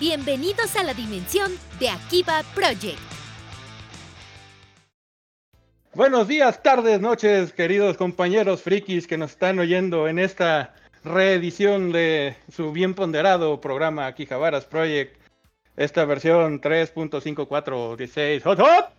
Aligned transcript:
Bienvenidos 0.00 0.76
a 0.76 0.84
la 0.84 0.94
dimensión 0.94 1.50
de 1.80 1.88
Akiba 1.88 2.44
Project. 2.54 3.00
Buenos 5.92 6.28
días, 6.28 6.62
tardes, 6.62 7.00
noches, 7.00 7.52
queridos 7.52 7.96
compañeros 7.96 8.62
frikis 8.62 9.08
que 9.08 9.18
nos 9.18 9.32
están 9.32 9.58
oyendo 9.58 10.06
en 10.06 10.20
esta 10.20 10.72
reedición 11.02 11.90
de 11.90 12.36
su 12.48 12.70
bien 12.70 12.94
ponderado 12.94 13.60
programa 13.60 14.06
Akihabaras 14.06 14.66
Project. 14.66 15.20
Esta 15.76 16.04
versión 16.04 16.60
3.5416. 16.60 18.42
¡Hot, 18.44 18.60
hot! 18.60 18.90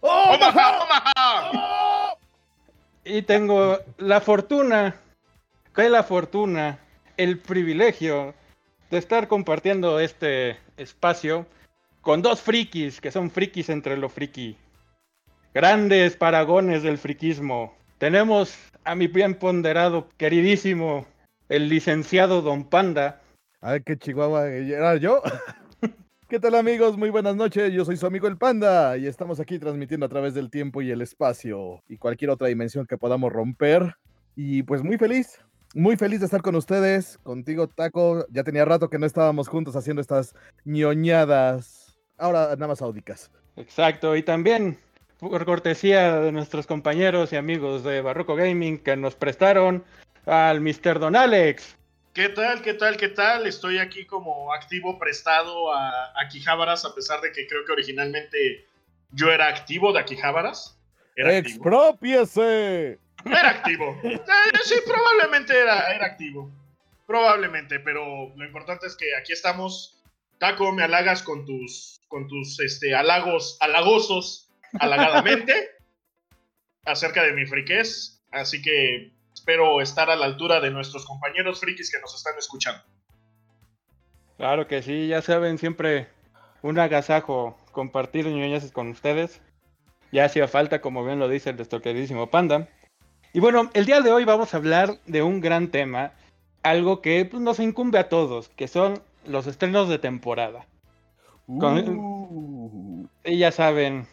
¡Omaha, 0.00 0.80
Omaha! 0.82 2.14
Y 3.04 3.22
tengo 3.22 3.78
la 3.98 4.20
fortuna, 4.20 4.96
que 5.76 5.88
la 5.88 6.02
fortuna, 6.02 6.80
el 7.16 7.38
privilegio 7.38 8.34
de 8.90 8.98
estar 8.98 9.28
compartiendo 9.28 10.00
este 10.00 10.58
espacio 10.76 11.46
con 12.00 12.22
dos 12.22 12.40
frikis 12.40 13.00
que 13.00 13.12
son 13.12 13.30
frikis 13.30 13.68
entre 13.68 13.96
lo 13.96 14.08
friki. 14.08 14.56
Grandes 15.54 16.16
paragones 16.16 16.82
del 16.82 16.98
friquismo. 16.98 17.74
Tenemos 17.98 18.56
a 18.84 18.94
mi 18.94 19.06
bien 19.06 19.34
ponderado, 19.34 20.08
queridísimo, 20.16 21.06
el 21.48 21.68
licenciado 21.68 22.42
Don 22.42 22.64
Panda. 22.64 23.20
Ay, 23.60 23.80
qué 23.84 23.96
chihuahua, 23.96 24.48
¿era 24.48 24.96
yo? 24.96 25.22
¿Qué 26.28 26.40
tal 26.40 26.54
amigos? 26.54 26.96
Muy 26.96 27.10
buenas 27.10 27.36
noches, 27.36 27.72
yo 27.72 27.84
soy 27.84 27.96
su 27.96 28.06
amigo 28.06 28.26
el 28.26 28.38
Panda 28.38 28.96
y 28.96 29.06
estamos 29.06 29.40
aquí 29.40 29.58
transmitiendo 29.58 30.06
a 30.06 30.08
través 30.08 30.32
del 30.32 30.50
tiempo 30.50 30.80
y 30.80 30.90
el 30.90 31.02
espacio 31.02 31.82
y 31.88 31.98
cualquier 31.98 32.30
otra 32.30 32.48
dimensión 32.48 32.86
que 32.86 32.96
podamos 32.96 33.32
romper. 33.32 33.96
Y 34.36 34.62
pues 34.62 34.82
muy 34.82 34.96
feliz, 34.96 35.40
muy 35.74 35.96
feliz 35.96 36.20
de 36.20 36.26
estar 36.26 36.42
con 36.42 36.54
ustedes, 36.56 37.18
contigo 37.22 37.68
Taco. 37.68 38.26
Ya 38.30 38.44
tenía 38.44 38.64
rato 38.64 38.90
que 38.90 38.98
no 38.98 39.06
estábamos 39.06 39.48
juntos 39.48 39.76
haciendo 39.76 40.00
estas 40.00 40.34
ñoñadas, 40.64 41.98
ahora 42.18 42.48
nada 42.56 42.68
más 42.68 42.82
áudicas. 42.82 43.30
Exacto, 43.56 44.16
y 44.16 44.22
también 44.22 44.78
por 45.18 45.44
cortesía 45.44 46.20
de 46.20 46.32
nuestros 46.32 46.66
compañeros 46.66 47.32
y 47.32 47.36
amigos 47.36 47.84
de 47.84 48.00
Barroco 48.00 48.34
Gaming 48.34 48.78
que 48.78 48.96
nos 48.96 49.14
prestaron 49.14 49.84
al 50.26 50.60
Mr. 50.60 50.98
Don 50.98 51.14
Alex. 51.14 51.76
¿Qué 52.14 52.28
tal? 52.30 52.62
¿Qué 52.62 52.74
tal? 52.74 52.96
¿Qué 52.96 53.08
tal? 53.08 53.46
Estoy 53.46 53.78
aquí 53.78 54.04
como 54.04 54.52
activo 54.52 54.98
prestado 54.98 55.72
a 55.72 56.12
Akihabaras, 56.20 56.84
a 56.84 56.94
pesar 56.94 57.20
de 57.20 57.30
que 57.32 57.46
creo 57.46 57.64
que 57.64 57.72
originalmente 57.72 58.66
yo 59.12 59.30
era 59.30 59.48
activo 59.48 59.92
de 59.92 60.00
Akihabaras. 60.00 60.76
¡Expropiese! 61.16 62.98
Era 63.24 63.50
activo. 63.50 63.98
Eh, 64.02 64.20
sí, 64.64 64.76
probablemente 64.86 65.58
era, 65.58 65.92
era 65.94 66.06
activo. 66.06 66.50
Probablemente, 67.06 67.80
pero 67.80 68.32
lo 68.36 68.44
importante 68.44 68.86
es 68.86 68.96
que 68.96 69.16
aquí 69.16 69.32
estamos. 69.32 69.96
Taco, 70.38 70.72
me 70.72 70.82
halagas 70.82 71.22
con 71.22 71.44
tus, 71.44 72.00
con 72.08 72.26
tus 72.26 72.58
este, 72.60 72.94
halagos 72.94 73.58
halagosos 73.60 74.50
halagadamente 74.78 75.52
acerca 76.84 77.22
de 77.22 77.32
mi 77.32 77.44
friquez. 77.46 78.22
Así 78.30 78.62
que 78.62 79.12
espero 79.34 79.80
estar 79.80 80.08
a 80.08 80.16
la 80.16 80.26
altura 80.26 80.60
de 80.60 80.70
nuestros 80.70 81.04
compañeros 81.04 81.60
frikis 81.60 81.90
que 81.90 82.00
nos 82.00 82.14
están 82.14 82.38
escuchando. 82.38 82.82
Claro 84.38 84.66
que 84.66 84.82
sí, 84.82 85.08
ya 85.08 85.20
saben, 85.20 85.58
siempre 85.58 86.08
un 86.62 86.78
agasajo 86.78 87.58
compartir 87.72 88.26
ñoñas 88.26 88.70
con 88.72 88.88
ustedes. 88.88 89.42
Ya 90.12 90.24
hacía 90.24 90.48
falta, 90.48 90.80
como 90.80 91.04
bien 91.04 91.18
lo 91.18 91.28
dice 91.28 91.52
nuestro 91.52 91.82
queridísimo 91.82 92.30
Panda. 92.30 92.68
Y 93.32 93.40
bueno, 93.40 93.70
el 93.74 93.86
día 93.86 94.00
de 94.00 94.10
hoy 94.12 94.24
vamos 94.24 94.52
a 94.52 94.56
hablar 94.56 94.98
de 95.06 95.22
un 95.22 95.40
gran 95.40 95.68
tema, 95.68 96.12
algo 96.62 97.00
que 97.00 97.24
pues, 97.24 97.42
nos 97.42 97.60
incumbe 97.60 97.98
a 97.98 98.08
todos, 98.08 98.48
que 98.50 98.66
son 98.68 99.00
los 99.26 99.46
estrenos 99.46 99.88
de 99.88 99.98
temporada. 99.98 100.66
Con- 101.46 101.98
Uh. 101.98 103.06
Y 103.24 103.38
ya 103.38 103.52
saben, 103.52 104.06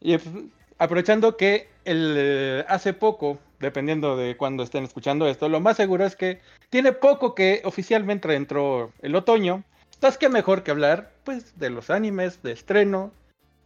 y 0.00 0.18
pues, 0.18 0.44
aprovechando 0.78 1.36
que 1.36 1.68
el, 1.84 2.14
eh, 2.16 2.64
hace 2.68 2.92
poco, 2.92 3.38
dependiendo 3.60 4.16
de 4.16 4.36
cuándo 4.36 4.62
estén 4.62 4.84
escuchando 4.84 5.26
esto, 5.28 5.48
lo 5.48 5.60
más 5.60 5.76
seguro 5.76 6.04
es 6.04 6.16
que 6.16 6.40
tiene 6.70 6.92
poco 6.92 7.34
que 7.34 7.62
oficialmente 7.64 8.32
entró 8.34 8.92
el 9.02 9.14
otoño. 9.14 9.64
Entonces, 9.94 10.18
qué 10.18 10.28
mejor 10.28 10.62
que 10.62 10.70
hablar, 10.70 11.10
pues, 11.24 11.58
de 11.58 11.70
los 11.70 11.90
animes 11.90 12.42
de 12.42 12.52
estreno 12.52 13.10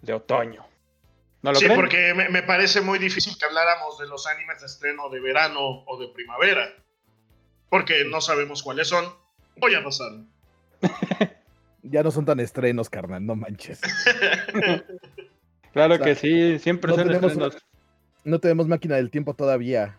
de 0.01 0.15
otoño. 0.15 0.65
¿No 1.43 1.53
lo 1.53 1.59
Sí, 1.59 1.65
creen? 1.65 1.81
porque 1.81 2.15
me, 2.15 2.29
me 2.29 2.43
parece 2.43 2.81
muy 2.81 2.99
difícil 2.99 3.37
que 3.39 3.45
habláramos 3.45 3.99
de 3.99 4.07
los 4.07 4.27
animes 4.27 4.61
de 4.61 4.67
estreno 4.67 5.09
de 5.11 5.21
verano 5.21 5.59
o 5.87 5.99
de 6.01 6.09
primavera. 6.09 6.69
Porque 7.69 8.05
no 8.05 8.21
sabemos 8.21 8.63
cuáles 8.63 8.89
son. 8.89 9.05
O 9.61 9.69
ya 9.69 9.83
pasaron. 9.83 10.29
Ya 11.85 12.05
no 12.05 12.13
son 12.13 12.25
tan 12.25 12.39
estrenos, 12.39 12.89
carnal, 12.89 13.27
no 13.27 13.35
manches. 13.35 13.81
Claro 15.73 15.95
o 15.95 15.97
sea, 15.97 16.07
que 16.07 16.15
sí, 16.15 16.59
siempre 16.59 16.91
no 16.91 16.97
son 16.97 17.07
tenemos- 17.09 17.33
estrenos, 17.33 17.57
No 18.25 18.39
tenemos 18.39 18.69
máquina 18.69 18.97
del 18.97 19.11
tiempo 19.11 19.35
todavía. 19.35 19.97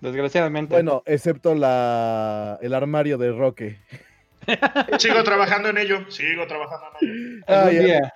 desgraciadamente. 0.00 0.74
Bueno, 0.74 1.02
excepto 1.06 1.54
la 1.54 2.58
el 2.62 2.74
armario 2.74 3.18
de 3.18 3.32
Roque. 3.32 3.80
Sigo 4.98 5.22
trabajando 5.24 5.70
en 5.70 5.78
ello. 5.78 6.10
Sigo 6.10 6.46
trabajando 6.46 6.86
en 7.00 7.08
ello. 7.08 7.44
algún 7.46 7.68
Ay, 7.70 7.76
ay, 7.78 7.84
día. 7.84 8.12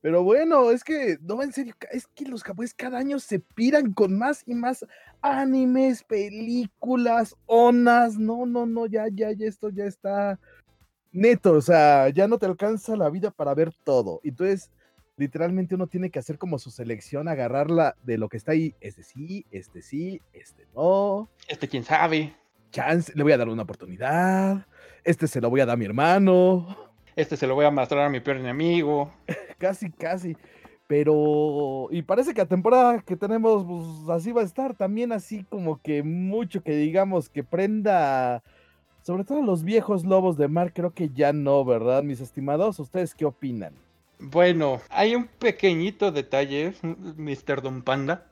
Pero 0.00 0.22
bueno, 0.22 0.70
es 0.70 0.84
que, 0.84 1.18
no, 1.22 1.42
en 1.42 1.52
serio, 1.52 1.74
es 1.90 2.06
que 2.06 2.26
los 2.26 2.42
japoneses 2.42 2.74
cada 2.74 2.98
año 2.98 3.18
se 3.18 3.40
piran 3.40 3.92
con 3.92 4.16
más 4.16 4.44
y 4.46 4.54
más 4.54 4.86
animes, 5.20 6.04
películas, 6.04 7.34
onas. 7.46 8.16
No, 8.18 8.46
no, 8.46 8.66
no, 8.66 8.86
ya, 8.86 9.06
ya, 9.12 9.32
ya, 9.32 9.46
esto 9.46 9.70
ya 9.70 9.84
está 9.84 10.38
neto. 11.12 11.52
O 11.54 11.60
sea, 11.60 12.08
ya 12.10 12.28
no 12.28 12.38
te 12.38 12.46
alcanza 12.46 12.96
la 12.96 13.10
vida 13.10 13.30
para 13.30 13.54
ver 13.54 13.72
todo. 13.84 14.20
Entonces, 14.22 14.70
literalmente 15.16 15.74
uno 15.74 15.86
tiene 15.86 16.10
que 16.10 16.18
hacer 16.18 16.38
como 16.38 16.58
su 16.58 16.70
selección, 16.70 17.26
agarrarla 17.26 17.96
de 18.04 18.18
lo 18.18 18.28
que 18.28 18.36
está 18.36 18.52
ahí. 18.52 18.74
Este 18.80 19.02
sí, 19.02 19.46
este 19.50 19.82
sí, 19.82 20.20
este 20.32 20.66
no. 20.74 21.30
Este 21.48 21.68
quién 21.68 21.84
sabe. 21.84 22.36
Chance, 22.70 23.12
le 23.14 23.22
voy 23.22 23.32
a 23.32 23.38
dar 23.38 23.48
una 23.48 23.62
oportunidad. 23.62 24.66
Este 25.04 25.26
se 25.26 25.40
lo 25.40 25.50
voy 25.50 25.60
a 25.60 25.66
dar 25.66 25.74
a 25.74 25.78
mi 25.78 25.86
hermano. 25.86 26.85
Este 27.16 27.36
se 27.38 27.46
lo 27.46 27.54
voy 27.54 27.64
a 27.64 27.70
mostrar 27.70 28.06
a 28.06 28.10
mi 28.10 28.20
peor 28.20 28.36
enemigo. 28.36 29.10
Casi, 29.58 29.90
casi. 29.90 30.36
Pero, 30.86 31.88
y 31.90 32.02
parece 32.02 32.32
que 32.32 32.42
la 32.42 32.46
temporada 32.46 33.00
que 33.00 33.16
tenemos, 33.16 33.64
pues 33.64 34.08
así 34.10 34.30
va 34.32 34.42
a 34.42 34.44
estar. 34.44 34.74
También 34.74 35.10
así 35.12 35.44
como 35.44 35.80
que 35.80 36.02
mucho 36.02 36.62
que 36.62 36.76
digamos 36.76 37.28
que 37.28 37.42
prenda, 37.42 38.42
sobre 39.02 39.24
todo 39.24 39.42
los 39.42 39.64
viejos 39.64 40.04
lobos 40.04 40.36
de 40.36 40.46
mar, 40.46 40.72
creo 40.72 40.92
que 40.92 41.08
ya 41.08 41.32
no, 41.32 41.64
¿verdad, 41.64 42.02
mis 42.04 42.20
estimados? 42.20 42.78
¿Ustedes 42.78 43.14
qué 43.14 43.24
opinan? 43.24 43.72
Bueno, 44.18 44.80
hay 44.90 45.14
un 45.16 45.26
pequeñito 45.26 46.12
detalle, 46.12 46.74
Mr. 46.82 47.62
Don 47.62 47.82
Panda, 47.82 48.26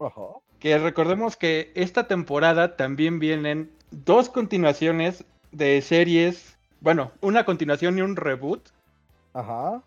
Ajá. 0.00 0.22
que 0.58 0.78
recordemos 0.78 1.36
que 1.36 1.70
esta 1.74 2.08
temporada 2.08 2.76
también 2.76 3.18
vienen 3.20 3.70
dos 3.90 4.28
continuaciones 4.28 5.24
de 5.52 5.80
series, 5.80 6.58
bueno, 6.80 7.12
una 7.20 7.44
continuación 7.44 7.98
y 7.98 8.02
un 8.02 8.16
reboot 8.16 8.68
Ajá. 9.34 9.82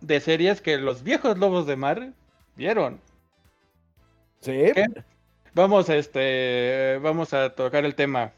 de 0.00 0.20
series 0.20 0.60
que 0.60 0.78
los 0.78 1.02
viejos 1.02 1.38
lobos 1.38 1.66
de 1.66 1.76
mar 1.76 2.12
vieron. 2.56 3.00
Sí. 4.40 4.72
¿Qué? 4.74 4.86
Vamos, 5.54 5.88
este, 5.88 6.98
vamos 7.02 7.32
a 7.32 7.54
tocar 7.54 7.84
el 7.84 7.94
tema 7.94 8.32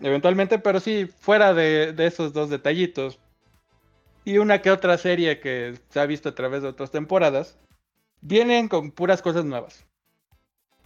eventualmente, 0.00 0.58
pero 0.58 0.80
sí, 0.80 1.06
fuera 1.06 1.54
de, 1.54 1.92
de 1.92 2.06
esos 2.06 2.32
dos 2.32 2.50
detallitos. 2.50 3.18
Y 4.24 4.38
una 4.38 4.60
que 4.60 4.72
otra 4.72 4.98
serie 4.98 5.38
que 5.38 5.78
se 5.90 6.00
ha 6.00 6.06
visto 6.06 6.28
a 6.28 6.34
través 6.34 6.62
de 6.62 6.68
otras 6.68 6.90
temporadas, 6.90 7.56
vienen 8.20 8.68
con 8.68 8.90
puras 8.90 9.22
cosas 9.22 9.44
nuevas. 9.44 9.86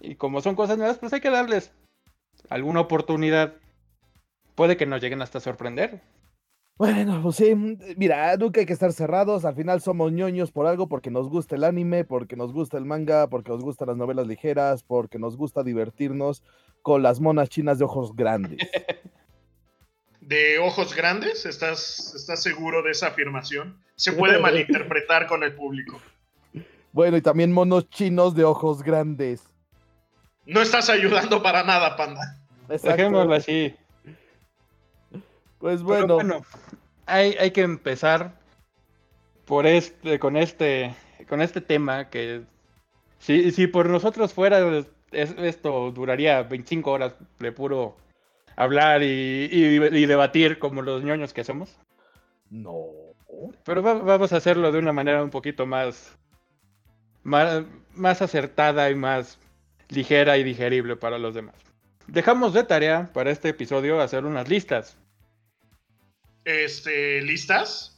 Y 0.01 0.15
como 0.15 0.43
son 0.43 0.55
cosas 0.55 0.79
nuevas, 0.79 0.99
pues 0.99 1.13
hay 1.13 1.21
que 1.21 1.31
darles 1.31 1.73
alguna 2.49 2.81
oportunidad. 2.81 3.55
Puede 4.55 4.77
que 4.77 4.87
nos 4.87 5.01
lleguen 5.01 5.23
hasta 5.23 5.41
sorprender. 5.41 6.01
Bueno, 6.81 7.21
pues 7.23 7.37
sí, 7.37 7.55
mm, 7.55 7.77
mira, 7.99 8.35
nunca 8.39 8.61
hay 8.61 8.65
que 8.65 8.73
estar 8.73 8.91
cerrados. 8.95 9.45
Al 9.45 9.55
final 9.55 9.83
somos 9.83 10.13
ñoños 10.13 10.51
por 10.51 10.67
algo, 10.67 10.89
porque 10.89 11.11
nos 11.11 11.29
gusta 11.29 11.55
el 11.55 11.65
anime, 11.65 12.07
porque 12.07 12.37
nos 12.37 12.55
gusta 12.55 12.79
el 12.79 12.87
manga, 12.87 13.29
porque 13.29 13.51
nos 13.51 13.61
gustan 13.61 13.89
las 13.89 13.99
novelas 13.99 14.27
ligeras, 14.27 14.83
porque 14.83 15.19
nos 15.19 15.37
gusta 15.37 15.63
divertirnos 15.63 16.43
con 16.81 17.03
las 17.03 17.21
monas 17.21 17.51
chinas 17.51 17.79
de 17.79 17.85
ojos 17.85 18.17
grandes. 18.17 18.57
¿De 20.23 20.59
ojos 20.59 20.97
grandes? 20.97 21.45
¿Estás, 21.45 22.15
¿Estás 22.17 22.43
seguro 22.43 22.83
de 22.83 22.93
esa 22.93 23.09
afirmación? 23.09 23.79
Se 23.97 24.13
puede 24.13 24.39
malinterpretar 24.41 25.27
con 25.27 25.43
el 25.43 25.55
público. 25.55 26.01
Bueno, 26.93 27.19
y 27.19 27.21
también 27.21 27.53
monos 27.53 27.91
chinos 27.91 28.35
de 28.35 28.45
ojos 28.45 28.83
grandes. 28.83 29.43
No 30.47 30.63
estás 30.63 30.89
ayudando 30.89 31.43
para 31.43 31.63
nada, 31.63 31.95
panda. 31.99 32.39
Exacto. 32.71 32.97
Dejémoslo 32.97 33.35
así. 33.35 33.77
Pues 35.61 35.83
Pero 35.83 35.87
bueno, 35.87 36.15
bueno, 36.17 36.45
hay, 37.07 37.37
hay 37.39 37.51
que 37.53 37.61
empezar 37.63 38.33
por 39.45 39.67
este, 39.67 40.19
con 40.19 40.37
este, 40.37 40.95
con 41.29 41.41
este 41.43 41.61
tema 41.61 42.09
que 42.09 42.43
si, 43.19 43.53
si 43.53 43.67
por 43.67 43.89
nosotros 43.89 44.33
fuera 44.33 44.59
es- 45.13 45.35
esto 45.39 45.91
duraría 45.93 46.43
25 46.43 46.91
horas 46.91 47.15
de 47.39 47.53
puro 47.53 47.97
hablar 48.57 49.03
y, 49.03 49.49
y- 49.53 49.99
y 49.99 50.07
debatir 50.07 50.59
como 50.59 50.83
los 50.83 51.03
ñoños 51.05 51.33
que 51.33 51.45
somos. 51.45 51.77
no. 52.51 52.87
Pero 53.65 53.83
va- 53.83 53.95
vamos 53.95 54.33
a 54.33 54.37
hacerlo 54.39 54.71
de 54.73 54.79
una 54.81 54.93
manera 54.93 55.23
un 55.23 55.31
poquito 55.31 55.65
más, 55.65 56.19
más, 57.23 57.63
más 57.95 58.21
acertada 58.23 58.91
y 58.91 58.95
más 58.95 59.39
ligera 59.89 60.37
y 60.37 60.43
digerible 60.45 60.97
para 60.97 61.17
los 61.19 61.35
demás. 61.35 61.55
Dejamos 62.07 62.53
de 62.53 62.65
tarea 62.65 63.09
para 63.15 63.31
este 63.31 63.51
episodio 63.51 64.01
hacer 64.01 64.25
unas 64.27 64.49
listas. 64.49 64.99
Este, 66.45 67.21
¿listas? 67.23 67.97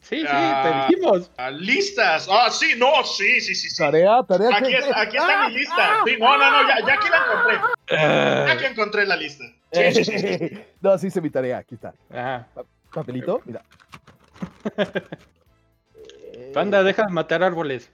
Sí, 0.00 0.20
sí, 0.20 0.26
Ah. 0.28 0.86
te 0.88 0.94
dijimos. 0.96 1.30
Ah, 1.36 1.50
listas. 1.50 2.28
Ah, 2.30 2.48
sí, 2.50 2.74
no, 2.78 3.04
sí, 3.04 3.40
sí, 3.40 3.54
sí, 3.54 3.68
sí. 3.68 3.76
Tarea, 3.76 4.22
tarea. 4.26 4.48
Aquí, 4.56 4.74
aquí 4.74 5.16
está 5.16 5.44
¡Ah! 5.44 5.48
mi 5.48 5.54
lista. 5.58 6.00
Sí, 6.06 6.16
no, 6.18 6.38
no, 6.38 6.50
no, 6.50 6.68
ya, 6.68 6.86
ya 6.86 6.94
aquí 6.94 7.08
la 7.10 7.16
encontré. 7.18 7.54
Ya 7.90 8.48
Ah, 8.48 8.52
aquí 8.52 8.64
encontré 8.64 9.06
la 9.06 9.16
lista. 9.16 9.44
Sí, 9.72 9.92
sí, 9.92 10.04
sí, 10.04 10.18
sí. 10.18 10.58
no, 10.80 10.96
sí 10.98 11.08
hice 11.08 11.20
mi 11.20 11.30
tarea. 11.30 11.58
Aquí 11.58 11.74
está. 11.74 11.92
Ajá. 12.10 12.48
Papelito, 12.94 13.42
mira. 13.44 13.62
Panda, 16.54 16.82
deja 16.82 17.02
de 17.04 17.12
matar 17.12 17.42
árboles. 17.42 17.90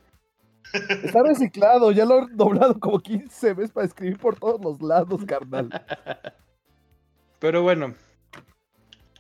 Está 0.72 1.22
reciclado, 1.22 1.92
ya 1.92 2.04
lo 2.04 2.24
he 2.24 2.26
doblado 2.32 2.78
como 2.80 2.98
15 3.00 3.54
veces 3.54 3.72
para 3.72 3.86
escribir 3.86 4.18
por 4.18 4.36
todos 4.38 4.60
los 4.60 4.80
lados, 4.82 5.24
carnal. 5.24 5.68
Pero 7.38 7.62
bueno, 7.62 7.94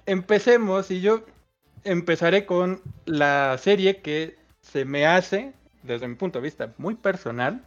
empecemos 0.06 0.90
y 0.90 1.00
yo 1.00 1.24
empezaré 1.84 2.46
con 2.46 2.80
la 3.04 3.56
serie 3.58 4.00
que 4.00 4.36
se 4.60 4.84
me 4.84 5.06
hace, 5.06 5.52
desde 5.82 6.08
mi 6.08 6.14
punto 6.14 6.38
de 6.38 6.44
vista 6.44 6.72
muy 6.78 6.94
personal, 6.94 7.62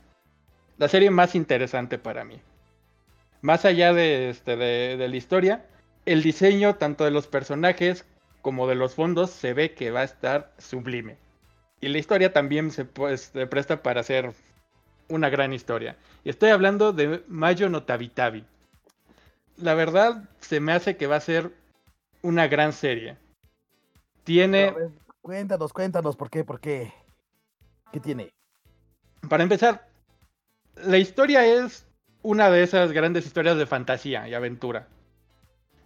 la 0.77 0.87
serie 0.87 1.11
más 1.11 1.35
interesante 1.35 1.97
para 1.97 2.23
mí. 2.23 2.39
Más 3.41 3.65
allá 3.65 3.93
de, 3.93 4.29
este, 4.29 4.55
de, 4.55 5.07
la 5.07 5.15
historia, 5.15 5.65
el 6.05 6.23
diseño 6.23 6.75
tanto 6.75 7.05
de 7.05 7.11
los 7.11 7.27
personajes 7.27 8.05
como 8.41 8.67
de 8.67 8.75
los 8.75 8.95
fondos 8.95 9.31
se 9.31 9.53
ve 9.53 9.73
que 9.73 9.91
va 9.91 10.01
a 10.01 10.05
estar 10.05 10.53
sublime. 10.57 11.17
Y 11.81 11.89
la 11.89 11.99
historia 11.99 12.33
también 12.33 12.71
se, 12.71 12.87
se 13.17 13.47
presta 13.47 13.83
para 13.83 14.01
hacer 14.01 14.31
una 15.09 15.29
gran 15.29 15.53
historia. 15.53 15.95
Y 16.23 16.29
estoy 16.29 16.49
hablando 16.49 16.93
de 16.93 17.23
Mayo 17.27 17.69
no 17.69 17.83
Tabitabi 17.83 18.43
la 19.57 19.73
verdad 19.73 20.23
se 20.39 20.59
me 20.59 20.71
hace 20.71 20.97
que 20.97 21.07
va 21.07 21.17
a 21.17 21.21
ser 21.21 21.51
una 22.21 22.47
gran 22.47 22.73
serie. 22.73 23.17
Tiene, 24.23 24.71
ver, 24.71 24.91
cuéntanos, 25.21 25.73
cuéntanos, 25.73 26.15
¿por 26.15 26.29
qué? 26.29 26.43
¿Por 26.43 26.59
qué? 26.59 26.93
¿Qué 27.91 27.99
tiene? 27.99 28.31
para 29.29 29.43
empezar, 29.43 29.87
la 30.75 30.97
historia 30.97 31.45
es 31.45 31.85
una 32.21 32.49
de 32.49 32.63
esas 32.63 32.91
grandes 32.91 33.25
historias 33.25 33.57
de 33.57 33.65
fantasía 33.65 34.27
y 34.27 34.33
aventura. 34.33 34.87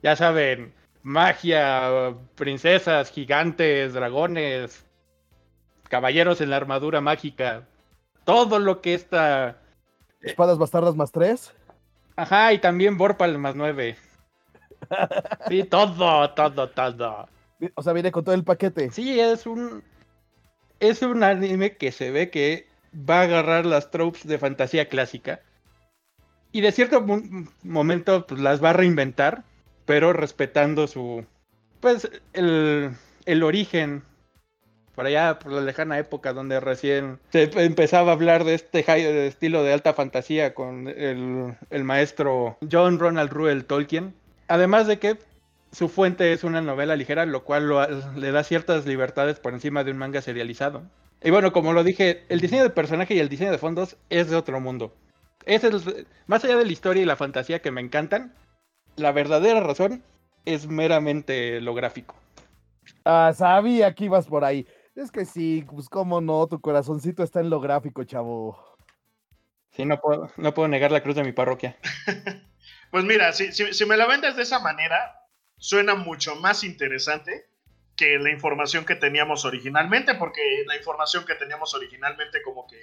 Ya 0.03 0.15
saben, 0.15 0.73
magia, 1.03 2.15
princesas, 2.35 3.11
gigantes, 3.11 3.93
dragones, 3.93 4.85
caballeros 5.89 6.41
en 6.41 6.49
la 6.49 6.57
armadura 6.57 7.01
mágica, 7.01 7.67
todo 8.23 8.59
lo 8.59 8.81
que 8.81 8.93
está... 8.93 9.57
¿Espadas 10.21 10.57
bastardas 10.57 10.95
más 10.95 11.11
tres? 11.11 11.53
Ajá, 12.15 12.53
y 12.53 12.59
también 12.59 12.97
Vorpal 12.97 13.37
más 13.37 13.55
nueve. 13.55 13.97
Sí, 15.47 15.63
todo, 15.63 16.29
todo, 16.31 16.69
todo. 16.69 17.29
O 17.75 17.83
sea, 17.83 17.93
viene 17.93 18.11
con 18.11 18.23
todo 18.23 18.35
el 18.35 18.43
paquete. 18.43 18.91
Sí, 18.91 19.19
es 19.19 19.45
un. 19.45 19.83
Es 20.79 21.01
un 21.03 21.23
anime 21.23 21.77
que 21.77 21.91
se 21.91 22.09
ve 22.11 22.29
que 22.29 22.67
va 22.93 23.19
a 23.19 23.23
agarrar 23.23 23.65
las 23.65 23.91
tropes 23.91 24.25
de 24.25 24.39
fantasía 24.39 24.89
clásica. 24.89 25.41
Y 26.51 26.61
de 26.61 26.71
cierto 26.71 27.01
mo- 27.01 27.21
momento 27.63 28.25
pues, 28.25 28.41
las 28.41 28.63
va 28.63 28.71
a 28.71 28.73
reinventar, 28.73 29.43
pero 29.85 30.11
respetando 30.11 30.87
su. 30.87 31.25
Pues 31.79 32.09
el, 32.33 32.91
el 33.25 33.43
origen. 33.43 34.03
Por 34.95 35.05
allá, 35.05 35.39
por 35.39 35.53
la 35.53 35.61
lejana 35.61 35.97
época 35.97 36.33
donde 36.33 36.59
recién 36.59 37.17
se 37.31 37.43
empezaba 37.63 38.11
a 38.11 38.15
hablar 38.15 38.43
de 38.43 38.55
este 38.55 38.83
de 38.83 39.27
estilo 39.27 39.63
de 39.63 39.71
alta 39.71 39.93
fantasía 39.93 40.53
con 40.53 40.89
el, 40.89 41.55
el 41.69 41.83
maestro 41.85 42.57
John 42.69 42.99
Ronald 42.99 43.31
Reuel 43.31 43.63
Tolkien. 43.65 44.13
Además 44.51 44.85
de 44.85 44.99
que 44.99 45.17
su 45.71 45.87
fuente 45.87 46.33
es 46.33 46.43
una 46.43 46.61
novela 46.61 46.97
ligera, 46.97 47.25
lo 47.25 47.45
cual 47.45 47.69
lo 47.69 47.87
le 48.17 48.31
da 48.33 48.43
ciertas 48.43 48.85
libertades 48.85 49.39
por 49.39 49.53
encima 49.53 49.85
de 49.85 49.91
un 49.91 49.97
manga 49.97 50.21
serializado. 50.21 50.83
Y 51.23 51.29
bueno, 51.29 51.53
como 51.53 51.71
lo 51.71 51.85
dije, 51.85 52.25
el 52.27 52.41
diseño 52.41 52.63
de 52.63 52.69
personaje 52.69 53.13
y 53.13 53.19
el 53.19 53.29
diseño 53.29 53.51
de 53.51 53.57
fondos 53.57 53.95
es 54.09 54.29
de 54.29 54.35
otro 54.35 54.59
mundo. 54.59 54.93
Es 55.45 55.63
el- 55.63 56.05
más 56.27 56.43
allá 56.43 56.57
de 56.57 56.65
la 56.65 56.71
historia 56.73 57.01
y 57.01 57.05
la 57.05 57.15
fantasía 57.15 57.61
que 57.61 57.71
me 57.71 57.79
encantan, 57.79 58.33
la 58.97 59.13
verdadera 59.13 59.61
razón 59.61 60.03
es 60.43 60.67
meramente 60.67 61.61
lo 61.61 61.73
gráfico. 61.73 62.15
Ah, 63.05 63.31
sabía 63.33 63.95
que 63.95 64.03
ibas 64.05 64.27
por 64.27 64.43
ahí. 64.43 64.67
Es 64.95 65.11
que 65.11 65.23
sí, 65.23 65.65
pues 65.71 65.87
cómo 65.87 66.19
no, 66.19 66.45
tu 66.47 66.59
corazoncito 66.59 67.23
está 67.23 67.39
en 67.39 67.49
lo 67.49 67.61
gráfico, 67.61 68.03
chavo. 68.03 68.59
Sí, 69.71 69.85
no 69.85 70.01
puedo, 70.01 70.29
no 70.35 70.53
puedo 70.53 70.67
negar 70.67 70.91
la 70.91 71.01
cruz 71.01 71.15
de 71.15 71.23
mi 71.23 71.31
parroquia. 71.31 71.77
Pues 72.91 73.05
mira, 73.05 73.31
si, 73.31 73.85
me 73.85 73.95
la 73.95 74.05
vendes 74.05 74.35
de 74.35 74.43
esa 74.43 74.59
manera, 74.59 75.25
suena 75.57 75.95
mucho 75.95 76.35
más 76.35 76.63
interesante 76.65 77.45
que 77.95 78.19
la 78.19 78.31
información 78.31 78.85
que 78.85 78.95
teníamos 78.95 79.45
originalmente, 79.45 80.15
porque 80.15 80.41
la 80.67 80.75
información 80.75 81.25
que 81.25 81.35
teníamos 81.35 81.73
originalmente 81.73 82.41
como 82.41 82.67
que 82.67 82.77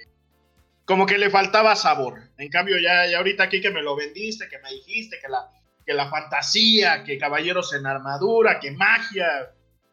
como 0.85 1.05
que 1.05 1.19
le 1.19 1.29
faltaba 1.29 1.75
sabor. 1.75 2.19
En 2.39 2.49
cambio, 2.49 2.79
ya, 2.79 3.05
ya 3.05 3.19
ahorita 3.19 3.43
aquí 3.43 3.61
que 3.61 3.69
me 3.69 3.83
lo 3.83 3.95
vendiste, 3.95 4.49
que 4.49 4.57
me 4.57 4.71
dijiste 4.71 5.19
que 5.21 5.27
la, 5.27 5.47
que 5.85 5.93
la 5.93 6.09
fantasía, 6.09 7.03
que 7.03 7.19
caballeros 7.19 7.71
en 7.73 7.85
armadura, 7.85 8.59
que 8.59 8.71
magia, 8.71 9.51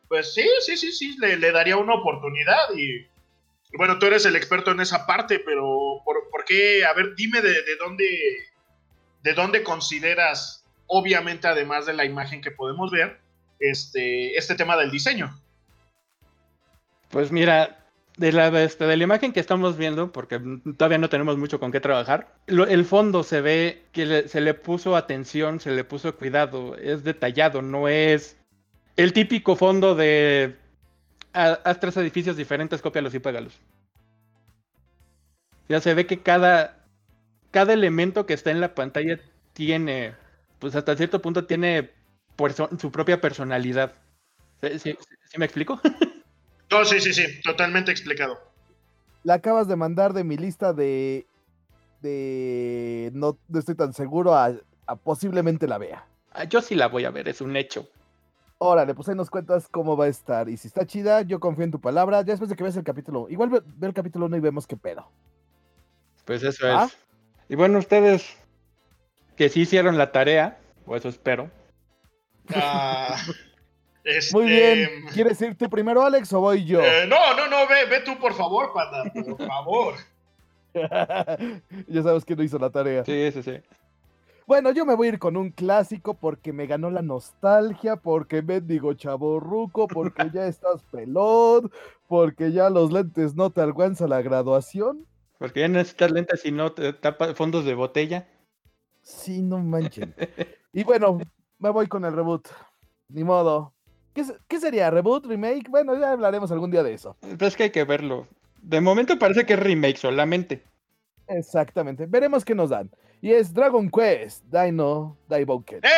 pues 0.09 0.33
sí, 0.33 0.49
sí, 0.61 0.79
sí, 0.79 0.93
sí, 0.93 1.17
le, 1.19 1.37
le 1.37 1.53
daría 1.53 1.77
una 1.77 1.97
oportunidad 1.97 2.71
y, 2.75 3.01
y 3.01 3.77
bueno, 3.77 3.99
tú 3.99 4.07
eres 4.07 4.25
el 4.25 4.37
experto 4.37 4.71
en 4.71 4.81
esa 4.81 5.07
parte, 5.07 5.39
pero 5.39 6.01
¿por, 6.03 6.31
por 6.31 6.47
qué? 6.47 6.87
A 6.87 6.95
ver, 6.95 7.15
dime 7.15 7.43
de, 7.43 7.53
de 7.53 7.77
dónde 7.79 8.07
de 9.27 9.35
dónde 9.35 9.65
consideras, 9.65 10.65
obviamente, 10.87 11.49
además 11.49 11.85
de 11.85 11.95
la 11.95 12.05
imagen 12.05 12.41
que 12.41 12.53
podemos 12.53 12.93
ver, 12.93 13.19
este, 13.59 14.37
este 14.37 14.55
tema 14.55 14.77
del 14.77 14.93
diseño. 14.93 15.37
Pues 17.11 17.33
mira, 17.33 17.85
de 18.17 18.31
la, 18.31 18.47
este, 18.63 18.87
de 18.87 18.97
imagen 18.97 19.33
que 19.33 19.41
estamos 19.41 19.77
viendo, 19.77 20.13
porque 20.13 20.41
todavía 20.79 20.99
no 20.99 21.09
tenemos 21.09 21.37
mucho 21.39 21.59
con 21.59 21.73
qué 21.73 21.81
trabajar, 21.81 22.37
el 22.47 22.85
fondo 22.85 23.25
se 23.25 23.41
ve 23.41 23.83
que 23.91 24.29
se 24.29 24.41
le 24.41 24.55
puso 24.55 24.95
atención, 24.95 25.59
se 25.59 25.73
le 25.73 25.83
puso 25.83 26.15
cuidado, 26.15 26.77
es 26.77 27.03
detallado, 27.03 27.63
no 27.63 27.89
es 27.89 28.37
el 28.97 29.13
típico 29.13 29.57
fondo 29.57 29.97
de 29.97 30.55
"Ha- 31.33 31.59
haz 31.65 31.81
tres 31.81 31.97
edificios 31.97 32.37
diferentes, 32.37 32.81
cópialos 32.81 33.13
y 33.13 33.19
pégalos. 33.19 33.59
Ya 35.69 35.81
se 35.81 35.95
ve 35.95 36.07
que 36.07 36.21
cada, 36.21 36.76
cada 37.57 37.73
elemento 37.73 38.27
que 38.27 38.35
está 38.35 38.51
en 38.51 38.61
la 38.61 38.75
pantalla 38.75 39.19
tiene, 39.55 40.13
pues 40.59 40.75
hasta 40.77 40.95
cierto 40.95 41.23
punto 41.23 41.47
tiene 41.47 41.91
perso- 42.37 42.69
su 42.79 42.93
propia 42.93 43.19
personalidad. 43.19 43.95
¿Sí, 44.61 44.79
sí- 44.79 44.99
sí 45.31 45.39
me 45.39 45.47
explico? 45.47 45.81
No, 46.71 46.85
sí, 46.85 47.01
sí, 47.01 47.15
sí, 47.15 47.41
totalmente 47.43 47.91
explicado. 47.93 48.39
La 49.25 49.35
acabas 49.35 49.69
de 49.69 49.77
mandar 49.77 50.13
de 50.13 50.23
mi 50.25 50.37
lista 50.37 50.73
de. 50.75 51.25
de. 52.03 53.11
No, 53.15 53.39
no 53.49 53.59
estoy 53.59 53.75
tan 53.77 53.95
seguro 53.95 54.35
a, 54.35 54.53
a 54.87 54.97
posiblemente 54.97 55.67
la 55.67 55.79
vea. 55.79 56.05
Ah, 56.33 56.45
Yo 56.45 56.61
sí 56.61 56.75
la 56.75 56.89
voy 56.89 57.05
a 57.07 57.11
ver, 57.11 57.27
es 57.29 57.41
un 57.41 57.57
hecho. 57.57 57.89
Órale, 58.59 58.95
pues 58.95 59.09
ahí 59.09 59.15
nos 59.15 59.31
cuentas 59.31 59.69
cómo 59.71 59.97
va 59.97 60.07
a 60.07 60.09
estar. 60.09 60.49
Y 60.51 60.57
si 60.59 60.67
está 60.69 60.85
chida, 60.85 61.23
yo 61.23 61.39
confío 61.41 61.65
en 61.65 61.71
tu 61.71 61.81
palabra. 61.81 62.19
Ya 62.23 62.33
después 62.33 62.51
de 62.51 62.57
que 62.57 62.65
veas 62.65 62.77
el 62.77 62.85
capítulo. 62.85 63.29
Igual 63.31 63.49
ve, 63.49 63.63
ve 63.65 63.87
el 63.87 63.95
capítulo 63.95 64.27
1 64.27 64.37
y 64.37 64.41
vemos 64.41 64.67
qué 64.67 64.77
pedo. 64.77 65.09
Pues 66.27 66.43
eso 66.43 66.67
Ah. 66.67 66.87
es. 66.91 67.06
Y 67.49 67.55
bueno, 67.55 67.79
ustedes 67.79 68.37
que 69.37 69.49
sí 69.49 69.63
hicieron 69.63 69.99
la 69.99 70.13
tarea, 70.13 70.59
o 70.87 70.97
eso 70.97 71.09
espero. 71.09 71.51
Ah, 72.55 73.17
este, 74.05 74.37
Muy 74.37 74.47
bien. 74.47 75.07
¿Quieres 75.13 75.41
ir 75.41 75.57
tú 75.57 75.69
primero, 75.69 76.03
Alex, 76.03 76.33
o 76.33 76.41
voy 76.41 76.65
yo? 76.65 76.81
eh, 76.81 77.07
no, 77.07 77.37
no, 77.37 77.49
no, 77.49 77.67
ve, 77.69 77.87
ve 77.89 78.01
tú, 78.01 78.19
por 78.19 78.35
favor, 78.35 78.73
panda, 78.73 79.05
por 79.13 79.47
favor. 79.47 79.95
ya 81.87 82.03
sabes 82.03 82.25
que 82.25 82.37
no 82.37 82.43
hizo 82.43 82.59
la 82.59 82.71
tarea. 82.71 83.05
Sí, 83.05 83.31
sí, 83.33 83.43
sí. 83.43 83.61
Bueno, 84.47 84.71
yo 84.71 84.87
me 84.87 84.95
voy 84.95 85.09
a 85.09 85.11
ir 85.11 85.19
con 85.19 85.37
un 85.37 85.51
clásico 85.51 86.15
porque 86.15 86.53
me 86.53 86.67
ganó 86.67 86.89
la 86.89 87.03
nostalgia, 87.03 87.97
porque 87.97 88.43
mendigo 88.43 88.95
chavo 88.95 89.41
ruco, 89.41 89.89
porque 89.89 90.31
ya 90.33 90.47
estás 90.47 90.85
pelón, 90.85 91.73
porque 92.07 92.53
ya 92.53 92.71
los 92.71 92.93
lentes 92.93 93.35
no 93.35 93.51
te 93.51 93.61
alcanza 93.61 94.07
la 94.07 94.23
graduación. 94.23 95.05
Porque 95.39 95.61
ya 95.61 95.69
necesitas 95.69 96.11
lentes 96.11 96.45
y 96.45 96.53
no 96.53 96.73
te 96.73 96.93
tapa 96.93 97.35
fondos 97.35 97.65
de 97.65 97.75
botella. 97.75 98.27
Sí, 99.03 99.43
no 99.43 99.59
manchen. 99.59 100.15
Y 100.73 100.85
bueno, 100.85 101.19
me 101.59 101.71
voy 101.71 101.87
con 101.87 102.05
el 102.05 102.15
reboot. 102.15 102.49
Ni 103.09 103.23
modo. 103.25 103.73
¿Qué, 104.15 104.25
se- 104.25 104.37
qué 104.49 104.59
sería? 104.59 104.91
¿Reboot? 104.91 105.27
¿Remake? 105.27 105.69
Bueno, 105.69 105.97
ya 105.99 106.13
hablaremos 106.13 106.51
algún 106.51 106.71
día 106.71 106.83
de 106.83 106.95
eso. 106.95 107.17
Pero 107.21 107.47
es 107.47 107.57
que 107.57 107.65
hay 107.65 107.71
que 107.71 107.85
verlo. 107.85 108.27
De 108.63 108.81
momento 108.81 109.19
parece 109.19 109.45
que 109.47 109.53
es 109.53 109.61
remake 109.61 109.97
solamente. 109.99 110.63
Exactamente. 111.29 112.07
Veremos 112.07 112.45
qué 112.45 112.55
nos 112.55 112.71
dan. 112.71 112.91
Y 113.21 113.33
es 113.33 113.53
Dragon 113.53 113.91
Quest, 113.91 114.45
Dino, 114.45 115.17
Daiboken. 115.29 115.81
¡Eh! 115.83 115.89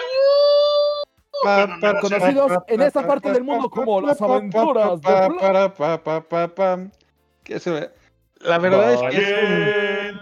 ¡Uh! 0.00 1.44
pa, 1.44 2.00
conocidos 2.00 2.52
pa, 2.52 2.64
en 2.68 2.82
esta 2.82 3.02
pa, 3.02 3.06
parte 3.08 3.28
pa, 3.28 3.34
del 3.34 3.44
mundo 3.44 3.70
como 3.70 4.00
las 4.00 4.20
aventuras 4.20 5.00
de 5.00 5.08
Flash. 5.08 5.40
para, 5.40 5.74
pa, 6.54 6.90
La 8.40 8.58
verdad 8.58 8.94
es 8.94 9.00
que 9.14 10.14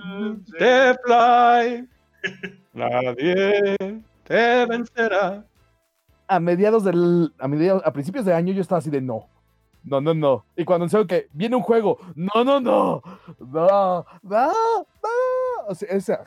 de 0.58 0.98
Fly. 1.04 1.88
Nadie 2.72 4.02
te 4.24 4.66
vencerá. 4.66 5.44
A 6.28 6.40
mediados 6.40 6.84
del. 6.84 7.32
A, 7.38 7.48
mediados, 7.48 7.82
a 7.84 7.92
principios 7.92 8.24
de 8.24 8.34
año 8.34 8.52
yo 8.52 8.62
estaba 8.62 8.78
así 8.78 8.90
de 8.90 9.00
no. 9.00 9.28
No, 9.84 10.00
no, 10.00 10.14
no. 10.14 10.44
Y 10.56 10.64
cuando 10.64 10.82
anunciaron 10.84 11.06
que 11.06 11.28
viene 11.32 11.54
un 11.54 11.62
juego, 11.62 11.98
no, 12.16 12.42
no, 12.42 12.60
no. 12.60 13.02
No, 13.38 14.04
no, 14.22 14.22
no. 14.22 14.52
O 15.68 15.74
sea, 15.74 15.96
o 15.96 16.00
sea, 16.00 16.24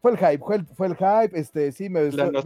fue 0.00 0.12
el 0.12 0.18
hype, 0.18 0.38
fue 0.38 0.56
el, 0.56 0.66
fue 0.66 0.86
el 0.86 0.96
hype. 0.96 1.38
Este, 1.38 1.72
sí, 1.72 1.90
me, 1.90 2.10
La 2.12 2.30
me 2.30 2.42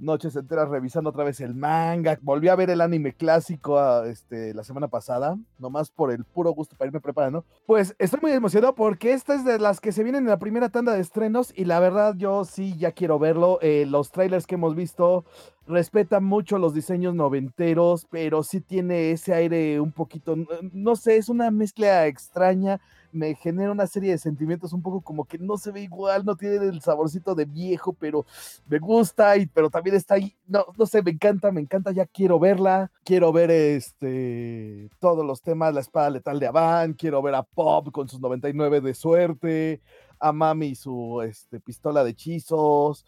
noches 0.00 0.36
enteras 0.36 0.68
revisando 0.68 1.10
otra 1.10 1.24
vez 1.24 1.40
el 1.40 1.54
manga. 1.54 2.18
Volví 2.22 2.48
a 2.48 2.56
ver 2.56 2.70
el 2.70 2.80
anime 2.80 3.12
clásico 3.12 3.78
ah, 3.78 4.06
este, 4.06 4.54
la 4.54 4.64
semana 4.64 4.88
pasada, 4.88 5.36
nomás 5.58 5.90
por 5.90 6.12
el 6.12 6.24
puro 6.24 6.50
gusto 6.52 6.76
para 6.76 6.88
irme 6.88 7.00
preparando. 7.00 7.44
Pues 7.66 7.94
estoy 7.98 8.20
muy 8.22 8.32
emocionado 8.32 8.74
porque 8.74 9.12
esta 9.12 9.34
es 9.34 9.44
de 9.44 9.58
las 9.58 9.80
que 9.80 9.92
se 9.92 10.02
vienen 10.02 10.24
en 10.24 10.30
la 10.30 10.38
primera 10.38 10.68
tanda 10.68 10.92
de 10.92 11.00
estrenos 11.00 11.52
y 11.56 11.64
la 11.64 11.80
verdad 11.80 12.14
yo 12.16 12.44
sí 12.44 12.76
ya 12.78 12.92
quiero 12.92 13.18
verlo. 13.18 13.58
Eh, 13.62 13.86
los 13.86 14.10
trailers 14.10 14.46
que 14.46 14.54
hemos 14.54 14.74
visto 14.74 15.24
respetan 15.66 16.24
mucho 16.24 16.58
los 16.58 16.74
diseños 16.74 17.14
noventeros, 17.14 18.06
pero 18.10 18.42
sí 18.42 18.60
tiene 18.60 19.12
ese 19.12 19.34
aire 19.34 19.80
un 19.80 19.92
poquito, 19.92 20.34
no, 20.34 20.46
no 20.72 20.96
sé, 20.96 21.16
es 21.16 21.28
una 21.28 21.50
mezcla 21.50 22.06
extraña. 22.06 22.80
Me 23.10 23.34
genera 23.34 23.70
una 23.72 23.86
serie 23.86 24.10
de 24.10 24.18
sentimientos 24.18 24.72
un 24.72 24.82
poco 24.82 25.00
como 25.00 25.24
que 25.24 25.38
no 25.38 25.56
se 25.56 25.70
ve 25.72 25.80
igual, 25.82 26.24
no 26.24 26.36
tiene 26.36 26.56
el 26.66 26.80
saborcito 26.82 27.34
de 27.34 27.46
viejo, 27.46 27.92
pero 27.94 28.26
me 28.68 28.78
gusta, 28.78 29.36
y, 29.36 29.46
pero 29.46 29.70
también 29.70 29.96
está 29.96 30.14
ahí, 30.14 30.34
no, 30.46 30.66
no 30.76 30.84
sé, 30.86 31.02
me 31.02 31.10
encanta, 31.12 31.50
me 31.50 31.60
encanta, 31.62 31.90
ya 31.90 32.04
quiero 32.06 32.38
verla, 32.38 32.90
quiero 33.04 33.32
ver 33.32 33.50
este, 33.50 34.90
todos 34.98 35.24
los 35.24 35.40
temas, 35.42 35.74
la 35.74 35.80
espada 35.80 36.10
letal 36.10 36.38
de 36.40 36.46
Avan, 36.46 36.92
quiero 36.94 37.22
ver 37.22 37.34
a 37.34 37.42
Pop 37.42 37.90
con 37.92 38.08
sus 38.08 38.20
99 38.20 38.80
de 38.80 38.94
suerte, 38.94 39.80
a 40.20 40.32
Mami 40.32 40.68
y 40.68 40.74
su 40.74 41.22
este, 41.22 41.60
pistola 41.60 42.04
de 42.04 42.10
hechizos, 42.10 43.06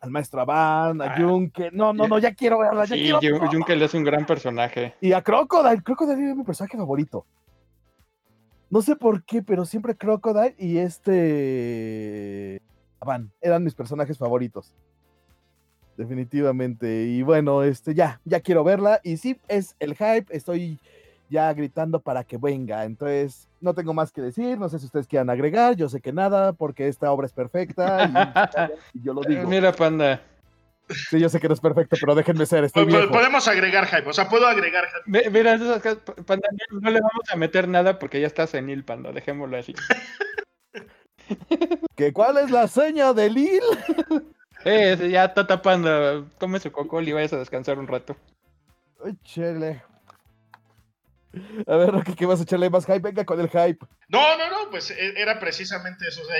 al 0.00 0.10
maestro 0.10 0.40
Avan, 0.40 1.00
a 1.02 1.06
Ah, 1.06 1.16
Junke, 1.18 1.70
no, 1.72 1.92
no, 1.92 2.06
no, 2.08 2.18
ya 2.18 2.34
quiero 2.34 2.58
verla, 2.58 2.84
ya 2.84 2.96
Sí, 2.96 3.02
quiero 3.02 3.20
Jun- 3.20 3.50
Junkel 3.52 3.82
es 3.82 3.94
un 3.94 4.04
gran 4.04 4.26
personaje. 4.26 4.94
y 5.00 5.12
a 5.12 5.22
Crocodile, 5.22 5.82
Crocodile 5.82 6.30
es 6.30 6.36
mi 6.36 6.44
personaje 6.44 6.76
favorito. 6.76 7.24
No 8.68 8.82
sé 8.82 8.96
por 8.96 9.22
qué, 9.22 9.42
pero 9.42 9.64
siempre 9.64 9.96
Crocodile 9.96 10.54
y 10.58 10.78
este. 10.78 12.60
Van, 13.04 13.30
eran 13.40 13.62
mis 13.62 13.74
personajes 13.74 14.18
favoritos. 14.18 14.74
Definitivamente. 15.96 17.04
Y 17.04 17.22
bueno, 17.22 17.62
este 17.62 17.94
ya, 17.94 18.20
ya 18.24 18.40
quiero 18.40 18.64
verla. 18.64 19.00
Y 19.04 19.16
sí, 19.18 19.38
es 19.48 19.76
el 19.78 19.94
hype. 19.94 20.26
Estoy 20.30 20.80
ya 21.30 21.52
gritando 21.54 22.00
para 22.00 22.24
que 22.24 22.36
venga. 22.36 22.84
Entonces, 22.84 23.48
no 23.60 23.74
tengo 23.74 23.94
más 23.94 24.10
que 24.10 24.20
decir. 24.20 24.58
No 24.58 24.68
sé 24.68 24.78
si 24.78 24.86
ustedes 24.86 25.06
quieran 25.06 25.30
agregar. 25.30 25.76
Yo 25.76 25.88
sé 25.88 26.00
que 26.00 26.12
nada, 26.12 26.52
porque 26.52 26.88
esta 26.88 27.10
obra 27.12 27.26
es 27.26 27.32
perfecta. 27.32 28.70
Y, 28.92 28.98
y 28.98 29.02
yo 29.02 29.14
lo 29.14 29.22
digo. 29.22 29.48
Mira, 29.48 29.72
panda. 29.72 30.20
Sí, 30.88 31.18
yo 31.18 31.28
sé 31.28 31.40
que 31.40 31.48
no 31.48 31.54
es 31.54 31.60
perfecto, 31.60 31.96
pero 32.00 32.14
déjenme 32.14 32.46
ser. 32.46 32.62
Estoy 32.64 32.84
po- 32.84 32.90
viejo. 32.96 33.10
Podemos 33.12 33.48
agregar 33.48 33.86
hype, 33.86 34.08
o 34.08 34.12
sea, 34.12 34.28
puedo 34.28 34.46
agregar 34.46 34.86
hype. 35.04 35.30
Mira, 35.30 35.54
esas 35.54 35.82
cosas, 35.82 35.98
panda, 36.24 36.48
no 36.70 36.90
le 36.90 37.00
vamos 37.00 37.28
a 37.30 37.36
meter 37.36 37.66
nada 37.68 37.98
porque 37.98 38.20
ya 38.20 38.26
está 38.28 38.46
senil, 38.46 38.84
panda. 38.84 39.10
Dejémoslo 39.12 39.56
así. 39.56 39.74
¿Que 41.96 42.12
¿Cuál 42.12 42.38
es 42.38 42.50
la 42.50 42.68
seña 42.68 43.12
de 43.12 43.30
Lil? 43.30 43.62
Eh, 44.64 44.96
sí, 44.98 45.10
ya 45.10 45.24
está 45.26 45.46
tapando. 45.46 46.24
Tome 46.38 46.60
su 46.60 46.70
cocol 46.70 47.06
y 47.08 47.12
vayas 47.12 47.32
a 47.32 47.38
descansar 47.38 47.78
un 47.78 47.86
rato. 47.88 48.16
Ay, 49.04 49.16
chele. 49.24 49.82
A 51.66 51.76
ver, 51.76 51.90
Rocky, 51.90 52.14
¿qué 52.14 52.26
vas 52.26 52.40
a 52.40 52.44
echarle 52.44 52.70
más 52.70 52.86
hype? 52.86 53.00
Venga 53.00 53.24
con 53.24 53.38
el 53.40 53.48
hype. 53.48 53.84
No, 54.08 54.38
no, 54.38 54.48
no, 54.50 54.70
pues 54.70 54.90
e- 54.90 55.20
era 55.20 55.38
precisamente 55.38 56.06
eso. 56.08 56.22
o 56.22 56.24
sea, 56.24 56.36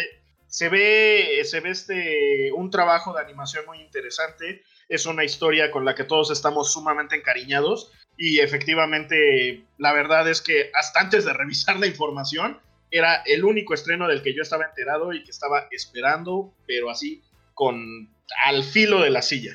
se 0.57 0.71
ve, 0.71 1.43
se 1.45 1.61
ve 1.61 1.69
este 1.69 2.51
un 2.51 2.71
trabajo 2.71 3.13
de 3.13 3.21
animación 3.21 3.67
muy 3.67 3.79
interesante. 3.79 4.63
Es 4.89 5.05
una 5.05 5.23
historia 5.23 5.71
con 5.71 5.85
la 5.85 5.95
que 5.95 6.05
todos 6.05 6.31
estamos 6.31 6.73
sumamente 6.73 7.15
encariñados. 7.15 7.93
Y 8.17 8.39
efectivamente, 8.39 9.67
la 9.77 9.93
verdad 9.93 10.27
es 10.31 10.41
que 10.41 10.71
hasta 10.73 11.01
antes 11.01 11.27
de 11.27 11.35
revisar 11.35 11.79
la 11.79 11.87
información, 11.87 12.59
era 12.91 13.17
el 13.27 13.45
único 13.45 13.75
estreno 13.75 14.09
del 14.09 14.23
que 14.23 14.35
yo 14.35 14.41
estaba 14.41 14.65
enterado 14.65 15.13
y 15.13 15.23
que 15.25 15.31
estaba 15.31 15.67
esperando, 15.71 16.55
pero 16.67 16.89
así, 16.89 17.23
con 17.53 18.09
al 18.47 18.65
filo 18.65 19.03
de 19.03 19.11
la 19.11 19.21
silla. 19.21 19.53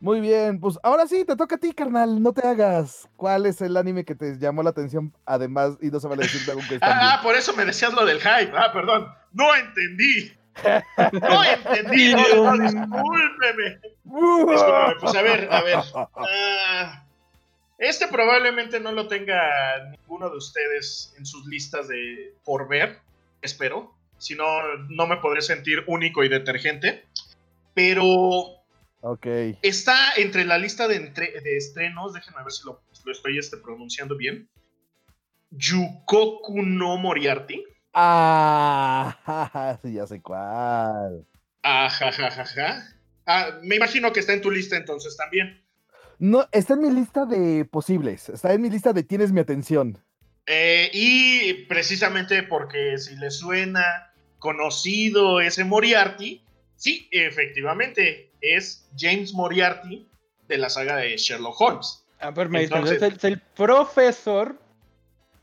Muy 0.00 0.20
bien, 0.20 0.58
pues 0.58 0.80
ahora 0.82 1.06
sí, 1.06 1.24
te 1.24 1.36
toca 1.36 1.54
a 1.54 1.58
ti, 1.58 1.72
carnal. 1.74 2.20
No 2.20 2.32
te 2.32 2.44
hagas. 2.44 3.08
¿Cuál 3.14 3.46
es 3.46 3.60
el 3.60 3.76
anime 3.76 4.04
que 4.04 4.16
te 4.16 4.36
llamó 4.36 4.64
la 4.64 4.70
atención? 4.70 5.14
Además, 5.26 5.76
y 5.80 5.90
no 5.90 6.00
se 6.00 6.08
vale 6.08 6.22
decir 6.24 6.40
algo 6.50 6.62
que 6.68 6.78
Ah, 6.82 7.18
bien. 7.18 7.22
por 7.22 7.36
eso 7.36 7.54
me 7.54 7.64
decías 7.64 7.92
lo 7.92 8.04
del 8.04 8.18
hype. 8.18 8.50
Ah, 8.56 8.72
perdón. 8.72 9.19
No 9.32 9.54
entendí. 9.54 10.32
No 11.12 11.44
entendí. 11.44 12.12
No, 12.12 12.56
no, 12.56 12.62
discúlpeme. 12.62 13.80
Discúlpeme, 14.04 14.94
pues 15.00 15.14
a 15.14 15.22
ver, 15.22 15.48
a 15.50 15.62
ver. 15.62 15.78
Ah, 15.94 17.04
este 17.78 18.08
probablemente 18.08 18.78
no 18.80 18.92
lo 18.92 19.08
tenga 19.08 19.90
ninguno 19.90 20.28
de 20.28 20.36
ustedes 20.36 21.14
en 21.16 21.24
sus 21.24 21.46
listas 21.46 21.88
de 21.88 22.34
por 22.44 22.68
ver, 22.68 22.98
espero. 23.40 23.94
Si 24.18 24.34
no, 24.34 24.76
no 24.90 25.06
me 25.06 25.16
podré 25.16 25.40
sentir 25.40 25.82
único 25.86 26.22
y 26.24 26.28
detergente. 26.28 27.06
Pero 27.72 28.04
Ok. 29.00 29.26
está 29.62 29.96
entre 30.18 30.44
la 30.44 30.58
lista 30.58 30.88
de, 30.88 30.96
entre- 30.96 31.40
de 31.40 31.56
estrenos, 31.56 32.12
déjenme 32.12 32.42
ver 32.42 32.52
si 32.52 32.66
lo, 32.66 32.82
lo 33.04 33.12
estoy 33.12 33.38
este, 33.38 33.56
pronunciando 33.56 34.14
bien. 34.16 34.46
Yukoku 35.52 36.62
no 36.62 36.96
Moriarty. 36.98 37.64
Ah, 37.92 39.78
sí, 39.82 39.92
ya 39.94 40.06
sé 40.06 40.20
cuál. 40.20 41.26
Ajajajaja. 41.62 42.96
Ah, 43.26 43.58
me 43.62 43.76
imagino 43.76 44.12
que 44.12 44.20
está 44.20 44.32
en 44.32 44.40
tu 44.40 44.50
lista 44.50 44.76
entonces 44.76 45.16
también. 45.16 45.60
No, 46.18 46.46
está 46.52 46.74
en 46.74 46.80
mi 46.82 46.90
lista 46.90 47.24
de 47.26 47.64
posibles. 47.64 48.28
Está 48.28 48.52
en 48.52 48.60
mi 48.62 48.70
lista 48.70 48.92
de 48.92 49.02
tienes 49.02 49.32
mi 49.32 49.40
atención. 49.40 49.98
Eh, 50.46 50.90
y 50.92 51.64
precisamente 51.64 52.42
porque 52.42 52.98
si 52.98 53.16
le 53.16 53.30
suena 53.30 54.12
conocido 54.38 55.40
ese 55.40 55.64
Moriarty, 55.64 56.42
sí, 56.76 57.08
efectivamente, 57.12 58.30
es 58.40 58.88
James 58.98 59.32
Moriarty 59.32 60.08
de 60.48 60.58
la 60.58 60.68
saga 60.70 60.96
de 60.96 61.16
Sherlock 61.16 61.60
Holmes. 61.60 62.04
A 62.18 62.30
ver, 62.30 62.48
me 62.48 62.60
dicen, 62.60 62.78
Entonces- 62.78 62.96
es 62.96 63.08
el, 63.08 63.16
es 63.16 63.24
el 63.24 63.40
profesor 63.40 64.58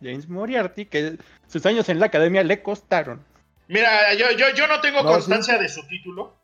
James 0.01 0.27
Moriarty 0.27 0.86
que 0.86 1.18
sus 1.48 1.66
años 1.66 1.88
en 1.89 2.00
la 2.00 2.08
academia 2.08 2.44
le 2.44 2.62
costaron. 2.62 3.24
Mira, 3.68 4.13
yo, 4.13 4.32
yo, 4.32 4.48
yo 4.56 4.68
no 4.68 4.80
tengo 4.82 5.04
No, 5.04 5.12
constancia 5.12 5.58
de 5.58 5.68
su 5.70 5.86
título. 5.88 6.36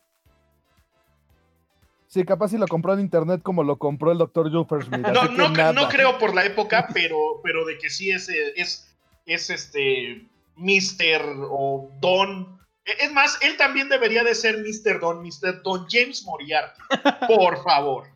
Sí, 2.07 2.23
capaz 2.25 2.49
si 2.49 2.57
lo 2.57 2.67
compró 2.67 2.93
en 2.93 2.99
internet 2.99 3.41
como 3.41 3.63
lo 3.63 3.77
compró 3.77 4.11
el 4.11 4.19
doctor 4.19 4.51
Juffersmith. 4.51 4.99
No, 5.07 5.25
no, 5.25 5.49
nada. 5.49 5.73
no 5.73 5.87
creo 5.89 6.17
por 6.19 6.35
la 6.35 6.45
época, 6.45 6.87
pero, 6.93 7.17
pero 7.41 7.65
de 7.65 7.77
que 7.79 7.89
sí 7.89 8.11
es, 8.11 8.29
es, 8.29 8.87
es 9.25 9.49
este 9.49 10.27
Mr. 10.55 11.47
o 11.49 11.89
Don. 11.99 12.59
Es 12.85 13.11
más, 13.13 13.39
él 13.41 13.57
también 13.57 13.89
debería 13.89 14.23
de 14.23 14.35
ser 14.35 14.57
Mr. 14.59 14.99
Don, 14.99 15.23
Mr. 15.23 15.63
Don 15.63 15.87
James 15.89 16.23
Moriarty. 16.25 16.81
Por 17.27 17.63
favor. 17.63 18.07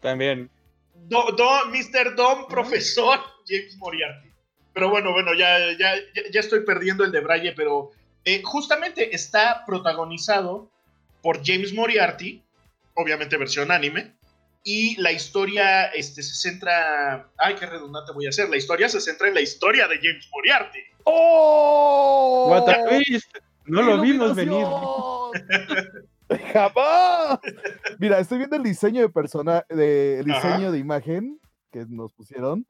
También. 0.00 0.50
Do- 0.94 1.32
Don, 1.32 1.70
Mr. 1.70 2.14
Don 2.16 2.46
Profesor 2.46 3.20
James 3.48 3.76
Moriarty. 3.78 4.29
Pero 4.72 4.90
bueno, 4.90 5.12
bueno, 5.12 5.34
ya, 5.34 5.58
ya, 5.78 5.94
ya, 6.30 6.40
estoy 6.40 6.60
perdiendo 6.64 7.04
el 7.04 7.12
de 7.12 7.20
Braille, 7.20 7.52
pero 7.56 7.90
eh, 8.24 8.42
justamente 8.42 9.14
está 9.14 9.64
protagonizado 9.66 10.70
por 11.22 11.44
James 11.44 11.72
Moriarty, 11.72 12.42
obviamente 12.94 13.36
versión 13.36 13.70
anime, 13.70 14.14
y 14.62 15.00
la 15.00 15.10
historia 15.10 15.86
este, 15.86 16.22
se 16.22 16.34
centra... 16.34 17.28
Ay, 17.38 17.54
qué 17.54 17.66
redundante 17.66 18.12
voy 18.12 18.26
a 18.26 18.28
hacer. 18.28 18.48
La 18.48 18.56
historia 18.56 18.88
se 18.88 19.00
centra 19.00 19.28
en 19.28 19.34
la 19.34 19.40
historia 19.40 19.88
de 19.88 19.96
James 19.96 20.28
Moriarty. 20.32 20.80
¡Oh! 21.04 22.46
What 22.50 22.68
a 22.68 22.88
twist. 22.88 23.36
No 23.64 23.82
lo 23.82 24.00
vimos 24.00 24.36
venir. 24.36 24.66
¡Jamás! 26.52 27.40
Mira, 27.98 28.18
estoy 28.18 28.38
viendo 28.38 28.56
el 28.56 28.62
diseño 28.62 29.00
de 29.02 29.08
persona, 29.08 29.64
de, 29.68 30.20
el 30.20 30.30
Ajá. 30.30 30.48
diseño 30.48 30.72
de 30.72 30.78
imagen 30.78 31.40
que 31.72 31.86
nos 31.88 32.12
pusieron. 32.12 32.66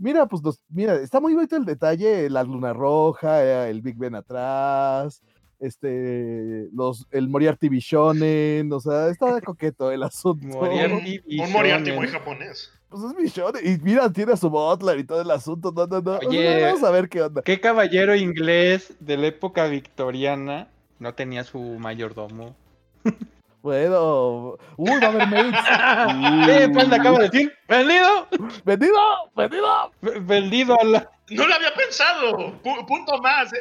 Mira, 0.00 0.26
pues 0.26 0.42
nos- 0.42 0.58
mira, 0.70 0.94
está 0.96 1.20
muy 1.20 1.34
bonito 1.34 1.56
el 1.56 1.66
detalle, 1.66 2.30
la 2.30 2.42
luna 2.42 2.72
roja, 2.72 3.68
el 3.68 3.82
Big 3.82 3.98
Ben 3.98 4.14
atrás, 4.14 5.22
este, 5.58 6.68
los, 6.72 7.06
el 7.10 7.28
Moriarty 7.28 7.68
Bishonen, 7.68 8.72
o 8.72 8.80
sea, 8.80 9.08
está 9.08 9.40
coqueto 9.42 9.92
el 9.92 10.02
asunto. 10.02 10.46
Moriarty. 10.58 11.20
Un, 11.26 11.40
un 11.44 11.52
Moriarty 11.52 11.92
muy 11.92 12.08
japonés. 12.08 12.72
Pues 12.88 13.02
es 13.04 13.14
Bishonen, 13.14 13.62
y 13.62 13.78
mira, 13.82 14.10
tiene 14.10 14.32
a 14.32 14.36
su 14.36 14.48
butler 14.48 14.98
y 15.00 15.04
todo 15.04 15.20
el 15.20 15.30
asunto, 15.30 15.70
no, 15.70 15.86
no, 15.86 16.00
no. 16.00 16.18
Oye. 16.26 16.62
vamos 16.64 16.82
a 16.82 16.90
ver 16.90 17.08
qué 17.10 17.20
onda. 17.20 17.42
¿Qué 17.42 17.60
caballero 17.60 18.16
inglés 18.16 18.94
de 19.00 19.18
la 19.18 19.26
época 19.26 19.66
victoriana 19.66 20.68
no 20.98 21.12
tenía 21.14 21.44
su 21.44 21.60
mayordomo? 21.60 22.56
Bueno, 23.62 24.56
uy, 24.78 24.90
va 25.02 25.06
a 25.06 25.10
haber 25.10 25.26
mates. 25.28 26.70
Pues 26.72 26.90
de 26.90 27.28
decir, 27.28 27.52
vendido, 27.68 28.26
¡Vendido! 28.64 28.98
¡Vendido! 29.36 29.90
v- 30.00 30.20
vendido 30.20 30.80
a 30.80 30.84
la, 30.84 31.10
No 31.30 31.46
lo 31.46 31.54
había 31.54 31.74
pensado. 31.74 32.36
Pu- 32.62 32.86
punto 32.86 33.18
más. 33.20 33.52
eh. 33.52 33.58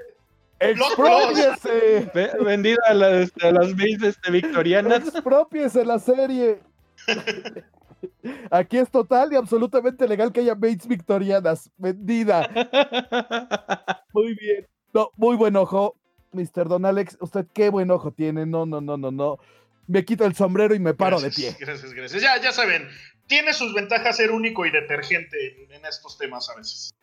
¡Expropiese! 0.61 2.09
ve- 2.13 2.31
vendido 2.43 2.77
a, 2.87 2.93
la- 2.93 3.11
este, 3.21 3.47
a 3.47 3.51
las 3.51 3.69
mates 3.71 4.03
este, 4.03 4.31
victorianas. 4.31 4.99
¡Expropiese 5.07 5.83
la 5.85 5.99
serie! 5.99 6.59
Aquí 8.51 8.77
es 8.77 8.89
total 8.89 9.33
y 9.33 9.35
absolutamente 9.35 10.07
legal 10.07 10.31
que 10.31 10.39
haya 10.41 10.55
mates 10.55 10.87
victorianas. 10.87 11.69
Vendida. 11.77 12.49
Muy 14.13 14.35
bien. 14.35 14.67
No, 14.93 15.09
muy 15.17 15.35
buen 15.35 15.55
ojo, 15.55 15.95
Mr. 16.31 16.67
Don 16.67 16.85
Alex. 16.85 17.17
Usted 17.21 17.45
qué 17.53 17.69
buen 17.69 17.91
ojo 17.91 18.11
tiene. 18.11 18.45
No, 18.45 18.65
no, 18.65 18.81
no, 18.81 18.97
no, 18.97 19.11
no. 19.11 19.37
Me 19.89 20.05
quito 20.05 20.24
el 20.25 20.36
sombrero 20.36 20.75
y 20.75 20.79
me 20.79 20.93
paro 20.93 21.19
de 21.19 21.31
pie. 21.31 21.48
Gracias, 21.60 21.91
Gracias, 21.91 21.93
gracias. 21.93 22.22
Ya, 22.22 22.38
ya 22.39 22.51
saben, 22.51 22.88
tiene 23.27 23.53
sus 23.53 23.74
ventajas 23.74 24.17
ser 24.17 24.31
único 24.31 24.65
y 24.65 24.72
detergente 24.72 25.63
en, 25.65 25.72
en 25.72 25.86
estos 25.86 26.15
temas 26.17 26.48
a 26.50 26.55
veces. 26.55 26.93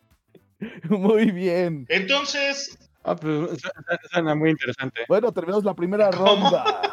Muy 0.88 1.32
bien. 1.32 1.84
Entonces, 1.88 2.78
Ah, 3.02 3.14
pues, 3.16 3.50
su- 3.50 3.56
su- 3.58 4.08
suena 4.10 4.34
muy 4.34 4.50
interesante. 4.50 5.02
Bueno, 5.06 5.30
terminamos 5.32 5.64
la 5.64 5.74
primera 5.74 6.10
¿Cómo? 6.10 6.26
ronda. 6.50 6.64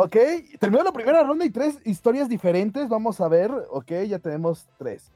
Ok, 0.00 0.14
terminó 0.60 0.84
la 0.84 0.92
primera 0.92 1.24
ronda 1.24 1.44
y 1.44 1.50
tres 1.50 1.76
historias 1.84 2.28
diferentes. 2.28 2.88
Vamos 2.88 3.20
a 3.20 3.26
ver. 3.26 3.50
Ok, 3.70 3.90
ya 4.06 4.20
tenemos 4.20 4.64
tres. 4.78 5.10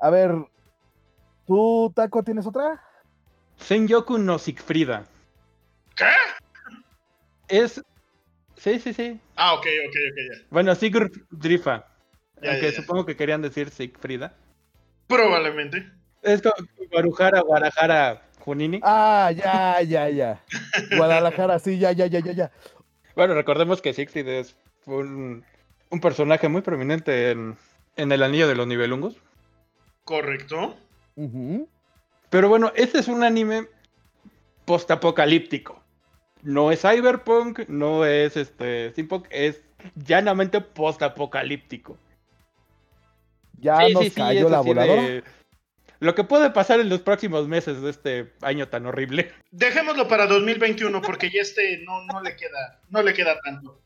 A 0.00 0.08
ver, 0.08 0.34
¿tú, 1.46 1.92
Taco, 1.94 2.22
tienes 2.22 2.46
otra? 2.46 2.82
Senyoku 3.58 4.16
no 4.16 4.38
Siegfrieda. 4.38 5.04
¿qué? 5.96 6.06
Es. 7.48 7.82
Sí, 8.60 8.78
sí, 8.78 8.92
sí. 8.92 9.18
Ah, 9.36 9.54
ok, 9.54 9.60
ok, 9.86 9.96
ok, 10.12 10.18
ya. 10.18 10.46
Bueno, 10.50 10.74
Sigurd 10.74 11.12
Drifa. 11.30 11.86
Ya, 12.42 12.50
aunque 12.50 12.66
ya, 12.66 12.72
ya. 12.72 12.76
supongo 12.76 13.06
que 13.06 13.16
querían 13.16 13.40
decir 13.40 13.70
Siegfrieda. 13.70 14.34
Probablemente. 15.06 15.90
Es 16.20 16.42
como 16.42 16.54
Guarujara, 16.90 17.40
Guarajara, 17.40 18.22
Junini. 18.40 18.80
Ah, 18.82 19.32
ya, 19.34 19.80
ya, 19.80 20.10
ya. 20.10 20.44
Guadalajara, 20.94 21.58
sí, 21.58 21.78
ya, 21.78 21.92
ya, 21.92 22.04
ya, 22.06 22.20
ya, 22.20 22.32
ya. 22.32 22.50
Bueno, 23.16 23.32
recordemos 23.32 23.80
que 23.80 23.94
Siegfried 23.94 24.28
es 24.28 24.54
un, 24.84 25.42
un 25.88 26.00
personaje 26.00 26.48
muy 26.50 26.60
prominente 26.60 27.30
en, 27.30 27.56
en 27.96 28.12
el 28.12 28.22
Anillo 28.22 28.46
de 28.46 28.56
los 28.56 28.66
Nibelungos. 28.66 29.16
Correcto. 30.04 30.76
Pero 32.28 32.48
bueno, 32.50 32.72
este 32.76 32.98
es 32.98 33.08
un 33.08 33.24
anime 33.24 33.68
postapocalíptico. 34.66 35.79
No 36.42 36.72
es 36.72 36.80
cyberpunk, 36.82 37.68
no 37.68 38.04
es 38.04 38.36
este 38.36 38.90
steampunk, 38.92 39.26
es 39.30 39.62
llanamente 39.94 40.60
postapocalíptico. 40.60 41.98
Ya 43.58 43.78
Sí, 43.86 43.92
nos 43.92 44.04
sí, 44.04 44.10
sí, 44.10 44.16
cayó 44.16 44.46
es 44.46 44.50
la 44.50 44.60
voladora. 44.60 45.02
de- 45.02 45.24
Lo 45.98 46.14
que 46.14 46.24
puede 46.24 46.48
pasar 46.50 46.80
en 46.80 46.88
los 46.88 47.00
próximos 47.02 47.46
meses 47.46 47.82
de 47.82 47.90
este 47.90 48.32
año 48.40 48.68
tan 48.68 48.86
horrible. 48.86 49.30
Dejémoslo 49.50 50.08
para 50.08 50.26
2021 50.26 51.02
porque 51.02 51.28
ya 51.28 51.42
este 51.42 51.82
no, 51.84 52.02
no 52.06 52.22
le 52.22 52.36
queda, 52.36 52.80
no 52.88 53.02
le 53.02 53.12
queda 53.12 53.38
tanto. 53.40 53.78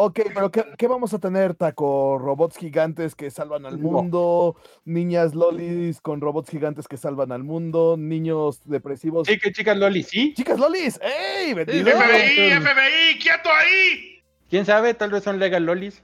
Ok, 0.00 0.20
pero 0.32 0.52
¿qué, 0.52 0.64
qué 0.78 0.86
vamos 0.86 1.12
a 1.12 1.18
tener, 1.18 1.56
Taco? 1.56 2.18
¿Robots 2.18 2.56
gigantes 2.56 3.16
que 3.16 3.32
salvan 3.32 3.66
al 3.66 3.78
mundo? 3.78 4.54
¿Niñas 4.84 5.34
lolis 5.34 6.00
con 6.00 6.20
robots 6.20 6.50
gigantes 6.50 6.86
que 6.86 6.96
salvan 6.96 7.32
al 7.32 7.42
mundo? 7.42 7.96
¿Niños 7.98 8.60
depresivos? 8.64 9.26
Sí, 9.26 9.40
que 9.40 9.50
chicas 9.50 9.76
Loli, 9.76 10.04
sí. 10.04 10.34
¡Chicas 10.34 10.60
lolis! 10.60 11.00
¡Ey! 11.02 11.52
FBI, 11.52 12.60
FBI, 12.60 13.18
quieto 13.20 13.50
ahí. 13.50 14.22
¿Quién 14.48 14.64
sabe? 14.64 14.94
Tal 14.94 15.10
vez 15.10 15.24
son 15.24 15.40
legal 15.40 15.66
Lolis. 15.66 16.00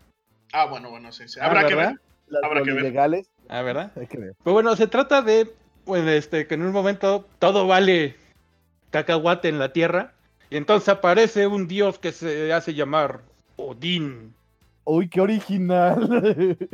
Ah, 0.53 0.65
bueno, 0.65 0.91
bueno, 0.91 1.13
sí, 1.13 1.29
sí. 1.29 1.39
Ah, 1.41 1.47
Habrá 1.47 1.65
que 1.69 1.77
ver. 1.77 2.01
Las 2.27 2.43
habrá 2.43 2.63
que 2.63 2.71
lolis 2.71 2.75
ver. 2.75 2.83
legales. 2.83 3.31
Ah, 3.49 3.63
¿verdad? 3.63 3.93
Hay 3.95 4.09
que 4.09 4.19
ver. 4.19 4.35
Pues 4.43 4.55
bueno, 4.55 4.75
se 4.75 4.89
trata 4.89 5.23
de 5.23 5.55
pues, 5.85 6.05
este, 6.09 6.49
que 6.49 6.55
en 6.55 6.63
un 6.63 6.73
momento 6.73 7.29
todo 7.39 7.69
vale 7.69 8.17
cacahuate 8.91 9.49
en 9.49 9.61
la 9.61 9.73
tierra. 9.73 10.15
Y 10.51 10.57
entonces 10.57 10.89
aparece 10.89 11.47
un 11.47 11.69
dios 11.69 12.01
que 12.01 12.11
se 12.11 12.53
hace 12.53 12.75
llamar 12.75 13.21
Odín. 13.57 14.35
¡Uy, 14.85 15.09
qué 15.09 15.21
original! 15.21 16.57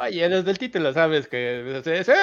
Oye, 0.00 0.28
desde 0.28 0.50
el 0.50 0.58
título 0.58 0.92
sabes 0.92 1.26
que 1.26 1.80
se, 1.82 2.04
se- 2.04 2.14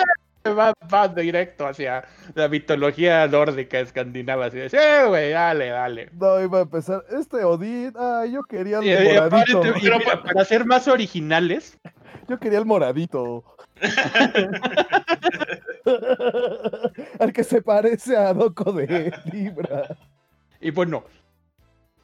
va, 0.54 0.74
va 0.94 1.08
directo 1.08 1.65
hacia 1.68 2.06
la 2.36 2.48
mitología 2.48 3.28
nórdica 3.28 3.80
escandinava. 3.80 4.46
Así 4.46 4.58
de, 4.58 4.70
sí, 4.70 4.78
güey, 5.08 5.32
dale, 5.32 5.70
dale. 5.70 6.10
no, 6.13 6.39
iba 6.41 6.60
a 6.60 6.62
empezar. 6.62 7.04
Este 7.10 7.44
Odín. 7.44 7.91
Ay, 7.98 8.32
yo 8.34 8.44
quería 8.44 8.78
el 8.80 8.86
Y, 8.86 8.91
y 8.94 9.13
moradito. 9.20 9.62
Pero 9.62 9.76
mira, 9.76 10.00
pa- 10.00 10.22
para 10.24 10.46
ser 10.46 10.65
más 10.65 10.88
originales, 10.88 11.78
Yo 12.30 12.39
quería 12.39 12.58
el 12.60 12.65
moradito. 12.65 13.44
Al 17.20 17.34
que 17.34 17.44
se 17.44 17.62
parece 17.62 18.15
a 18.18 18.34
Doco 18.34 18.72
de 18.72 19.13
Libra. 19.32 19.96
y 20.60 20.72
bueno, 20.72 21.04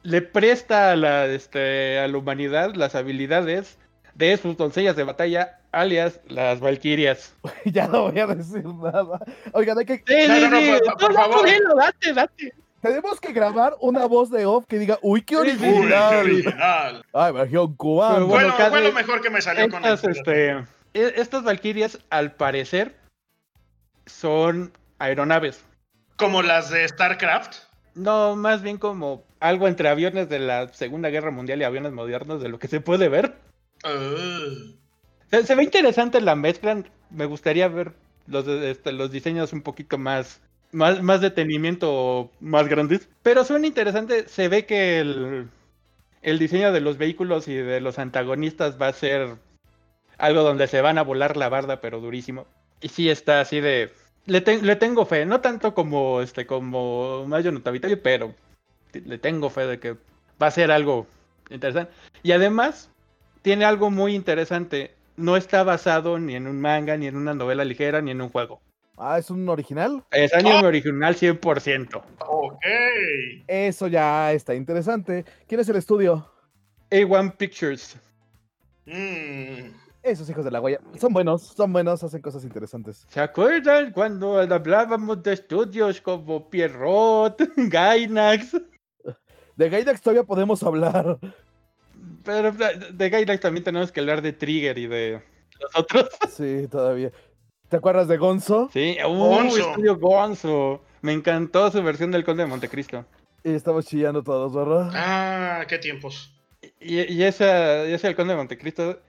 le 0.02 0.22
presta 0.22 0.92
a 0.92 0.96
la, 0.96 1.26
este, 1.26 1.98
a 1.98 2.08
la 2.08 2.18
humanidad 2.18 2.74
las 2.74 2.94
habilidades 2.94 3.78
de 4.14 4.36
sus 4.36 4.56
doncellas 4.56 4.96
de 4.96 5.04
batalla, 5.04 5.58
alias 5.72 6.20
las 6.28 6.60
valquirias. 6.60 7.34
ya 7.64 7.86
no 7.88 8.10
voy 8.10 8.18
a 8.20 8.26
decir 8.26 8.64
nada. 8.64 9.20
Oigan, 9.52 9.78
hay 9.78 9.86
que, 9.86 10.02
Sí, 10.06 10.28
No, 10.28 10.34
sí, 10.34 10.40
no, 10.42 10.50
no, 10.50 10.78
por- 10.78 10.98
por 10.98 11.12
No, 11.14 11.18
no, 11.18 11.32
favor. 11.32 11.46
dilo, 11.48 11.74
date, 11.76 12.12
date. 12.12 12.52
tenemos 12.82 13.20
que 13.20 13.32
grabar 13.32 13.74
una 13.80 14.04
voz 14.06 14.28
de 14.30 14.44
off 14.44 14.66
que 14.66 14.78
diga, 14.78 14.98
uy, 15.02 15.22
qué 15.22 15.36
sí. 15.36 15.40
Uy, 15.40 15.46
qué 15.56 15.62
original. 15.62 16.16
original. 16.18 17.04
Ay, 17.12 17.32
región 17.32 17.74
cubana. 17.76 18.14
Pero 18.16 18.26
Bueno, 18.26 18.54
casi- 18.56 18.70
fue 18.70 18.80
lo 18.82 18.92
mejor 18.92 19.20
que 19.22 19.30
me 19.30 19.40
salió 19.40 19.68
con 19.70 19.84
Estas, 19.84 20.04
el 20.04 20.10
este, 20.16 20.50
e- 20.94 21.12
estas 21.16 21.42
valquirias, 21.44 21.98
al 22.10 22.32
parecer, 22.32 22.96
son 24.06 24.72
aeronaves. 24.98 25.64
Como 26.16 26.42
las 26.42 26.70
de 26.70 26.86
StarCraft. 26.88 27.54
No, 27.94 28.36
más 28.36 28.62
bien 28.62 28.78
como 28.78 29.22
algo 29.42 29.66
entre 29.68 29.88
aviones 29.88 30.28
de 30.28 30.38
la 30.38 30.68
Segunda 30.72 31.10
Guerra 31.10 31.30
Mundial 31.30 31.60
y 31.60 31.64
aviones 31.64 31.92
modernos 31.92 32.40
de 32.40 32.48
lo 32.48 32.58
que 32.58 32.68
se 32.68 32.80
puede 32.80 33.08
ver. 33.08 33.34
Se, 35.30 35.54
ve 35.54 35.64
interesante 35.64 36.20
la 36.20 36.36
mezcla. 36.36 36.82
Me 37.10 37.26
gustaría 37.26 37.68
ver 37.68 37.92
los, 38.26 38.46
este, 38.46 38.92
los 38.92 39.10
diseños 39.10 39.52
un 39.52 39.62
poquito 39.62 39.98
más, 39.98 40.40
más, 40.70 41.02
más 41.02 41.20
detenimiento, 41.20 42.30
más 42.40 42.68
grandes. 42.68 43.08
Pero 43.22 43.44
suena 43.44 43.66
interesante. 43.66 44.28
Se 44.28 44.48
ve 44.48 44.64
que 44.64 45.00
el, 45.00 45.48
el 46.22 46.38
diseño 46.38 46.72
de 46.72 46.80
los 46.80 46.96
vehículos 46.96 47.48
y 47.48 47.54
de 47.54 47.80
los 47.80 47.98
antagonistas 47.98 48.80
va 48.80 48.88
a 48.88 48.92
ser 48.92 49.36
algo 50.18 50.42
donde 50.42 50.68
se 50.68 50.80
van 50.80 50.98
a 50.98 51.02
volar 51.02 51.36
la 51.36 51.48
barda, 51.48 51.80
pero 51.80 52.00
durísimo. 52.00 52.46
Y 52.80 52.88
sí 52.88 53.10
está 53.10 53.40
así 53.40 53.60
de. 53.60 53.92
Le, 54.26 54.40
ten- 54.40 54.64
le 54.64 54.76
tengo 54.76 55.04
fe, 55.04 55.26
no 55.26 55.40
tanto 55.40 55.74
como 55.74 56.20
este 56.20 56.46
como 56.46 57.26
Mayo 57.26 57.50
Notavitario, 57.50 58.00
pero 58.00 58.32
le 59.00 59.18
tengo 59.18 59.50
fe 59.50 59.66
de 59.66 59.78
que 59.78 59.96
va 60.40 60.48
a 60.48 60.50
ser 60.50 60.70
algo 60.70 61.06
interesante. 61.50 61.92
Y 62.22 62.32
además, 62.32 62.90
tiene 63.42 63.64
algo 63.64 63.90
muy 63.90 64.14
interesante. 64.14 64.94
No 65.16 65.36
está 65.36 65.62
basado 65.62 66.18
ni 66.18 66.34
en 66.34 66.46
un 66.46 66.60
manga, 66.60 66.96
ni 66.96 67.06
en 67.06 67.16
una 67.16 67.34
novela 67.34 67.64
ligera, 67.64 68.00
ni 68.00 68.10
en 68.10 68.22
un 68.22 68.28
juego. 68.28 68.60
Ah, 68.96 69.18
¿es 69.18 69.30
un 69.30 69.48
original? 69.48 70.04
Es 70.10 70.32
anime 70.34 70.64
original 70.64 71.16
100%. 71.16 72.02
Ok. 72.26 72.60
Eso 73.46 73.88
ya 73.88 74.32
está 74.32 74.54
interesante. 74.54 75.24
¿Quién 75.46 75.60
es 75.60 75.68
el 75.68 75.76
estudio? 75.76 76.30
A1 76.90 77.36
Pictures. 77.36 77.96
Mm. 78.86 79.72
Esos 80.02 80.28
hijos 80.28 80.44
de 80.44 80.50
la 80.50 80.58
Goya. 80.58 80.80
Son 80.98 81.12
buenos, 81.12 81.42
son 81.42 81.72
buenos, 81.72 82.02
hacen 82.02 82.20
cosas 82.20 82.44
interesantes. 82.44 83.06
¿Se 83.08 83.20
acuerdan 83.20 83.92
cuando 83.92 84.38
hablábamos 84.40 85.22
de 85.22 85.32
estudios 85.34 86.00
como 86.00 86.50
Pierrot, 86.50 87.40
Gainax? 87.56 88.56
De 89.56 89.68
Gainax 89.68 90.00
todavía 90.00 90.24
podemos 90.24 90.62
hablar. 90.62 91.18
Pero 92.24 92.52
de 92.52 93.10
Gainax 93.10 93.40
también 93.40 93.64
tenemos 93.64 93.92
que 93.92 94.00
hablar 94.00 94.22
de 94.22 94.32
Trigger 94.32 94.78
y 94.78 94.86
de 94.86 95.22
los 95.60 95.76
otros. 95.76 96.08
Sí, 96.30 96.66
todavía. 96.70 97.10
¿Te 97.68 97.76
acuerdas 97.76 98.08
de 98.08 98.16
Gonzo? 98.18 98.68
Sí, 98.72 98.96
uh, 99.04 99.08
Gonzo. 99.08 99.70
Estudio 99.70 99.96
Gonzo. 99.98 100.82
Me 101.00 101.12
encantó 101.12 101.70
su 101.70 101.82
versión 101.82 102.10
del 102.10 102.24
Conde 102.24 102.44
de 102.44 102.48
Montecristo. 102.48 103.04
Y 103.44 103.52
estamos 103.54 103.86
chillando 103.86 104.22
todos, 104.22 104.54
¿verdad? 104.54 104.90
Ah, 104.94 105.64
qué 105.68 105.78
tiempos. 105.78 106.32
Y, 106.80 107.00
y 107.12 107.22
esa, 107.24 107.82
ese 107.84 108.08
el 108.08 108.14
Conde 108.14 108.34
de 108.34 108.38
Montecristo 108.38 109.00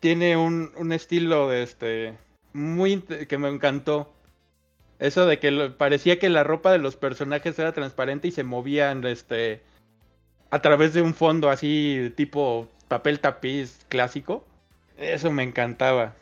tiene 0.00 0.36
un, 0.36 0.72
un 0.76 0.92
estilo 0.92 1.48
de 1.48 1.62
este 1.62 2.18
muy 2.52 3.00
que 3.00 3.38
me 3.38 3.48
encantó. 3.48 4.12
Eso 4.98 5.26
de 5.26 5.38
que 5.38 5.50
lo- 5.52 5.78
parecía 5.78 6.18
que 6.18 6.28
la 6.28 6.44
ropa 6.44 6.72
de 6.72 6.78
los 6.78 6.96
personajes 6.96 7.58
era 7.58 7.72
transparente 7.72 8.28
y 8.28 8.32
se 8.32 8.42
movían 8.44 9.06
este 9.06 9.62
a 10.50 10.60
través 10.60 10.94
de 10.94 11.02
un 11.02 11.14
fondo 11.14 11.50
así 11.50 12.12
tipo 12.16 12.68
papel 12.88 13.20
tapiz 13.20 13.84
clásico. 13.88 14.44
Eso 14.96 15.30
me 15.30 15.42
encantaba. 15.42 16.14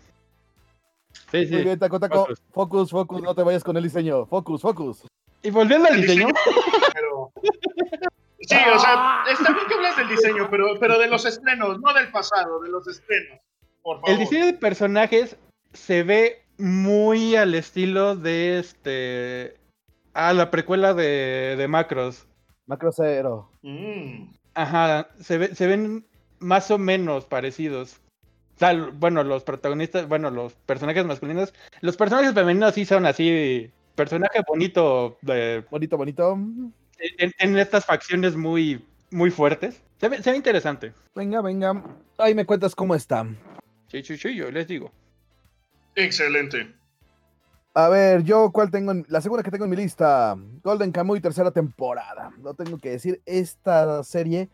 Sí, 1.31 1.39
Muy 1.39 1.47
sí. 1.47 1.57
bien, 1.57 1.79
Taco 1.79 1.99
Taco. 1.99 2.27
Focus. 2.27 2.43
Focus, 2.53 2.91
focus, 2.91 3.23
no 3.23 3.35
te 3.35 3.43
vayas 3.43 3.65
con 3.65 3.77
el 3.77 3.83
diseño. 3.83 4.27
Focus, 4.27 4.62
focus. 4.62 5.07
Y 5.43 5.51
volviendo 5.51 5.89
al 5.89 6.01
diseño, 6.01 6.29
Pero 6.93 7.33
Sí, 8.49 8.57
o 8.73 8.79
sea, 8.79 9.25
está 9.29 9.53
bien 9.53 9.67
que 9.67 9.75
hablas 9.75 9.97
del 9.97 10.09
diseño, 10.09 10.49
pero, 10.51 10.79
pero 10.79 10.99
de 10.99 11.09
los 11.09 11.25
estrenos, 11.25 11.81
no 11.81 11.93
del 11.95 12.11
pasado, 12.12 12.61
de 12.61 12.69
los 12.69 12.87
estrenos. 12.87 13.41
Por 13.83 13.97
favor. 13.97 14.11
El 14.11 14.19
diseño 14.19 14.47
de 14.47 14.53
personajes 14.53 15.37
se 15.73 16.05
ve 16.05 16.45
muy 16.59 17.35
al 17.35 17.55
estilo 17.55 18.15
de 18.15 18.59
este. 18.59 19.57
A 20.15 20.33
la 20.33 20.51
precuela 20.51 20.95
de, 20.95 21.57
de 21.59 21.69
Macros. 21.69 22.27
Macro 22.67 22.91
Cero. 22.93 23.51
Mm. 23.63 24.31
Ajá, 24.55 25.09
se, 25.21 25.39
ve- 25.39 25.55
se 25.55 25.67
ven 25.67 26.07
más 26.39 26.71
o 26.71 26.79
menos 26.79 27.25
parecidos. 27.27 28.01
O 28.57 28.59
sea, 28.59 28.73
bueno, 28.95 29.23
los 29.23 29.45
protagonistas, 29.45 30.09
bueno, 30.09 30.31
los 30.31 30.55
personajes 30.55 31.05
masculinos. 31.05 31.53
Los 31.83 31.97
personajes 31.97 32.33
femeninos 32.33 32.75
sí 32.75 32.85
son 32.85 33.05
así. 33.07 33.71
Personaje 33.95 34.41
bonito 34.47 35.19
de, 35.23 35.65
Bonito, 35.71 35.97
bonito. 35.97 36.33
en, 36.33 37.33
en 37.39 37.59
estas 37.59 37.85
facciones 37.85 38.35
muy, 38.37 38.85
muy 39.11 39.31
fuertes. 39.31 39.83
Se 40.01 40.09
ve, 40.09 40.23
se 40.23 40.31
ve 40.31 40.37
interesante. 40.37 40.93
Venga, 41.15 41.41
venga. 41.43 41.83
Ahí 42.19 42.35
me 42.35 42.45
cuentas 42.47 42.75
cómo 42.75 42.95
está. 42.95 43.27
Sí, 43.89 44.03
sí, 44.03 44.17
sí, 44.17 44.35
yo 44.35 44.51
les 44.51 44.67
digo. 44.69 44.91
Excelente. 45.95 46.75
A 47.79 47.91
ver, 47.91 48.23
yo 48.23 48.53
cuál 48.53 48.71
tengo 48.71 48.91
en, 48.91 49.05
la 49.07 49.21
segunda 49.21 49.43
que 49.43 49.51
tengo 49.51 49.65
en 49.65 49.71
mi 49.71 49.77
lista, 49.77 50.35
Golden 50.65 50.93
Kamuy 50.93 51.21
tercera 51.21 51.51
temporada. 51.51 52.33
No 52.39 52.55
tengo 52.55 52.79
que 52.79 52.89
decir, 52.89 53.21
esta 53.27 54.03
serie 54.03 54.49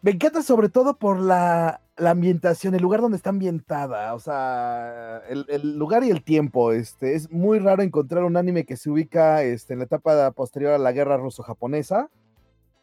me 0.00 0.12
encanta 0.12 0.40
sobre 0.42 0.68
todo 0.68 0.96
por 0.96 1.18
la, 1.18 1.80
la 1.96 2.10
ambientación, 2.10 2.76
el 2.76 2.82
lugar 2.82 3.00
donde 3.00 3.16
está 3.16 3.30
ambientada, 3.30 4.14
o 4.14 4.20
sea, 4.20 5.20
el, 5.28 5.44
el 5.48 5.76
lugar 5.76 6.04
y 6.04 6.10
el 6.10 6.22
tiempo. 6.22 6.70
Este, 6.70 7.16
es 7.16 7.28
muy 7.32 7.58
raro 7.58 7.82
encontrar 7.82 8.22
un 8.22 8.36
anime 8.36 8.64
que 8.64 8.76
se 8.76 8.88
ubica 8.88 9.42
este, 9.42 9.72
en 9.72 9.80
la 9.80 9.86
etapa 9.86 10.30
posterior 10.30 10.74
a 10.74 10.78
la 10.78 10.92
guerra 10.92 11.16
ruso-japonesa 11.16 12.08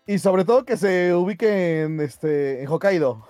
y 0.05 0.19
sobre 0.19 0.43
todo 0.43 0.65
que 0.65 0.75
se 0.75 1.13
ubique 1.13 1.83
en, 1.83 2.01
este, 2.01 2.61
en 2.61 2.67
Hokkaido 2.67 3.25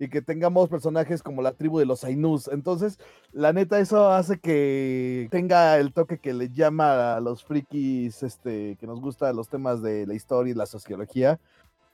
y 0.00 0.08
que 0.08 0.22
tengamos 0.22 0.70
personajes 0.70 1.22
como 1.22 1.42
la 1.42 1.52
tribu 1.52 1.78
de 1.78 1.84
los 1.84 2.04
Ainus. 2.04 2.48
Entonces, 2.48 2.98
la 3.32 3.52
neta, 3.52 3.78
eso 3.78 4.10
hace 4.10 4.40
que 4.40 5.28
tenga 5.30 5.76
el 5.76 5.92
toque 5.92 6.18
que 6.18 6.32
le 6.32 6.48
llama 6.48 7.16
a 7.16 7.20
los 7.20 7.44
frikis, 7.44 8.22
este, 8.22 8.76
que 8.80 8.86
nos 8.86 8.98
gusta 8.98 9.30
los 9.34 9.50
temas 9.50 9.82
de 9.82 10.06
la 10.06 10.14
historia 10.14 10.52
y 10.52 10.54
la 10.54 10.64
sociología. 10.64 11.38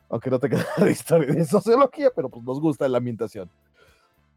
Aunque 0.08 0.30
no 0.30 0.38
tenga 0.38 0.58
nada 0.78 0.84
de 0.84 0.92
historia 0.92 1.32
y 1.32 1.34
de 1.34 1.44
sociología, 1.44 2.10
pero 2.14 2.28
pues 2.28 2.44
nos 2.44 2.60
gusta 2.60 2.88
la 2.88 2.98
ambientación. 2.98 3.50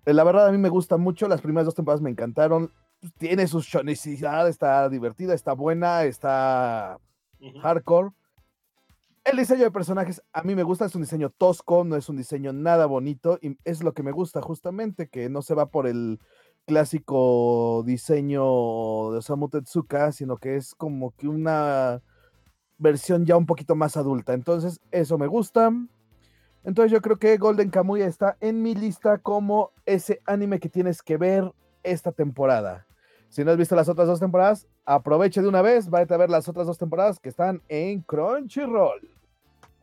Eh, 0.04 0.14
La 0.16 0.24
verdad, 0.24 0.48
a 0.48 0.52
mí 0.52 0.58
me 0.58 0.70
gusta 0.70 0.98
mucho. 0.98 1.28
Las 1.28 1.42
primeras 1.42 1.66
dos 1.66 1.76
temporadas 1.76 2.02
me 2.02 2.10
encantaron. 2.10 2.72
Tiene 3.20 3.46
su 3.46 3.62
shonicidad, 3.62 4.48
está 4.50 4.90
divertida, 4.90 5.36
está 5.36 5.54
buena, 5.54 6.06
está 6.06 6.98
hardcore. 7.62 8.10
El 9.26 9.38
diseño 9.38 9.64
de 9.64 9.72
personajes 9.72 10.24
a 10.34 10.44
mí 10.44 10.56
me 10.56 10.64
gusta, 10.64 10.86
es 10.86 10.96
un 10.96 11.02
diseño 11.02 11.30
tosco, 11.30 11.84
no 11.84 11.96
es 11.96 12.10
un 12.10 12.18
diseño 12.18 12.54
nada 12.54 12.86
bonito 12.86 13.38
y 13.42 13.58
es 13.64 13.84
lo 13.84 13.94
que 13.94 14.02
me 14.02 14.12
gusta 14.12 14.42
justamente, 14.42 15.08
que 15.10 15.30
no 15.30 15.42
se 15.42 15.56
va 15.56 15.68
por 15.68 15.88
el 15.88 16.20
clásico 16.66 17.84
diseño 17.86 18.42
de 19.12 19.18
Osamu 19.18 19.50
Tezuka, 19.50 20.12
sino 20.12 20.38
que 20.38 20.56
es 20.56 20.74
como 20.74 21.12
que 21.12 21.28
una 21.28 22.02
versión 22.78 23.26
ya 23.26 23.38
un 23.38 23.46
poquito 23.46 23.76
más 23.76 23.98
adulta. 23.98 24.34
Entonces, 24.34 24.80
eso 24.92 25.18
me 25.18 25.28
gusta. 25.28 25.72
Entonces, 26.64 26.92
yo 26.92 27.02
creo 27.02 27.18
que 27.18 27.38
Golden 27.38 27.70
Kamuy 27.70 28.02
está 28.02 28.38
en 28.40 28.62
mi 28.62 28.74
lista 28.74 29.18
como 29.18 29.72
ese 29.86 30.22
anime 30.26 30.60
que 30.60 30.70
tienes 30.70 31.02
que 31.02 31.18
ver 31.18 31.52
esta 31.84 32.12
temporada. 32.12 32.89
Si 33.30 33.44
no 33.44 33.52
has 33.52 33.58
visto 33.58 33.76
las 33.76 33.88
otras 33.90 34.08
dos 34.08 34.20
temporadas, 34.20 34.68
aproveche 34.86 35.42
de 35.42 35.48
una 35.48 35.62
vez, 35.62 35.90
váyate 35.90 36.14
a 36.14 36.18
ver 36.18 36.30
las 36.30 36.48
otras 36.48 36.66
dos 36.66 36.78
temporadas 36.78 37.20
que 37.20 37.30
están 37.30 37.62
en 37.70 38.02
Crunchyroll. 38.02 39.08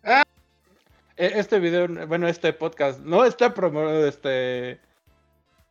E- 0.04 1.38
Este 1.38 1.59
video, 1.61 2.06
bueno, 2.06 2.28
este 2.28 2.52
podcast 2.52 3.00
no 3.00 3.24
está 3.24 3.54
promo 3.54 3.88
este, 3.88 4.80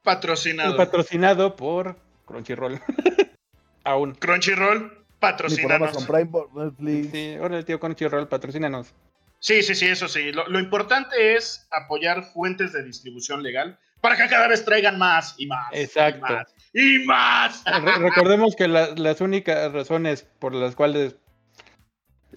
Patrocinado. 0.04 0.76
patrocinado 0.78 1.56
por 1.56 1.96
Crunchyroll. 2.26 2.80
Aún. 3.84 4.16
Crunchyroll, 4.16 5.06
patrocínanos. 5.20 6.06
Prime, 6.08 6.32
Netflix. 6.56 7.12
Sí, 7.12 7.36
ahora 7.40 7.58
el 7.58 7.66
tío 7.66 7.80
Crunchyroll, 7.80 8.28
patrocínanos. 8.28 8.94
Sí, 9.40 9.62
sí, 9.62 9.76
sí, 9.76 9.86
eso 9.86 10.08
sí. 10.08 10.32
Lo, 10.32 10.48
lo 10.48 10.60
importante 10.60 11.36
es 11.36 11.68
apoyar 11.72 12.24
fuentes 12.24 12.74
de 12.74 12.84
distribución 12.84 13.44
legal 13.44 13.78
para 14.06 14.16
que 14.18 14.30
cada 14.30 14.48
vez 14.48 14.64
traigan 14.64 15.00
más 15.00 15.34
y 15.40 15.48
más. 15.48 15.68
Exacto. 15.72 16.26
Y 16.74 17.00
más. 17.06 17.64
Y 17.66 17.82
más. 17.82 17.84
Re- 18.00 18.10
recordemos 18.10 18.56
que 18.56 18.68
la- 18.68 18.90
las 18.96 19.20
únicas 19.22 19.72
razones 19.74 20.28
por 20.40 20.54
las 20.54 20.76
cuales 20.76 21.16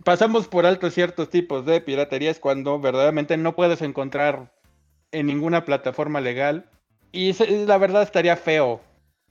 pasamos 0.05 0.49
por 0.49 0.65
alto 0.65 0.91
ciertos 0.91 1.29
tipos 1.31 1.67
de 1.67 1.81
piratería 1.81 2.31
es 2.31 2.39
cuando 2.41 2.79
verdaderamente 2.81 3.37
no 3.37 3.55
puedes 3.55 3.83
encontrar 3.83 4.53
en 5.13 5.27
ninguna 5.27 5.65
plataforma 5.65 6.21
legal. 6.21 6.71
Y 7.13 7.33
la 7.67 7.79
verdad 7.79 8.03
estaría 8.03 8.37
feo 8.37 8.81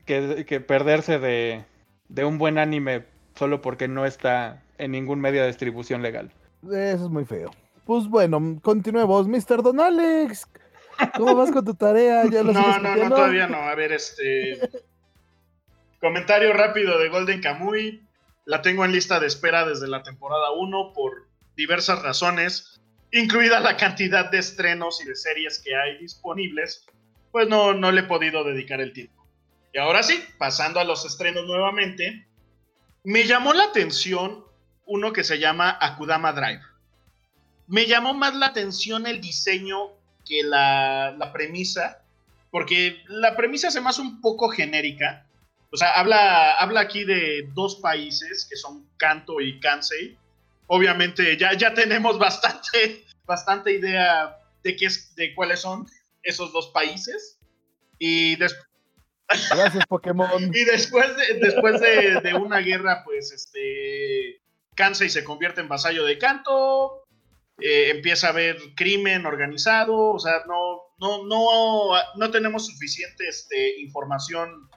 que, 0.06 0.46
que 0.48 0.60
perderse 0.60 1.20
de, 1.20 1.64
de 2.10 2.26
un 2.26 2.38
buen 2.38 2.58
anime 2.58 3.06
solo 3.36 3.62
porque 3.62 3.88
no 3.88 4.06
está 4.06 4.64
en 4.78 4.92
ningún 4.92 5.20
medio 5.22 5.42
de 5.42 5.48
distribución 5.48 6.02
legal. 6.02 6.32
Eso 6.64 7.06
es 7.06 7.10
muy 7.12 7.26
feo. 7.26 7.52
Pues 7.86 8.08
bueno, 8.08 8.60
continuemos. 8.62 9.28
Mr. 9.28 9.62
Don 9.64 9.80
Alex, 9.80 10.48
¿cómo 11.18 11.36
vas 11.36 11.52
con 11.52 11.66
tu 11.66 11.74
tarea? 11.74 12.24
¿Ya 12.30 12.44
lo 12.44 12.54
No, 12.54 12.80
no, 12.80 12.96
no, 12.96 13.10
todavía 13.10 13.48
no. 13.48 13.58
A 13.58 13.76
ver, 13.76 13.92
este. 13.92 14.60
Comentario 16.00 16.54
rápido 16.54 17.00
de 17.00 17.10
Golden 17.10 17.42
Kamuy. 17.42 18.04
La 18.46 18.62
tengo 18.62 18.86
en 18.86 18.92
lista 18.92 19.20
de 19.20 19.28
espera 19.28 19.68
desde 19.68 19.88
la 19.88 20.04
temporada 20.04 20.52
1 20.52 20.94
por 20.94 21.28
diversas 21.58 22.02
razones, 22.02 22.80
incluida 23.12 23.60
la 23.60 23.76
cantidad 23.76 24.32
de 24.32 24.38
estrenos 24.38 25.02
y 25.02 25.06
de 25.06 25.16
series 25.16 25.60
que 25.60 25.76
hay 25.76 25.98
disponibles. 25.98 26.86
Pues 27.32 27.50
no, 27.50 27.74
no 27.74 27.92
le 27.92 28.02
he 28.02 28.06
podido 28.06 28.44
dedicar 28.44 28.80
el 28.80 28.94
tiempo. 28.94 29.28
Y 29.74 29.80
ahora 29.80 30.02
sí, 30.02 30.24
pasando 30.38 30.80
a 30.80 30.86
los 30.86 31.04
estrenos 31.06 31.46
nuevamente, 31.46 32.28
me 33.04 33.26
llamó 33.26 33.54
la 33.54 33.66
atención 33.66 34.46
uno 34.86 35.12
que 35.12 35.24
se 35.24 35.40
llama 35.40 35.78
Akudama 35.82 36.32
Drive. 36.32 36.62
Me 37.68 37.86
llamó 37.86 38.14
más 38.14 38.34
la 38.36 38.48
atención 38.48 39.06
el 39.08 39.20
diseño 39.20 39.97
que 40.28 40.44
la, 40.44 41.16
la 41.18 41.32
premisa, 41.32 42.04
porque 42.52 43.04
la 43.08 43.36
premisa 43.36 43.72
se 43.72 43.82
me 43.82 43.90
hace 43.90 44.02
un 44.02 44.22
poco 44.22 44.50
genérica. 44.50 45.26
O 45.72 45.78
sea, 45.78 45.92
habla, 45.94 46.54
habla 46.54 46.82
aquí 46.82 47.04
de 47.04 47.50
dos 47.54 47.76
países 47.78 48.48
que 48.50 48.56
son 48.56 48.88
Kanto 48.98 49.42
y 49.42 49.60
Kansei. 49.60 50.18
Obviamente 50.68 51.38
ya, 51.38 51.54
ya 51.54 51.74
tenemos 51.74 52.18
bastante, 52.20 53.06
bastante 53.26 53.74
idea 53.74 54.38
de, 54.64 54.76
qué 54.76 54.86
es, 54.86 55.14
de 55.16 55.36
cuáles 55.36 55.60
son 55.60 55.88
esos 56.24 56.52
dos 56.54 56.68
países. 56.68 57.40
Y, 58.00 58.36
des- 58.38 58.56
Gracias, 59.50 59.86
Pokémon. 59.88 60.30
y 60.54 60.64
después, 60.64 61.08
de, 61.18 61.34
después 61.40 61.82
de, 61.82 62.22
de 62.22 62.34
una 62.34 62.60
guerra, 62.60 63.04
pues 63.04 63.32
este 63.32 64.42
Kansei 64.76 65.10
se 65.10 65.24
convierte 65.24 65.60
en 65.60 65.68
vasallo 65.68 66.06
de 66.06 66.18
Kanto. 66.18 67.07
Eh, 67.60 67.90
empieza 67.92 68.28
a 68.28 68.30
haber 68.32 68.58
crimen 68.76 69.26
organizado. 69.26 69.96
O 70.14 70.20
sea, 70.20 70.44
no, 70.48 70.82
no, 71.00 71.26
no, 71.26 71.92
no 72.16 72.32
tenemos 72.32 72.66
suficiente 72.68 73.28
este, 73.28 73.80
información 73.82 74.70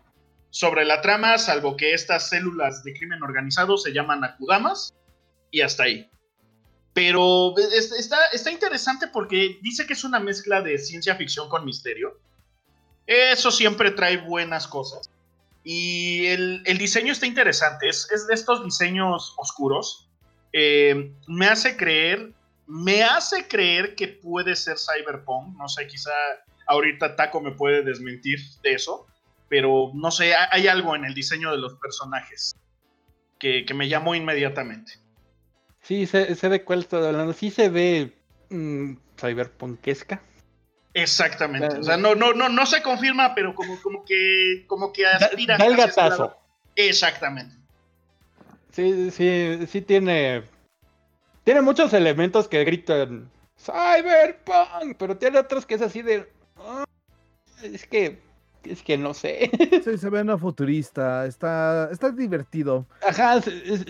sobre 0.51 0.85
la 0.85 1.01
trama, 1.01 1.39
salvo 1.39 1.77
que 1.77 1.95
estas 1.95 2.29
células 2.29 2.83
de 2.83 2.93
crimen 2.95 3.23
organizado 3.23 3.77
se 3.79 3.93
llaman 3.93 4.25
Akudamas. 4.25 4.93
Y 5.53 5.61
hasta 5.63 5.85
ahí. 5.85 6.09
Pero 6.93 7.55
es- 7.59 7.93
está, 7.93 8.19
está 8.33 8.51
interesante 8.51 9.07
porque 9.09 9.59
dice 9.63 9.87
que 9.87 9.93
es 9.93 10.05
una 10.05 10.19
mezcla 10.21 10.61
de 10.61 10.79
ciencia 10.79 11.15
ficción 11.17 11.49
con 11.49 11.65
misterio. 11.65 12.19
Eso 13.07 13.51
siempre 13.51 13.91
trae 13.91 14.17
buenas 14.19 14.67
cosas. 14.69 15.11
Y 15.65 16.27
el, 16.27 16.63
el 16.67 16.79
diseño 16.79 17.13
está 17.13 17.27
interesante. 17.27 17.89
Es, 17.89 18.09
es 18.13 18.27
de 18.27 18.35
estos 18.35 18.65
diseños 18.65 19.35
oscuros. 19.37 20.09
Eh, 20.53 21.13
me 21.27 21.47
hace 21.47 21.77
creer. 21.77 22.33
Me 22.71 23.03
hace 23.03 23.49
creer 23.49 23.95
que 23.97 24.07
puede 24.09 24.55
ser 24.55 24.77
Cyberpunk. 24.79 25.57
No 25.59 25.69
sé, 25.69 25.87
quizá 25.89 26.13
ahorita 26.67 27.17
Taco 27.17 27.41
me 27.41 27.51
puede 27.51 27.83
desmentir 27.83 28.39
de 28.63 28.75
eso. 28.75 29.07
Pero 29.49 29.91
no 29.95 30.11
sé, 30.13 30.35
ha- 30.35 30.49
hay 30.53 30.69
algo 30.69 30.95
en 30.95 31.05
el 31.05 31.13
diseño 31.15 31.51
de 31.51 31.59
los 31.59 31.75
personajes 31.75 32.55
que, 33.41 33.65
que 33.67 33.75
me 33.75 33.89
llamó 33.89 34.15
inmediatamente. 34.15 34.93
Sí, 35.83 36.07
sé, 36.07 36.33
sé 36.37 36.49
de 36.49 36.63
cuál 36.63 36.81
estoy 36.81 37.05
hablando. 37.05 37.33
Sí 37.33 37.51
se 37.51 37.69
ve 37.69 38.13
mm, 38.51 38.95
cyberpunkesca. 39.19 40.21
Exactamente. 40.95 41.79
O 41.79 41.83
sea, 41.83 41.97
no, 41.97 42.15
no, 42.15 42.33
no, 42.33 42.49
no 42.49 42.67
se 42.67 42.83
confirma, 42.83 43.35
pero 43.35 43.55
como, 43.55 43.81
como 43.83 44.05
que, 44.05 44.65
como 44.69 44.93
que 44.93 45.03
Da, 45.03 45.17
aspira. 45.17 45.57
da 45.57 45.67
el 45.67 45.73
hacia 45.75 45.85
ese 45.87 46.01
gatazo. 46.01 46.37
Exactamente. 46.77 47.57
Sí, 48.73 49.11
sí, 49.11 49.67
sí 49.67 49.81
tiene. 49.83 50.45
Tiene 51.45 51.61
muchos 51.63 51.93
elementos 51.93 52.49
que 52.49 52.65
gritan 52.65 53.31
Cyberpunk, 53.59 54.97
pero 54.99 55.17
tiene 55.17 55.39
otros 55.39 55.67
que 55.67 55.75
es 55.75 55.83
así 55.83 56.03
de. 56.03 56.29
"Ah, 56.57 56.85
es 57.63 57.87
que. 57.87 58.19
Es 58.65 58.83
que 58.83 58.99
no 58.99 59.15
sé. 59.15 59.51
Sí, 59.85 59.97
se 59.99 60.11
ve 60.11 60.21
una 60.21 60.37
futurista, 60.37 61.25
está, 61.27 61.89
está 61.91 62.11
divertido. 62.11 62.87
Ajá, 63.07 63.37
es- 63.39 63.47
es- 63.47 63.85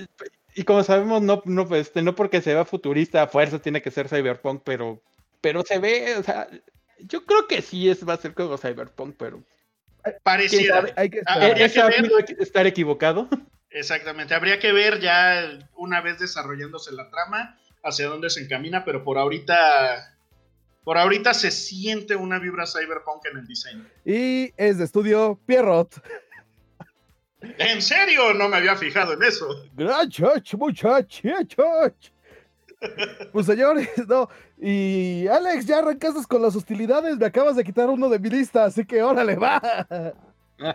y 0.54 0.62
como 0.64 0.82
sabemos, 0.84 1.22
no, 1.22 1.42
no, 1.44 1.74
este, 1.74 2.02
no 2.02 2.14
porque 2.14 2.40
se 2.40 2.54
vea 2.54 2.64
futurista 2.64 3.22
a 3.22 3.26
fuerza 3.28 3.58
tiene 3.60 3.82
que 3.82 3.90
ser 3.90 4.08
cyberpunk, 4.08 4.62
pero, 4.64 5.00
pero 5.40 5.62
se 5.62 5.78
ve, 5.78 6.16
o 6.16 6.22
sea, 6.22 6.48
yo 6.98 7.24
creo 7.24 7.46
que 7.48 7.62
sí 7.62 7.88
es, 7.88 8.06
va 8.08 8.14
a 8.14 8.16
ser 8.16 8.34
como 8.34 8.58
cyberpunk, 8.58 9.14
pero 9.16 9.42
Pareciera. 10.22 10.86
Hay 10.96 11.10
que 11.10 11.18
Ah, 11.26 11.34
esperar. 11.34 11.50
habría 11.50 11.66
es 11.66 11.72
que 12.36 12.42
estar 12.42 12.66
equivocado. 12.66 13.28
Exactamente. 13.70 14.34
Habría 14.34 14.58
que 14.58 14.72
ver 14.72 15.00
ya 15.00 15.58
una 15.76 16.00
vez 16.00 16.18
desarrollándose 16.18 16.92
la 16.92 17.08
trama 17.10 17.58
hacia 17.82 18.08
dónde 18.08 18.30
se 18.30 18.40
encamina, 18.40 18.84
pero 18.84 19.04
por 19.04 19.18
ahorita. 19.18 20.16
Por 20.82 20.96
ahorita 20.96 21.34
se 21.34 21.50
siente 21.50 22.16
una 22.16 22.38
vibra 22.38 22.64
cyberpunk 22.66 23.26
en 23.30 23.38
el 23.38 23.46
diseño. 23.46 23.84
Y 24.04 24.52
es 24.56 24.78
de 24.78 24.84
estudio 24.84 25.38
Pierrot. 25.46 26.02
¿En 27.40 27.82
serio? 27.82 28.32
No 28.34 28.48
me 28.48 28.56
había 28.56 28.74
fijado 28.76 29.12
en 29.12 29.22
eso. 29.22 29.46
Gracias, 29.74 30.54
muchachos. 30.54 31.32
Pues 33.30 33.46
señores, 33.46 33.90
no. 34.08 34.28
Y 34.58 35.26
Alex, 35.26 35.66
ya 35.66 35.78
arrancaste 35.78 36.20
con 36.26 36.42
las 36.42 36.56
hostilidades. 36.56 37.18
Me 37.18 37.26
acabas 37.26 37.56
de 37.56 37.64
quitar 37.64 37.88
uno 37.90 38.08
de 38.08 38.18
mi 38.18 38.30
lista, 38.30 38.64
así 38.64 38.84
que 38.84 39.02
órale, 39.02 39.36
va. 39.36 39.60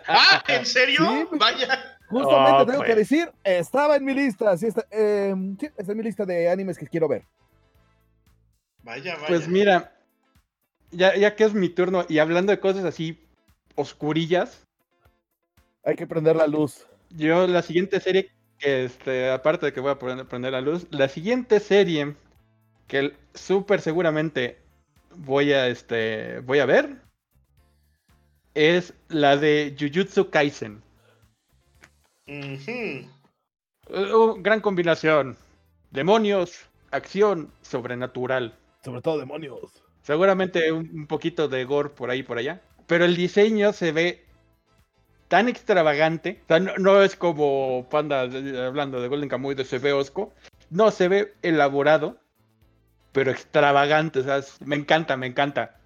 Ah, 0.06 0.42
¿en 0.48 0.66
serio? 0.66 1.00
Sí. 1.00 1.26
Vaya. 1.32 1.95
Justamente 2.08 2.62
Oh, 2.62 2.66
tengo 2.66 2.78
pues. 2.78 2.88
que 2.90 2.94
decir, 2.96 3.32
estaba 3.44 3.96
en 3.96 4.04
mi 4.04 4.14
lista. 4.14 4.56
Sí, 4.56 4.66
está, 4.66 4.86
eh, 4.90 5.34
sí, 5.58 5.68
está 5.76 5.92
en 5.92 5.98
mi 5.98 6.04
lista 6.04 6.24
de 6.24 6.48
animes 6.48 6.78
que 6.78 6.86
quiero 6.86 7.08
ver. 7.08 7.24
Vaya, 8.82 9.14
vaya. 9.16 9.26
Pues 9.26 9.48
mira, 9.48 9.92
ya, 10.92 11.16
ya 11.16 11.34
que 11.34 11.44
es 11.44 11.54
mi 11.54 11.68
turno 11.68 12.04
y 12.08 12.18
hablando 12.18 12.52
de 12.52 12.60
cosas 12.60 12.84
así 12.84 13.26
oscurillas, 13.74 14.64
Hay 15.84 15.96
que 15.96 16.06
prender 16.06 16.36
la 16.36 16.46
luz. 16.46 16.86
yo 17.10 17.46
la 17.46 17.62
siguiente 17.62 18.00
serie 18.00 18.30
que, 18.58 18.84
este, 18.84 19.30
aparte 19.30 19.66
de 19.66 19.72
que 19.72 19.80
voy 19.80 19.90
a 19.90 19.98
poner, 19.98 20.26
prender 20.26 20.52
la 20.52 20.60
luz, 20.60 20.86
la 20.90 21.08
siguiente 21.08 21.60
serie 21.60 22.16
que 22.86 23.16
súper 23.34 23.80
seguramente 23.80 24.58
voy 25.16 25.52
a, 25.52 25.66
este, 25.68 26.40
voy 26.40 26.60
a 26.60 26.66
ver 26.66 27.02
es 28.54 28.94
la 29.08 29.36
de 29.36 29.76
Jujutsu 29.78 30.30
Kaisen. 30.30 30.82
Oh, 33.88 34.36
gran 34.38 34.60
combinación. 34.60 35.36
Demonios, 35.90 36.66
acción, 36.90 37.52
sobrenatural. 37.62 38.54
Sobre 38.84 39.00
todo 39.00 39.18
demonios. 39.18 39.82
Seguramente 40.02 40.72
un, 40.72 40.90
un 40.92 41.06
poquito 41.06 41.48
de 41.48 41.64
gore 41.64 41.90
por 41.90 42.10
ahí 42.10 42.22
por 42.22 42.38
allá. 42.38 42.60
Pero 42.86 43.04
el 43.04 43.16
diseño 43.16 43.72
se 43.72 43.92
ve 43.92 44.24
tan 45.28 45.48
extravagante. 45.48 46.40
O 46.44 46.46
sea, 46.48 46.60
no, 46.60 46.76
no 46.78 47.02
es 47.02 47.16
como 47.16 47.86
Panda 47.90 48.24
eh, 48.24 48.64
hablando 48.66 49.00
de 49.00 49.08
Golden 49.08 49.28
Kamuy 49.28 49.54
de 49.54 49.64
se 49.64 49.78
ve 49.78 49.92
osco. 49.92 50.32
No, 50.70 50.90
se 50.90 51.08
ve 51.08 51.34
elaborado, 51.42 52.18
pero 53.12 53.30
extravagante. 53.30 54.20
O 54.20 54.22
sea, 54.24 54.38
es- 54.38 54.60
me 54.62 54.76
encanta, 54.76 55.16
me 55.16 55.26
encanta. 55.26 55.76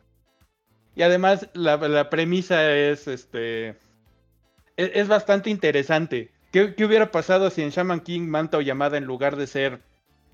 Y 0.94 1.02
además 1.02 1.48
la, 1.54 1.76
la 1.76 2.10
premisa 2.10 2.74
es 2.74 3.08
este. 3.08 3.76
Es, 4.80 4.90
es 4.94 5.08
bastante 5.08 5.50
interesante. 5.50 6.30
¿Qué, 6.52 6.74
qué 6.74 6.84
hubiera 6.84 7.10
pasado 7.10 7.50
si 7.50 7.62
en 7.62 7.70
Shaman 7.70 8.00
King 8.00 8.22
Manta 8.28 8.56
o 8.56 8.60
Yamada 8.60 8.96
en 8.96 9.04
lugar 9.04 9.36
de 9.36 9.46
ser 9.46 9.80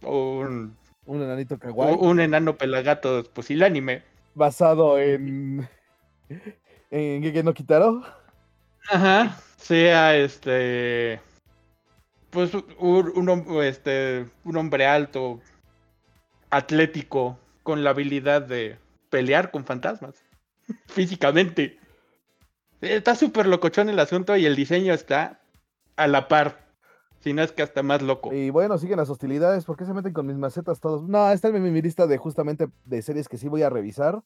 un, 0.03 0.77
Un 1.05 1.23
enanito 1.23 1.59
kawaii. 1.59 1.97
un 1.99 2.21
enano 2.21 2.57
pelagato 2.57 3.25
pusilánime? 3.33 4.03
basado 4.35 4.99
en. 4.99 5.69
En 6.91 7.23
Gege 7.23 7.43
no 7.43 7.55
Kitaro. 7.55 8.03
Ajá. 8.89 9.37
Sea 9.57 10.17
este. 10.17 11.21
Pues 12.31 12.53
un, 12.55 13.29
un 13.29 13.63
este, 13.63 14.27
un 14.45 14.57
hombre 14.57 14.87
alto, 14.87 15.41
atlético, 16.51 17.39
con 17.63 17.83
la 17.83 17.91
habilidad 17.91 18.43
de 18.43 18.79
pelear 19.11 19.51
con 19.51 19.65
fantasmas. 19.65 20.23
Físicamente. 20.87 21.79
Está 22.95 23.15
súper 23.15 23.47
locochón 23.47 23.89
el 23.89 23.99
asunto 23.99 24.37
y 24.37 24.47
el 24.47 24.57
diseño 24.57 24.95
está 24.95 25.41
a 25.97 26.07
la 26.07 26.29
par. 26.29 26.67
Si 27.21 27.33
no 27.33 27.43
es 27.43 27.53
que 27.53 27.63
hasta 27.63 27.83
más 27.83 28.03
loco. 28.03 28.33
Y 28.33 28.51
bueno, 28.51 28.79
siguen 28.79 28.99
las 28.99 29.11
hostilidades. 29.11 29.65
¿Por 29.65 29.77
qué 29.77 29.85
se 29.85 29.95
meten 29.95 30.13
con 30.13 30.27
mis 30.27 30.37
macetas 30.37 30.81
todos? 30.81 31.03
No, 31.03 31.31
esta 31.31 31.49
es 31.49 31.55
mi, 31.55 31.61
mi 31.61 31.83
lista 31.83 32.07
de 32.07 32.19
justamente 32.19 32.69
de 32.85 33.03
series 33.03 33.29
que 33.29 33.39
sí 33.39 33.49
voy 33.49 33.63
a 33.63 33.71
revisar. 33.71 34.23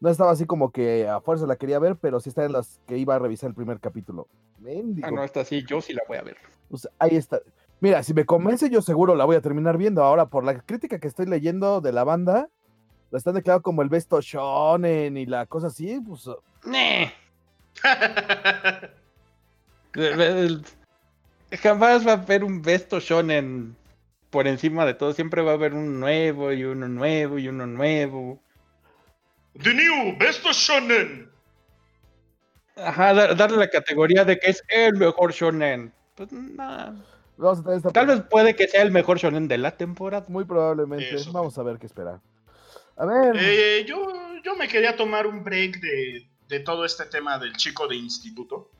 No 0.00 0.10
estaba 0.10 0.30
así 0.30 0.46
como 0.46 0.70
que 0.70 1.08
a 1.08 1.20
fuerza 1.20 1.46
la 1.46 1.56
quería 1.56 1.78
ver, 1.78 1.96
pero 1.96 2.20
sí 2.20 2.28
está 2.28 2.44
en 2.44 2.52
las 2.52 2.80
que 2.86 2.98
iba 2.98 3.14
a 3.14 3.18
revisar 3.18 3.48
el 3.48 3.54
primer 3.54 3.80
capítulo. 3.80 4.28
Mendigo. 4.58 5.06
Ah, 5.06 5.10
no, 5.10 5.24
esta 5.24 5.44
sí, 5.44 5.64
yo 5.66 5.80
sí 5.80 5.92
la 5.92 6.02
voy 6.08 6.18
a 6.18 6.22
ver. 6.22 6.36
Pues 6.68 6.88
ahí 6.98 7.16
está. 7.16 7.40
Mira, 7.80 8.02
si 8.02 8.14
me 8.14 8.24
convence, 8.24 8.70
yo 8.70 8.82
seguro 8.82 9.14
la 9.14 9.24
voy 9.24 9.36
a 9.36 9.40
terminar 9.40 9.76
viendo. 9.76 10.02
Ahora, 10.02 10.26
por 10.26 10.44
la 10.44 10.58
crítica 10.60 10.98
que 10.98 11.08
estoy 11.08 11.26
leyendo 11.26 11.80
de 11.80 11.92
la 11.92 12.04
banda, 12.04 12.48
la 13.10 13.18
están 13.18 13.34
declarando 13.34 13.62
como 13.62 13.82
el 13.82 13.88
besto 13.88 14.20
shonen 14.20 15.16
y 15.16 15.26
la 15.26 15.46
cosa 15.46 15.68
así, 15.68 16.00
pues 16.00 16.28
¡Nee! 16.64 17.12
Jamás 21.62 22.06
va 22.06 22.12
a 22.12 22.14
haber 22.14 22.44
un 22.44 22.62
besto 22.62 23.00
shonen 23.00 23.74
por 24.30 24.46
encima 24.46 24.84
de 24.86 24.94
todo. 24.94 25.12
Siempre 25.12 25.42
va 25.42 25.52
a 25.52 25.54
haber 25.54 25.74
un 25.74 25.98
nuevo 26.00 26.52
y 26.52 26.64
uno 26.64 26.88
nuevo 26.88 27.38
y 27.38 27.48
uno 27.48 27.66
nuevo. 27.66 28.40
The 29.62 29.74
New 29.74 30.16
Best 30.18 30.44
of 30.46 30.52
Shonen. 30.52 31.30
Ajá, 32.76 33.12
da- 33.12 33.34
darle 33.34 33.56
la 33.56 33.68
categoría 33.68 34.24
de 34.24 34.38
que 34.38 34.50
es 34.50 34.62
el 34.68 34.94
mejor 34.94 35.32
shonen. 35.32 35.92
Pues 36.14 36.30
nah. 36.32 36.92
vamos 37.36 37.60
a 37.60 37.62
tener 37.62 37.76
esta 37.78 37.90
Tal 37.90 38.06
vez 38.06 38.20
puede 38.30 38.54
que 38.54 38.68
sea 38.68 38.82
el 38.82 38.92
mejor 38.92 39.18
shonen 39.18 39.48
de 39.48 39.58
la 39.58 39.76
temporada. 39.76 40.26
muy 40.28 40.44
probablemente. 40.44 41.14
Eso. 41.16 41.32
Vamos 41.32 41.58
a 41.58 41.62
ver 41.62 41.78
qué 41.78 41.86
esperar. 41.86 42.20
A 42.96 43.06
ver. 43.06 43.36
Eh, 43.36 43.84
yo, 43.88 44.06
yo 44.44 44.54
me 44.54 44.68
quería 44.68 44.94
tomar 44.96 45.26
un 45.26 45.42
break 45.42 45.80
de, 45.80 46.27
de 46.48 46.60
todo 46.60 46.84
este 46.84 47.04
tema 47.06 47.38
del 47.38 47.56
chico 47.56 47.86
de 47.86 47.96
instituto. 47.96 48.70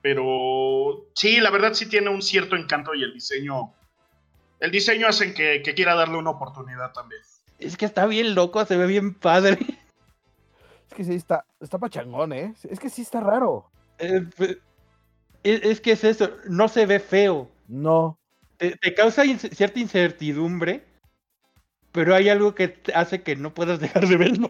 Pero 0.00 1.06
sí, 1.14 1.40
la 1.40 1.50
verdad 1.50 1.74
sí 1.74 1.86
tiene 1.88 2.08
un 2.08 2.22
cierto 2.22 2.56
encanto 2.56 2.94
y 2.94 3.02
el 3.02 3.12
diseño. 3.12 3.74
El 4.60 4.70
diseño 4.70 5.06
hacen 5.06 5.34
que, 5.34 5.62
que 5.62 5.74
quiera 5.74 5.94
darle 5.94 6.16
una 6.16 6.30
oportunidad 6.30 6.92
también. 6.92 7.20
Es 7.58 7.76
que 7.76 7.86
está 7.86 8.06
bien 8.06 8.34
loco, 8.34 8.64
se 8.64 8.76
ve 8.76 8.86
bien 8.86 9.14
padre. 9.14 9.58
Es 10.88 10.94
que 10.94 11.04
sí 11.04 11.14
está, 11.14 11.44
está 11.60 11.78
pachangón, 11.78 12.32
¿eh? 12.32 12.54
Es 12.68 12.80
que 12.80 12.88
sí 12.88 13.02
está 13.02 13.20
raro. 13.20 13.70
Eh, 13.98 14.22
pues, 14.36 14.58
Es, 15.42 15.62
es 15.62 15.80
que 15.80 15.92
es 15.92 16.04
eso, 16.04 16.30
no 16.48 16.68
se 16.68 16.86
ve 16.86 17.00
feo. 17.00 17.50
No. 17.66 18.18
te, 18.56 18.76
te 18.76 18.94
causa 18.94 19.24
cierta 19.36 19.78
incertidumbre, 19.78 20.84
pero 21.92 22.14
hay 22.14 22.28
algo 22.30 22.54
que 22.54 22.68
te 22.68 22.94
hace 22.94 23.22
que 23.22 23.36
no 23.36 23.52
puedas 23.52 23.80
dejar 23.80 24.06
de 24.06 24.16
verlo. 24.16 24.48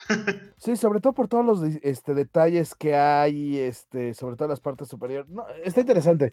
Sí, 0.62 0.76
sobre 0.76 1.00
todo 1.00 1.12
por 1.12 1.26
todos 1.26 1.44
los 1.44 1.60
este, 1.82 2.14
detalles 2.14 2.76
que 2.76 2.94
hay, 2.94 3.58
este, 3.58 4.14
sobre 4.14 4.36
todo 4.36 4.46
las 4.46 4.60
partes 4.60 4.86
superiores. 4.86 5.28
No, 5.28 5.44
está 5.64 5.80
interesante. 5.80 6.32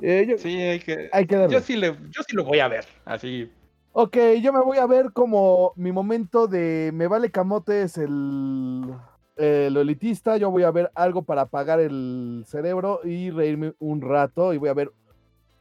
Eh, 0.00 0.24
yo- 0.26 0.38
Sí, 0.38 0.58
hay 0.58 0.80
que. 0.80 1.10
hay 1.12 1.26
que 1.26 1.36
darle. 1.36 1.52
Yo 1.52 1.60
sí, 1.60 1.76
le, 1.76 1.88
yo 2.08 2.22
sí 2.26 2.34
lo 2.34 2.44
voy 2.44 2.60
a 2.60 2.68
ver. 2.68 2.86
Así. 3.04 3.52
Ok, 3.92 4.16
yo 4.40 4.54
me 4.54 4.60
voy 4.60 4.78
a 4.78 4.86
ver 4.86 5.12
como 5.12 5.74
mi 5.76 5.92
momento 5.92 6.46
de 6.46 6.90
me 6.94 7.06
vale 7.06 7.30
camotes 7.30 7.98
el, 7.98 8.94
el 9.36 9.76
elitista. 9.76 10.38
Yo 10.38 10.50
voy 10.50 10.62
a 10.62 10.70
ver 10.70 10.90
algo 10.94 11.24
para 11.24 11.42
apagar 11.42 11.78
el 11.78 12.44
cerebro 12.46 13.00
y 13.04 13.30
reírme 13.30 13.74
un 13.78 14.00
rato. 14.00 14.54
Y 14.54 14.56
voy 14.56 14.70
a 14.70 14.74
ver 14.74 14.90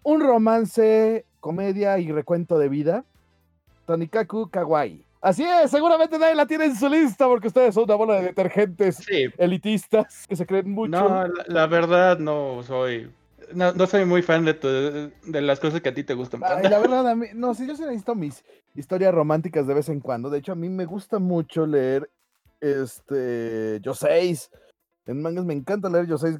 un 0.03 0.21
romance, 0.21 1.25
comedia 1.41 1.99
y 1.99 2.09
recuento 2.13 2.57
de 2.59 2.69
vida. 2.69 3.03
Tonikaku 3.85 4.49
Kawaii. 4.49 5.04
Así 5.25 5.43
es, 5.43 5.71
seguramente 5.71 6.19
nadie 6.19 6.35
la 6.35 6.45
tiene 6.45 6.65
en 6.65 6.75
su 6.75 6.87
lista 6.87 7.25
porque 7.27 7.47
ustedes 7.47 7.73
son 7.73 7.85
una 7.85 7.95
bola 7.95 8.13
de 8.17 8.25
detergentes 8.27 8.97
Sí. 8.97 9.25
elitistas 9.39 10.27
que 10.27 10.35
se 10.35 10.45
creen 10.45 10.69
mucho. 10.69 10.91
No, 10.91 11.27
la, 11.27 11.43
la 11.47 11.65
verdad 11.67 12.19
no 12.19 12.61
soy. 12.61 13.11
No, 13.53 13.73
no 13.73 13.87
soy 13.87 14.05
muy 14.05 14.21
fan 14.21 14.45
de, 14.45 14.53
tu- 14.53 14.67
de 14.67 15.41
las 15.41 15.59
cosas 15.59 15.81
que 15.81 15.89
a 15.89 15.93
ti 15.95 16.03
te 16.03 16.13
gustan. 16.13 16.41
Ay, 16.43 16.69
la 16.69 16.77
verdad, 16.77 17.07
a 17.07 17.15
mí, 17.15 17.25
no, 17.33 17.55
sí, 17.55 17.65
yo 17.65 17.75
sí 17.75 17.81
necesito 17.81 18.13
mis 18.13 18.43
historias 18.75 19.13
románticas 19.15 19.65
de 19.65 19.73
vez 19.73 19.89
en 19.89 19.99
cuando. 19.99 20.29
De 20.29 20.37
hecho, 20.37 20.51
a 20.51 20.55
mí 20.55 20.69
me 20.69 20.85
gusta 20.85 21.17
mucho 21.17 21.65
leer 21.65 22.07
este 22.61 23.79
Yoseis. 23.81 24.51
En 25.07 25.21
mangas 25.23 25.43
me 25.45 25.53
encanta 25.55 25.89
leer 25.89 26.05
Yoseis. 26.07 26.37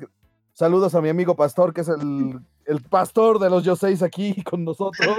Saludos 0.54 0.94
a 0.96 1.02
mi 1.02 1.10
amigo 1.10 1.36
Pastor, 1.36 1.74
que 1.74 1.82
es 1.82 1.88
el, 1.90 2.40
el 2.66 2.82
pastor 2.82 3.40
de 3.40 3.50
los 3.50 3.64
Yoseis 3.64 4.02
aquí 4.04 4.44
con 4.44 4.64
nosotros. 4.64 5.18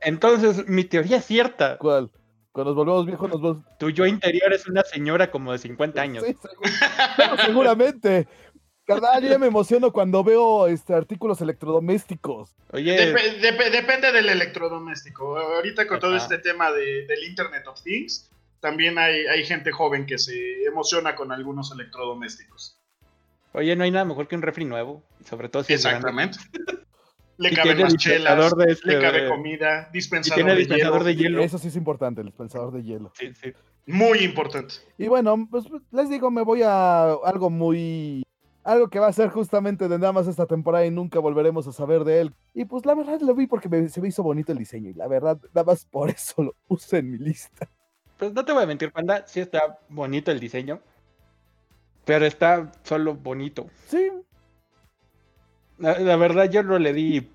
Entonces, 0.00 0.68
mi 0.68 0.84
teoría 0.84 1.18
es 1.18 1.24
cierta. 1.24 1.78
¿Cuál? 1.78 2.10
Cuando 2.52 2.70
nos 2.70 2.76
volvemos 2.76 3.06
viejos 3.06 3.30
nos 3.30 3.40
volvemos... 3.40 3.78
Tu 3.78 3.90
yo 3.90 4.06
interior 4.06 4.52
es 4.52 4.66
una 4.68 4.82
señora 4.84 5.30
como 5.30 5.52
de 5.52 5.58
50 5.58 6.00
años. 6.02 6.24
Sí, 6.26 6.36
seguro- 6.40 6.70
no, 7.36 7.42
seguramente. 7.44 8.28
Carnal, 8.84 9.22
yo 9.22 9.30
ya 9.30 9.38
me 9.38 9.46
emociono 9.46 9.92
cuando 9.92 10.22
veo 10.24 10.66
este, 10.66 10.92
artículos 10.92 11.40
electrodomésticos. 11.40 12.54
Oye, 12.72 13.14
Dep- 13.14 13.40
dep- 13.40 13.70
depende 13.70 14.12
del 14.12 14.28
electrodoméstico. 14.28 15.38
Ahorita 15.38 15.86
con 15.86 15.98
todo 16.00 16.16
este 16.16 16.38
tema 16.38 16.70
de- 16.72 17.06
del 17.06 17.24
Internet 17.24 17.66
of 17.68 17.80
Things, 17.82 18.28
también 18.60 18.98
hay, 18.98 19.26
hay 19.26 19.44
gente 19.46 19.70
joven 19.72 20.04
que 20.04 20.18
se 20.18 20.64
emociona 20.64 21.14
con 21.14 21.32
algunos 21.32 21.72
electrodomésticos. 21.72 22.76
oye, 23.54 23.74
no 23.76 23.84
hay 23.84 23.90
nada 23.92 24.04
mejor 24.04 24.28
que 24.28 24.34
un 24.36 24.42
refri 24.42 24.64
nuevo. 24.64 25.02
Sobre 25.24 25.48
todo 25.48 25.62
si 25.62 25.72
es. 25.74 25.84
Exactamente. 25.84 26.38
Le 27.42 27.52
Y 27.52 27.54
caben 27.56 27.76
tiene 27.76 27.84
más 27.84 27.96
chelas, 27.96 28.56
de 28.56 28.64
este 28.72 28.86
le 28.96 29.00
cabe 29.00 29.28
comida, 29.28 29.88
Y 29.90 29.94
dispensador, 29.94 30.36
tiene 30.36 30.52
de, 30.52 30.58
dispensador 30.58 30.98
hielo. 31.00 31.04
de 31.04 31.16
hielo. 31.16 31.42
Eso 31.42 31.58
sí 31.58 31.68
es 31.68 31.76
importante, 31.76 32.20
el 32.20 32.28
dispensador 32.28 32.72
de 32.72 32.82
hielo. 32.82 33.12
Sí, 33.18 33.32
sí. 33.34 33.52
Muy 33.86 34.18
importante. 34.20 34.74
Y 34.96 35.08
bueno, 35.08 35.48
pues 35.50 35.64
les 35.90 36.08
digo, 36.08 36.30
me 36.30 36.42
voy 36.42 36.62
a 36.62 37.12
algo 37.12 37.50
muy. 37.50 38.22
Algo 38.64 38.88
que 38.88 39.00
va 39.00 39.08
a 39.08 39.12
ser 39.12 39.28
justamente 39.30 39.88
de 39.88 39.98
nada 39.98 40.12
más 40.12 40.28
esta 40.28 40.46
temporada 40.46 40.86
y 40.86 40.90
nunca 40.92 41.18
volveremos 41.18 41.66
a 41.66 41.72
saber 41.72 42.04
de 42.04 42.20
él. 42.20 42.34
Y 42.54 42.64
pues 42.64 42.86
la 42.86 42.94
verdad 42.94 43.20
lo 43.20 43.34
vi 43.34 43.48
porque 43.48 43.68
me- 43.68 43.88
se 43.88 44.00
me 44.00 44.06
hizo 44.06 44.22
bonito 44.22 44.52
el 44.52 44.58
diseño. 44.58 44.90
Y 44.90 44.94
la 44.94 45.08
verdad, 45.08 45.36
nada 45.52 45.64
más 45.64 45.84
por 45.84 46.10
eso 46.10 46.42
lo 46.44 46.54
puse 46.68 46.98
en 46.98 47.10
mi 47.10 47.18
lista. 47.18 47.68
Pues 48.18 48.32
no 48.32 48.44
te 48.44 48.52
voy 48.52 48.62
a 48.62 48.66
mentir, 48.66 48.92
panda, 48.92 49.26
sí 49.26 49.40
está 49.40 49.80
bonito 49.88 50.30
el 50.30 50.38
diseño. 50.38 50.80
Pero 52.04 52.24
está 52.24 52.70
solo 52.84 53.14
bonito. 53.14 53.66
Sí, 53.88 54.10
La, 55.82 55.98
la 55.98 56.16
verdad 56.16 56.48
yo 56.50 56.62
no 56.62 56.78
le 56.78 56.92
di 56.92 57.28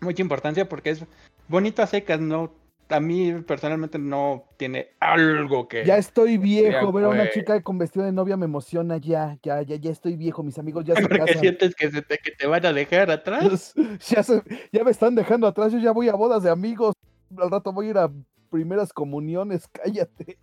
mucha 0.00 0.22
importancia 0.22 0.68
porque 0.68 0.90
es 0.90 1.04
bonito 1.48 1.82
a 1.82 1.86
secas, 1.86 2.20
no. 2.20 2.52
A 2.88 3.00
mí 3.00 3.32
personalmente 3.44 3.98
no 3.98 4.44
tiene 4.56 4.90
algo 5.00 5.66
que. 5.66 5.84
ya 5.84 5.96
estoy 5.96 6.38
viejo. 6.38 6.92
Ver 6.92 7.06
a 7.06 7.08
una 7.08 7.28
chica 7.30 7.60
con 7.60 7.78
vestido 7.78 8.06
de 8.06 8.12
novia 8.12 8.36
me 8.36 8.44
emociona 8.44 8.98
ya. 8.98 9.36
Ya, 9.42 9.60
ya, 9.62 9.74
ya 9.74 9.90
estoy 9.90 10.14
viejo. 10.14 10.44
Mis 10.44 10.56
amigos 10.56 10.84
ya 10.84 10.94
se 10.96 11.02
porque 11.02 11.18
casan. 11.18 11.40
sientes 11.40 11.74
que, 11.74 11.90
se 11.90 12.02
te, 12.02 12.18
que 12.18 12.30
te 12.30 12.46
van 12.46 12.64
a 12.64 12.72
dejar 12.72 13.10
atrás. 13.10 13.74
ya, 14.08 14.22
se- 14.22 14.40
ya 14.70 14.84
me 14.84 14.92
están 14.92 15.16
dejando 15.16 15.48
atrás. 15.48 15.72
Yo 15.72 15.80
ya 15.80 15.90
voy 15.90 16.08
a 16.08 16.14
bodas 16.14 16.44
de 16.44 16.50
amigos. 16.50 16.94
Al 17.36 17.50
rato 17.50 17.72
voy 17.72 17.88
a 17.88 17.90
ir 17.90 17.98
a 17.98 18.08
primeras 18.50 18.92
comuniones. 18.92 19.66
Cállate. 19.72 20.38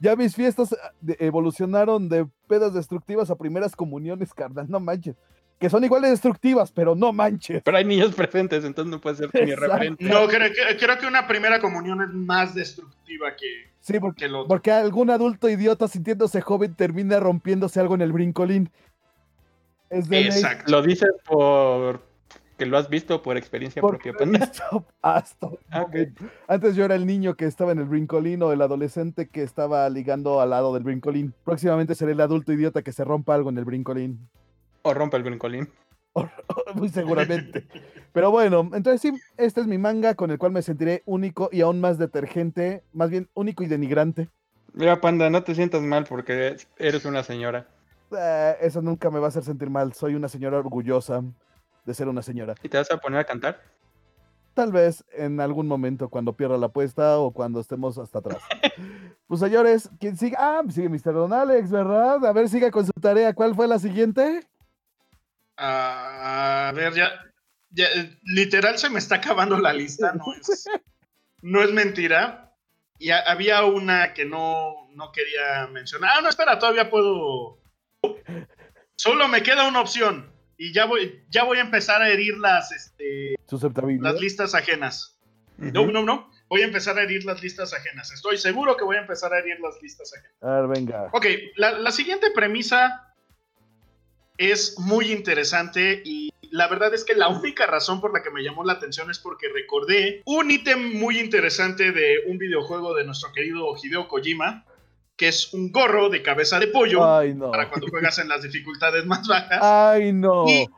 Ya 0.00 0.16
mis 0.16 0.34
fiestas 0.34 0.74
de- 1.00 1.16
evolucionaron 1.20 2.08
de 2.08 2.26
pedas 2.48 2.74
destructivas 2.74 3.30
a 3.30 3.36
primeras 3.36 3.76
comuniones, 3.76 4.34
carnal. 4.34 4.66
No 4.68 4.80
manches. 4.80 5.14
Que 5.62 5.70
son 5.70 5.84
igual 5.84 6.02
de 6.02 6.10
destructivas, 6.10 6.72
pero 6.72 6.96
no 6.96 7.12
manches. 7.12 7.62
Pero 7.62 7.76
hay 7.76 7.84
niños 7.84 8.12
presentes, 8.16 8.64
entonces 8.64 8.90
no 8.90 9.00
puede 9.00 9.14
ser 9.16 9.30
Exacto. 9.32 9.60
referente. 9.60 10.04
No, 10.04 10.26
creo, 10.26 10.50
que- 10.52 10.76
creo 10.76 10.98
que 10.98 11.06
una 11.06 11.28
primera 11.28 11.60
comunión 11.60 12.02
es 12.02 12.08
más 12.10 12.52
destructiva 12.54 13.36
que, 13.36 13.70
Sí, 13.80 14.00
porque, 14.00 14.18
que 14.18 14.24
el 14.24 14.34
otro. 14.34 14.48
porque 14.48 14.72
algún 14.72 15.08
adulto 15.10 15.48
idiota 15.48 15.86
sintiéndose 15.86 16.40
joven 16.40 16.74
termina 16.74 17.20
rompiéndose 17.20 17.78
algo 17.78 17.94
en 17.94 18.00
el 18.02 18.12
brincolín. 18.12 18.70
Es 19.88 20.08
de 20.08 20.16
ley. 20.16 20.24
Exacto. 20.26 20.70
Lo 20.72 20.82
dices 20.82 21.10
por 21.24 22.02
que 22.58 22.66
lo 22.66 22.76
has 22.76 22.88
visto 22.88 23.22
por 23.22 23.36
experiencia 23.36 23.80
propia. 23.80 24.12
visto 24.24 24.84
hasta 25.00 25.46
un 25.46 25.58
Ah. 25.70 25.86
Antes 26.48 26.74
yo 26.74 26.84
era 26.84 26.96
el 26.96 27.06
niño 27.06 27.34
que 27.34 27.44
estaba 27.46 27.70
en 27.72 27.78
el 27.78 27.84
brincolín 27.84 28.42
o 28.42 28.52
el 28.52 28.62
adolescente 28.62 29.28
que 29.28 29.42
estaba 29.44 29.88
ligando 29.90 30.40
al 30.40 30.50
lado 30.50 30.74
del 30.74 30.82
brincolín. 30.82 31.34
Próximamente 31.44 31.94
seré 31.94 32.12
el 32.12 32.20
adulto 32.20 32.52
idiota 32.52 32.82
que 32.82 32.92
se 32.92 33.04
rompa 33.04 33.34
algo 33.36 33.50
en 33.50 33.58
el 33.58 33.64
brincolín. 33.64 34.28
O 34.82 34.94
rompe 34.94 35.16
el 35.16 35.22
brincolín. 35.22 35.68
Muy 36.74 36.88
seguramente. 36.88 37.66
Pero 38.12 38.30
bueno, 38.30 38.70
entonces 38.74 39.00
sí, 39.00 39.12
este 39.36 39.60
es 39.60 39.66
mi 39.66 39.78
manga 39.78 40.14
con 40.14 40.30
el 40.30 40.38
cual 40.38 40.52
me 40.52 40.62
sentiré 40.62 41.02
único 41.06 41.48
y 41.52 41.62
aún 41.62 41.80
más 41.80 41.98
detergente, 41.98 42.82
más 42.92 43.10
bien 43.10 43.28
único 43.34 43.62
y 43.62 43.68
denigrante. 43.68 44.28
Mira, 44.74 45.00
panda, 45.00 45.30
no 45.30 45.42
te 45.42 45.54
sientas 45.54 45.82
mal 45.82 46.04
porque 46.08 46.56
eres 46.78 47.04
una 47.04 47.22
señora. 47.22 47.68
Eh, 48.10 48.56
eso 48.60 48.82
nunca 48.82 49.10
me 49.10 49.18
va 49.18 49.26
a 49.26 49.28
hacer 49.28 49.44
sentir 49.44 49.70
mal. 49.70 49.92
Soy 49.94 50.14
una 50.14 50.28
señora 50.28 50.58
orgullosa 50.58 51.22
de 51.84 51.94
ser 51.94 52.08
una 52.08 52.22
señora. 52.22 52.54
¿Y 52.62 52.68
te 52.68 52.78
vas 52.78 52.90
a 52.90 52.98
poner 52.98 53.20
a 53.20 53.24
cantar? 53.24 53.60
Tal 54.54 54.70
vez 54.70 55.04
en 55.12 55.40
algún 55.40 55.66
momento 55.66 56.10
cuando 56.10 56.34
pierda 56.34 56.58
la 56.58 56.66
apuesta 56.66 57.18
o 57.18 57.30
cuando 57.32 57.60
estemos 57.60 57.98
hasta 57.98 58.18
atrás. 58.18 58.38
Pues 59.28 59.40
señores, 59.40 59.88
¿quién 59.98 60.14
sigue? 60.18 60.36
Ah, 60.38 60.60
sigue 60.68 60.90
Mr. 60.90 61.14
Don 61.14 61.32
Alex, 61.32 61.70
¿verdad? 61.70 62.22
A 62.26 62.32
ver, 62.34 62.50
siga 62.50 62.70
con 62.70 62.84
su 62.84 62.92
tarea. 63.00 63.32
¿Cuál 63.32 63.54
fue 63.54 63.66
la 63.66 63.78
siguiente? 63.78 64.46
A 65.56 66.72
ver, 66.74 66.94
ya, 66.94 67.12
ya, 67.70 67.86
literal 68.24 68.78
se 68.78 68.90
me 68.90 68.98
está 68.98 69.16
acabando 69.16 69.58
la 69.58 69.72
lista, 69.72 70.12
no 70.14 70.24
es, 70.34 70.64
no 71.42 71.62
es 71.62 71.72
mentira. 71.72 72.52
Y 72.98 73.10
ha- 73.10 73.20
había 73.20 73.64
una 73.64 74.14
que 74.14 74.24
no, 74.24 74.88
no 74.94 75.10
quería 75.12 75.66
mencionar. 75.72 76.10
Ah, 76.16 76.20
no, 76.22 76.28
espera, 76.28 76.58
todavía 76.58 76.88
puedo. 76.90 77.58
Solo 78.96 79.26
me 79.28 79.42
queda 79.42 79.66
una 79.66 79.80
opción. 79.80 80.30
Y 80.56 80.72
ya 80.72 80.84
voy, 80.84 81.24
ya 81.28 81.42
voy 81.44 81.58
a 81.58 81.62
empezar 81.62 82.02
a 82.02 82.08
herir 82.10 82.36
las, 82.38 82.70
este, 82.70 83.34
las 84.04 84.20
listas 84.20 84.54
ajenas. 84.54 85.18
No, 85.56 85.86
no, 85.86 86.02
no. 86.04 86.30
Voy 86.48 86.60
a 86.62 86.66
empezar 86.66 86.98
a 86.98 87.02
herir 87.02 87.24
las 87.24 87.42
listas 87.42 87.72
ajenas. 87.72 88.12
Estoy 88.12 88.36
seguro 88.36 88.76
que 88.76 88.84
voy 88.84 88.96
a 88.96 89.00
empezar 89.00 89.32
a 89.32 89.38
herir 89.38 89.58
las 89.60 89.80
listas 89.82 90.12
ajenas. 90.14 90.36
A 90.42 90.60
ver, 90.60 90.68
venga. 90.68 91.08
Ok, 91.12 91.26
la, 91.56 91.72
la 91.72 91.90
siguiente 91.90 92.30
premisa 92.32 93.11
es 94.38 94.78
muy 94.78 95.12
interesante 95.12 96.02
y 96.04 96.30
la 96.50 96.68
verdad 96.68 96.92
es 96.94 97.04
que 97.04 97.14
la 97.14 97.28
única 97.28 97.66
razón 97.66 98.00
por 98.00 98.12
la 98.12 98.22
que 98.22 98.30
me 98.30 98.42
llamó 98.42 98.64
la 98.64 98.74
atención 98.74 99.10
es 99.10 99.18
porque 99.18 99.48
recordé 99.48 100.22
un 100.26 100.50
ítem 100.50 100.98
muy 100.98 101.18
interesante 101.18 101.92
de 101.92 102.20
un 102.26 102.38
videojuego 102.38 102.94
de 102.94 103.04
nuestro 103.04 103.32
querido 103.32 103.74
Hideo 103.82 104.08
Kojima, 104.08 104.64
que 105.16 105.28
es 105.28 105.54
un 105.54 105.70
gorro 105.72 106.08
de 106.10 106.22
cabeza 106.22 106.58
de 106.58 106.66
pollo 106.68 107.04
Ay, 107.16 107.34
no. 107.34 107.50
para 107.50 107.68
cuando 107.68 107.86
juegas 107.88 108.18
en 108.18 108.28
las 108.28 108.42
dificultades 108.42 109.06
más 109.06 109.26
bajas. 109.26 109.58
Ay, 109.62 110.12
no. 110.12 110.46
Y- 110.48 110.66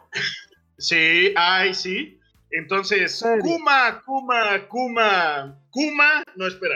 Sí, 0.77 1.33
ay, 1.37 1.73
sí. 1.73 2.19
Entonces. 2.51 3.25
Kuma, 3.41 4.03
Kuma, 4.05 4.67
Kuma, 4.69 5.57
Kuma, 5.71 6.25
no 6.35 6.47
espera. 6.49 6.75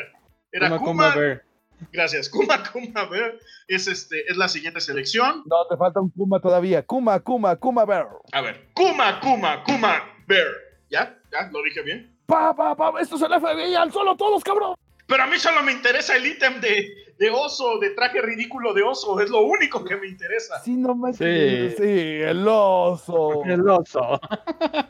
Era 0.52 0.68
Kuma, 0.68 0.78
Kuma, 0.78 1.12
Kuma 1.12 1.16
Bear. 1.16 1.44
Gracias, 1.92 2.28
Kuma, 2.30 2.62
Kuma, 2.72 3.04
Bear, 3.06 3.38
es, 3.66 3.86
este, 3.86 4.30
es 4.30 4.36
la 4.36 4.48
siguiente 4.48 4.80
selección. 4.80 5.42
No, 5.46 5.66
te 5.68 5.76
falta 5.76 6.00
un 6.00 6.10
Kuma 6.10 6.40
todavía. 6.40 6.84
Kuma, 6.84 7.20
Kuma, 7.20 7.56
Kuma 7.56 7.84
Bear. 7.84 8.08
A 8.32 8.40
ver, 8.40 8.68
Kuma, 8.74 9.20
Kuma, 9.20 9.62
Kuma, 9.64 10.02
Bear. 10.26 10.46
¿Ya? 10.90 11.18
¿Ya? 11.32 11.48
¿Lo 11.52 11.62
dije 11.62 11.82
bien? 11.82 12.16
Pa, 12.26 12.54
pa, 12.54 12.74
pa, 12.76 12.92
esto 13.00 13.16
es 13.16 13.22
el 13.22 13.32
FBI, 13.40 13.74
al 13.74 13.92
solo 13.92 14.16
todos, 14.16 14.42
cabrón. 14.44 14.74
Pero 15.06 15.22
a 15.22 15.26
mí 15.26 15.38
solo 15.38 15.62
me 15.62 15.72
interesa 15.72 16.14
el 16.16 16.26
ítem 16.26 16.60
de, 16.60 16.86
de 17.18 17.30
oso, 17.30 17.78
de 17.78 17.90
traje 17.90 18.20
ridículo 18.20 18.74
de 18.74 18.82
oso, 18.82 19.18
es 19.20 19.30
lo 19.30 19.40
único 19.40 19.82
que 19.82 19.96
me 19.96 20.06
interesa. 20.06 20.60
Sí, 20.62 20.76
no 20.76 20.94
manches. 20.94 21.72
Sí. 21.72 21.76
Sí, 21.82 22.20
el 22.22 22.46
oso. 22.46 23.42
El 23.46 23.66
oso. 23.66 24.20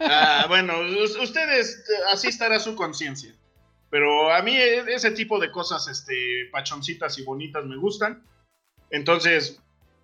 Ah, 0.00 0.46
bueno, 0.48 0.74
us- 0.80 1.16
ustedes, 1.22 1.76
eh, 1.88 2.02
así 2.12 2.28
estará 2.28 2.58
su 2.58 2.74
conciencia. 2.74 3.32
Pero 3.90 4.32
a 4.32 4.42
mí 4.42 4.56
e- 4.56 4.94
ese 4.94 5.10
tipo 5.12 5.38
de 5.38 5.50
cosas, 5.50 5.88
este, 5.88 6.48
pachoncitas 6.52 7.18
y 7.18 7.24
bonitas 7.24 7.64
me 7.64 7.76
gustan. 7.76 8.22
Entonces, 8.90 9.60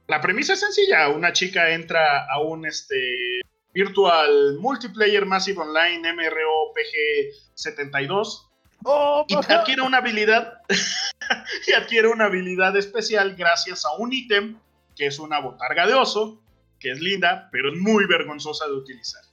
la 0.07 0.21
premisa 0.21 0.55
es 0.55 0.61
sencilla. 0.61 1.09
Una 1.09 1.33
chica 1.33 1.71
entra 1.71 2.27
a 2.27 2.41
un, 2.41 2.67
este, 2.67 3.41
Virtual 3.73 4.57
Multiplayer 4.61 5.27
Massive 5.27 5.61
Online 5.61 6.13
MROPG 6.13 7.35
72 7.55 8.49
Oh, 8.85 9.25
y 9.27 9.35
adquiere 9.35 9.81
una 9.81 9.99
habilidad 9.99 10.61
y 11.67 11.73
adquiere 11.73 12.09
una 12.09 12.27
habilidad 12.27 12.77
especial 12.77 13.35
gracias 13.35 13.87
a 13.87 13.97
un 13.97 14.13
ítem 14.13 14.59
que 14.95 15.07
es 15.07 15.19
una 15.19 15.41
botarga 15.41 15.87
de 15.87 15.95
oso, 15.95 16.43
que 16.79 16.91
es 16.91 17.01
linda, 17.01 17.49
pero 17.51 17.73
es 17.73 17.81
muy 17.81 18.07
vergonzosa 18.07 18.67
de 18.67 18.75
utilizar. 18.75 19.24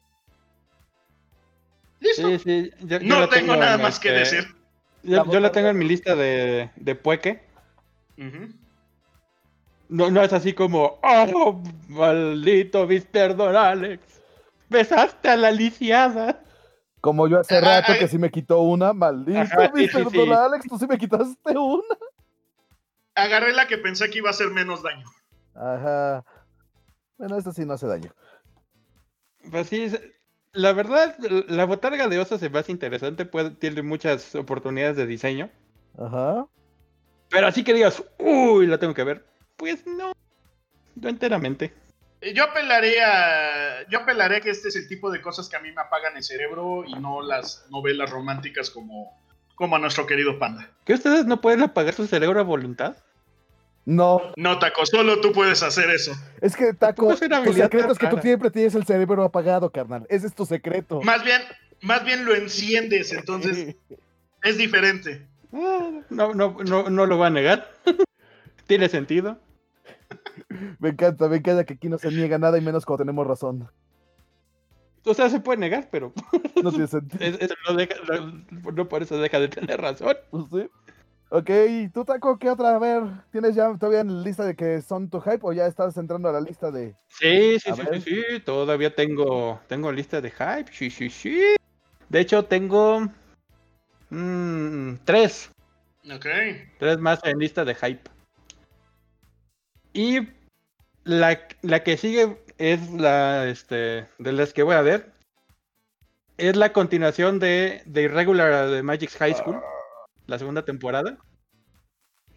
¿Listo? 2.01 2.27
Sí, 2.27 2.39
sí. 2.39 2.71
yo- 2.81 2.99
yo 2.99 3.07
no 3.19 3.29
tengo 3.29 3.53
tengo 3.53 3.55
nada 3.55 3.77
más 3.77 3.99
que 3.99 4.09
este- 4.21 4.35
decir. 4.37 4.55
Yo, 5.03 5.25
yo 5.31 5.39
la 5.39 5.51
tengo 5.51 5.69
en 5.69 5.77
mi 5.77 5.85
lista 5.87 6.15
de, 6.15 6.69
de 6.75 6.95
pueque. 6.95 7.41
No, 9.89 10.09
no 10.11 10.21
es 10.21 10.31
así 10.31 10.53
como, 10.53 10.99
oh, 11.03 11.61
maldito 11.89 12.85
Mr. 12.87 13.35
Don 13.35 13.55
Alex. 13.55 14.03
Besaste 14.69 15.27
a 15.29 15.35
la 15.35 15.51
lisiada. 15.51 16.41
Como 17.01 17.27
yo 17.27 17.39
hace 17.39 17.59
rato 17.59 17.93
ah, 17.93 17.97
que 17.97 18.07
sí 18.07 18.17
me 18.19 18.29
quitó 18.29 18.59
una, 18.61 18.93
maldito, 18.93 19.39
Ajá, 19.39 19.71
sí, 19.75 19.83
Mr. 19.87 19.89
sí, 20.11 20.17
Don 20.17 20.27
sí. 20.27 20.31
Alex, 20.33 20.65
tú 20.69 20.77
sí 20.77 20.85
me 20.87 20.97
quitaste 20.97 21.57
una. 21.57 21.83
Agarré 23.15 23.53
la 23.53 23.67
que 23.67 23.77
pensé 23.79 24.09
que 24.09 24.19
iba 24.19 24.29
a 24.29 24.31
hacer 24.31 24.49
menos 24.51 24.83
daño. 24.83 25.05
Ajá. 25.55 26.23
Bueno, 27.17 27.37
esto 27.37 27.51
sí 27.51 27.65
no 27.65 27.73
hace 27.73 27.87
daño. 27.87 28.13
Pues 29.49 29.67
sí, 29.67 29.91
la 30.53 30.73
verdad, 30.73 31.15
la 31.47 31.65
botarga 31.65 32.07
de 32.07 32.19
oso 32.19 32.37
se 32.37 32.49
me 32.49 32.59
hace 32.59 32.71
interesante, 32.71 33.25
puede- 33.25 33.51
tiene 33.51 33.81
muchas 33.81 34.35
oportunidades 34.35 34.97
de 34.97 35.05
diseño. 35.05 35.49
Ajá. 35.97 36.45
Pero 37.29 37.47
así 37.47 37.63
que 37.63 37.73
digas, 37.73 38.03
uy, 38.17 38.67
la 38.67 38.77
tengo 38.77 38.93
que 38.93 39.03
ver. 39.03 39.25
Pues 39.55 39.85
no, 39.87 40.11
no 40.95 41.09
enteramente. 41.09 41.73
Eh, 42.19 42.33
Yo 42.33 42.43
apelaría, 42.43 43.79
a- 43.79 43.87
yo 43.89 43.99
apelaría 43.99 44.41
que 44.41 44.49
este 44.49 44.67
es 44.67 44.75
el 44.75 44.87
tipo 44.87 45.09
de 45.11 45.21
cosas 45.21 45.47
que 45.49 45.55
a 45.55 45.59
mí 45.61 45.71
me 45.71 45.81
apagan 45.81 46.17
el 46.17 46.23
cerebro 46.23 46.83
y 46.85 46.93
no 46.95 47.21
las 47.21 47.65
novelas 47.69 48.09
románticas 48.09 48.69
como, 48.69 49.17
como 49.55 49.75
a 49.75 49.79
nuestro 49.79 50.05
querido 50.05 50.37
panda. 50.37 50.69
¿Que 50.85 50.93
ustedes 50.93 51.25
no 51.25 51.39
pueden 51.41 51.61
apagar 51.63 51.93
su 51.93 52.05
cerebro 52.07 52.39
a 52.39 52.43
voluntad? 52.43 52.97
No, 53.85 54.21
No, 54.37 54.59
Taco, 54.59 54.85
solo 54.85 55.19
tú 55.21 55.31
puedes 55.31 55.63
hacer 55.63 55.89
eso. 55.89 56.13
es 56.39 56.55
que 56.55 56.73
Taco, 56.73 57.07
Tampoco 57.07 57.13
es 57.13 57.21
una 57.23 57.37
tu 57.37 57.43
habilidad 57.49 57.65
secreto 57.65 57.91
es 57.93 57.97
que 57.97 58.07
tú 58.07 58.17
siempre 58.19 58.51
tienes 58.51 58.75
el 58.75 58.85
cerebro 58.85 59.23
apagado, 59.23 59.71
carnal. 59.71 60.05
Ese 60.09 60.27
es 60.27 60.35
tu 60.35 60.45
secreto. 60.45 61.01
Más 61.01 61.23
bien, 61.23 61.41
más 61.81 62.03
bien 62.05 62.23
lo 62.25 62.35
enciendes, 62.35 63.11
entonces 63.11 63.75
es 64.43 64.57
diferente. 64.57 65.25
Ah, 65.51 65.89
No, 66.09 66.33
no, 66.33 66.57
no, 66.63 66.89
no 66.89 67.05
lo 67.07 67.17
va 67.17 67.27
a 67.27 67.31
negar. 67.31 67.67
Tiene 68.67 68.87
sentido. 68.87 69.39
Me 70.79 70.89
encanta, 70.89 71.27
me 71.27 71.37
encanta 71.37 71.63
que 71.65 71.73
aquí 71.73 71.89
no 71.89 71.97
se 71.97 72.09
niega 72.11 72.37
nada 72.37 72.57
y 72.57 72.61
menos 72.61 72.85
cuando 72.85 73.03
tenemos 73.03 73.25
razón. 73.27 73.67
O 75.03 75.13
sea, 75.15 75.29
se 75.29 75.39
puede 75.39 75.57
negar, 75.59 75.89
pero 75.91 76.13
No 76.63 76.69
tiene 76.69 76.85
sentido. 76.87 77.23
es- 77.25 77.49
no, 77.67 77.75
deja- 77.75 77.95
no- 78.07 78.71
no 78.71 78.87
por 78.87 79.01
eso 79.01 79.17
deja 79.17 79.39
de 79.39 79.47
tener 79.47 79.81
razón. 79.81 80.15
Pues 80.29 80.45
sí. 80.51 80.69
Ok, 81.33 81.49
¿y 81.69 81.87
tú, 81.87 82.03
Taco, 82.03 82.37
qué 82.37 82.49
otra? 82.49 82.75
A 82.75 82.79
ver, 82.79 83.03
¿tienes 83.31 83.55
ya 83.55 83.73
todavía 83.77 84.01
en 84.01 84.17
la 84.17 84.21
lista 84.21 84.43
de 84.43 84.53
que 84.53 84.81
son 84.81 85.09
tu 85.09 85.21
hype 85.21 85.39
o 85.43 85.53
ya 85.53 85.65
estás 85.65 85.95
entrando 85.95 86.27
a 86.27 86.33
la 86.33 86.41
lista 86.41 86.71
de. 86.71 86.93
Sí, 87.07 87.57
sí, 87.57 87.71
sí, 87.73 87.81
sí, 87.93 88.01
sí, 88.01 88.39
todavía 88.41 88.93
tengo, 88.93 89.61
tengo 89.67 89.93
lista 89.93 90.19
de 90.19 90.29
hype, 90.29 90.69
sí, 90.73 90.89
sí, 90.89 91.09
sí. 91.09 91.41
De 92.09 92.19
hecho, 92.19 92.43
tengo 92.43 93.07
mm, 94.09 94.95
tres, 95.05 95.49
Ok. 96.13 96.25
tres 96.77 96.97
más 96.99 97.23
en 97.23 97.39
lista 97.39 97.63
de 97.63 97.75
hype. 97.75 98.11
Y 99.93 100.27
la, 101.05 101.39
la 101.61 101.81
que 101.83 101.95
sigue 101.95 102.43
es 102.57 102.91
la, 102.91 103.47
este, 103.47 104.05
de 104.17 104.31
las 104.33 104.51
que 104.51 104.63
voy 104.63 104.75
a 104.75 104.81
ver. 104.81 105.13
Es 106.37 106.57
la 106.57 106.73
continuación 106.73 107.39
de, 107.39 107.83
de 107.85 108.01
Irregular 108.01 108.69
de 108.69 108.83
Magic's 108.83 109.15
High 109.15 109.35
School, 109.35 109.61
la 110.27 110.39
segunda 110.39 110.63
temporada. 110.65 111.17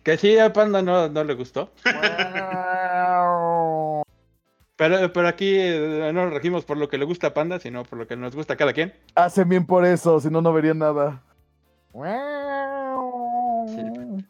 Que 0.02 0.18
sí, 0.18 0.38
a 0.38 0.52
Panda 0.52 0.82
no, 0.82 1.08
no 1.08 1.24
le 1.24 1.34
gustó. 1.34 1.72
Pero, 4.76 5.12
pero 5.12 5.28
aquí 5.28 5.54
eh, 5.56 6.10
no 6.12 6.24
nos 6.24 6.34
regimos 6.34 6.64
por 6.64 6.76
lo 6.76 6.88
que 6.88 6.98
le 6.98 7.04
gusta 7.04 7.28
a 7.28 7.34
Panda, 7.34 7.60
sino 7.60 7.84
por 7.84 7.96
lo 7.96 8.08
que 8.08 8.16
nos 8.16 8.34
gusta 8.34 8.54
a 8.54 8.56
cada 8.56 8.72
quien. 8.72 8.92
Hacen 9.14 9.48
bien 9.48 9.66
por 9.66 9.84
eso, 9.86 10.18
si 10.18 10.28
no, 10.30 10.42
no 10.42 10.52
verían 10.52 10.80
nada. 10.80 11.22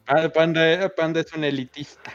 Ah, 0.07 0.29
Panda, 0.33 0.89
Panda 0.95 1.21
es 1.21 1.33
un 1.33 1.43
elitista. 1.43 2.11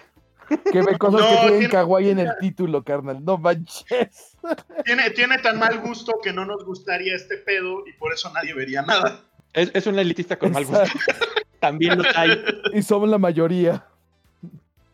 Que 0.73 0.81
ve 0.81 0.95
cosas 0.99 1.21
No, 1.23 1.27
que 1.29 1.35
tienen 1.37 1.59
tiene- 1.59 1.73
kawaii 1.73 2.11
en 2.11 2.19
el 2.21 2.31
título, 2.41 2.85
carnal. 2.85 3.25
No 3.25 3.37
manches. 3.37 4.37
Tiene, 4.85 5.11
tiene 5.11 5.39
tan 5.39 5.59
mal 5.59 5.81
gusto 5.81 6.13
que 6.23 6.33
no 6.33 6.45
nos 6.45 6.65
gustaría 6.65 7.17
este 7.17 7.37
pedo 7.37 7.85
y 7.87 7.93
por 7.95 8.13
eso 8.13 8.33
nadie 8.33 8.55
vería 8.55 8.83
nada. 8.83 9.25
Es, 9.53 9.71
es 9.75 9.87
un 9.87 9.99
elitista 9.99 10.39
con 10.39 10.53
mal 10.53 10.65
gusto. 10.65 10.85
También 11.61 11.99
lo 11.99 12.05
hay. 12.15 12.43
Y 12.73 12.83
somos 12.83 13.09
la 13.09 13.19
mayoría. 13.19 13.85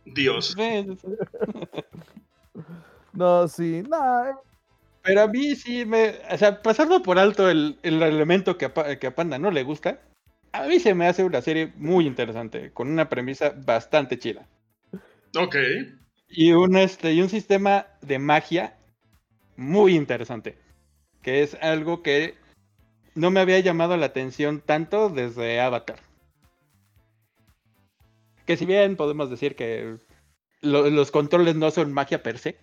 Dios. 0.05 0.57
No, 3.13 3.49
sí. 3.49 3.83
No, 3.89 4.43
Pero 5.03 5.23
a 5.23 5.27
mí 5.29 5.55
sí 5.55 5.85
me. 5.85 6.15
O 6.31 6.39
sea, 6.39 6.63
pasando 6.63 7.03
por 7.03 7.19
alto 7.19 7.49
el, 7.49 7.79
el 7.83 8.03
elemento 8.03 8.59
que 8.59 8.67
a, 8.67 8.99
que 8.99 9.07
a 9.07 9.15
Panda 9.15 9.39
no 9.39 9.51
le 9.51 9.63
gusta, 9.63 10.01
a 10.53 10.67
mí 10.67 10.81
se 10.81 10.95
me 10.95 11.07
hace 11.07 11.25
una 11.25 11.43
serie 11.43 11.73
muy 11.77 12.07
interesante, 12.07 12.73
con 12.73 12.91
una 12.91 13.09
premisa 13.09 13.55
bastante 13.65 14.19
chida. 14.19 14.47
Ok. 15.37 15.57
Y 16.29 16.53
un, 16.53 16.77
este, 16.77 17.13
y 17.13 17.21
un 17.21 17.29
sistema 17.29 17.87
de 18.01 18.19
magia 18.19 18.77
muy 19.57 19.95
interesante. 19.95 20.59
Que 21.23 21.43
es 21.43 21.55
algo 21.61 22.03
que 22.03 22.35
no 23.17 23.31
me 23.31 23.41
había 23.41 23.59
llamado 23.59 23.97
la 23.97 24.07
atención 24.07 24.61
tanto 24.61 25.09
desde 25.09 25.61
Avatar. 25.61 25.99
Que 28.45 28.57
si 28.57 28.65
bien 28.65 28.97
podemos 28.97 29.29
decir 29.29 29.57
que 29.57 29.99
lo- 30.61 30.89
los 30.89 31.11
controles 31.11 31.57
no 31.57 31.71
son 31.73 31.93
magia 31.93 32.23
per 32.23 32.39
se, 32.39 32.57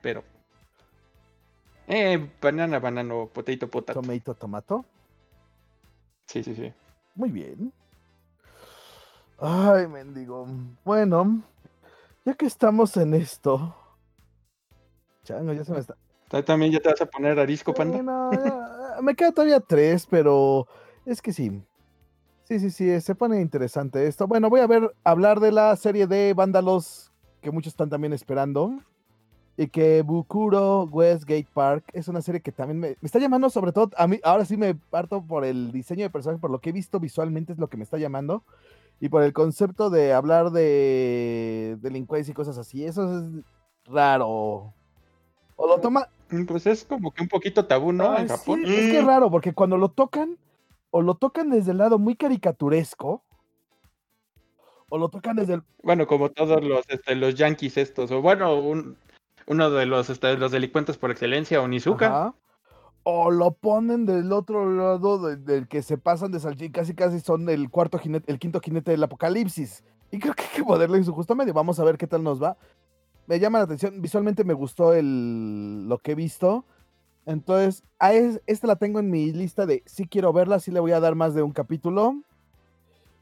pero... 0.00 0.22
Eh, 1.88 2.30
banana, 2.40 2.78
banano, 2.78 3.26
potato, 3.32 3.68
potato. 3.68 4.00
tomato, 4.00 4.34
tomato. 4.34 4.84
Sí, 6.26 6.42
sí, 6.44 6.54
sí. 6.54 6.72
Muy 7.14 7.30
bien. 7.30 7.72
Ay, 9.38 9.86
mendigo. 9.86 10.46
Bueno, 10.84 11.42
ya 12.24 12.34
que 12.34 12.46
estamos 12.46 12.96
en 12.96 13.14
esto. 13.14 13.76
Chango, 15.24 15.52
ya 15.52 15.64
se 15.64 15.72
me 15.72 15.80
está. 15.80 15.96
¿Tú 16.28 16.42
También 16.42 16.72
ya 16.72 16.80
te 16.80 16.88
vas 16.88 17.00
a 17.00 17.06
poner 17.06 17.38
arisco, 17.38 17.74
panda. 17.74 17.98
Ya, 17.98 18.02
me 19.02 19.14
queda 19.14 19.32
todavía 19.32 19.60
tres, 19.60 20.06
pero 20.08 20.66
es 21.06 21.20
que 21.20 21.32
sí. 21.32 21.62
Sí, 22.44 22.60
sí, 22.60 22.70
sí, 22.70 23.00
se 23.00 23.14
pone 23.14 23.40
interesante 23.40 24.06
esto. 24.06 24.26
Bueno, 24.26 24.50
voy 24.50 24.60
a 24.60 24.66
ver, 24.66 24.94
hablar 25.02 25.40
de 25.40 25.50
la 25.50 25.74
serie 25.76 26.06
de 26.06 26.34
Vándalos 26.34 27.10
que 27.40 27.50
muchos 27.50 27.72
están 27.72 27.90
también 27.90 28.12
esperando. 28.12 28.80
Y 29.56 29.68
que 29.68 30.02
Bukuro 30.02 30.82
Westgate 30.84 31.46
Park 31.54 31.84
es 31.92 32.08
una 32.08 32.20
serie 32.20 32.40
que 32.40 32.50
también 32.50 32.80
me, 32.80 32.88
me 33.00 33.06
está 33.06 33.20
llamando, 33.20 33.48
sobre 33.50 33.70
todo 33.70 33.90
a 33.96 34.08
mí, 34.08 34.18
ahora 34.24 34.44
sí 34.44 34.56
me 34.56 34.74
parto 34.74 35.22
por 35.22 35.44
el 35.44 35.70
diseño 35.70 36.02
de 36.02 36.10
personaje, 36.10 36.40
por 36.40 36.50
lo 36.50 36.58
que 36.58 36.70
he 36.70 36.72
visto 36.72 36.98
visualmente 36.98 37.52
es 37.52 37.58
lo 37.60 37.68
que 37.68 37.76
me 37.76 37.84
está 37.84 37.96
llamando. 37.96 38.42
Y 39.00 39.08
por 39.08 39.22
el 39.22 39.32
concepto 39.32 39.90
de 39.90 40.12
hablar 40.12 40.50
de 40.50 41.78
delincuencia 41.80 42.32
y 42.32 42.34
cosas 42.34 42.58
así. 42.58 42.84
Eso 42.84 43.18
es 43.18 43.44
raro. 43.86 44.74
O 45.56 45.66
lo 45.68 45.78
toma, 45.80 46.08
Pues 46.48 46.66
es 46.66 46.84
como 46.84 47.12
que 47.12 47.22
un 47.22 47.28
poquito 47.28 47.66
tabú, 47.66 47.92
¿no? 47.92 48.16
En 48.16 48.28
sí, 48.28 48.34
Japón. 48.36 48.62
es 48.64 48.90
que 48.90 48.98
es 48.98 49.04
Mm. 49.04 49.06
raro, 49.06 49.30
porque 49.30 49.52
cuando 49.52 49.76
lo 49.76 49.90
tocan, 49.90 50.36
o 50.90 51.02
lo 51.02 51.14
tocan 51.16 51.50
desde 51.50 51.72
el 51.72 51.78
lado 51.78 51.98
muy 51.98 52.16
caricaturesco, 52.16 53.22
o 54.88 54.98
lo 54.98 55.08
tocan 55.08 55.36
desde 55.36 55.54
el... 55.54 55.62
Bueno, 55.82 56.06
como 56.06 56.30
todos 56.30 56.62
los, 56.62 56.84
este, 56.88 57.14
los 57.14 57.34
yankees 57.34 57.76
estos, 57.76 58.10
o 58.10 58.20
bueno, 58.22 58.54
un- 58.58 58.96
uno 59.46 59.70
de 59.70 59.86
los, 59.86 60.10
este, 60.10 60.36
los 60.38 60.52
delincuentes 60.52 60.96
por 60.96 61.10
excelencia, 61.10 61.60
Onizuka. 61.60 62.06
Ajá, 62.06 62.34
o 63.02 63.30
lo 63.30 63.50
ponen 63.52 64.06
del 64.06 64.32
otro 64.32 64.70
lado 64.70 65.18
de- 65.18 65.36
del 65.36 65.68
que 65.68 65.82
se 65.82 65.98
pasan 65.98 66.32
de 66.32 66.40
salchicha, 66.40 66.72
casi 66.80 66.94
casi 66.94 67.20
son 67.20 67.48
el 67.50 67.68
cuarto 67.70 67.98
jinete, 67.98 68.32
el 68.32 68.38
quinto 68.38 68.60
jinete 68.60 68.92
del 68.92 69.02
apocalipsis. 69.02 69.84
Y 70.10 70.18
creo 70.18 70.32
que 70.34 70.44
hay 70.44 70.48
que 70.56 70.64
ponerle 70.64 70.96
en 70.98 71.04
su 71.04 71.12
justo 71.12 71.34
medio. 71.34 71.52
Vamos 71.52 71.78
a 71.80 71.84
ver 71.84 71.98
qué 71.98 72.06
tal 72.06 72.22
nos 72.22 72.42
va. 72.42 72.56
Me 73.26 73.38
llama 73.40 73.58
la 73.58 73.64
atención, 73.64 74.00
visualmente 74.02 74.44
me 74.44 74.54
gustó 74.54 74.92
el, 74.94 75.88
lo 75.88 75.98
que 75.98 76.12
he 76.12 76.14
visto. 76.14 76.64
Entonces, 77.26 77.82
a 77.98 78.12
es- 78.12 78.40
esta 78.46 78.66
la 78.66 78.76
tengo 78.76 79.00
en 79.00 79.10
mi 79.10 79.32
lista 79.32 79.64
de 79.66 79.82
si 79.86 80.06
quiero 80.06 80.32
verla, 80.32 80.60
sí 80.60 80.70
le 80.70 80.80
voy 80.80 80.92
a 80.92 81.00
dar 81.00 81.14
más 81.14 81.34
de 81.34 81.42
un 81.42 81.52
capítulo. 81.52 82.16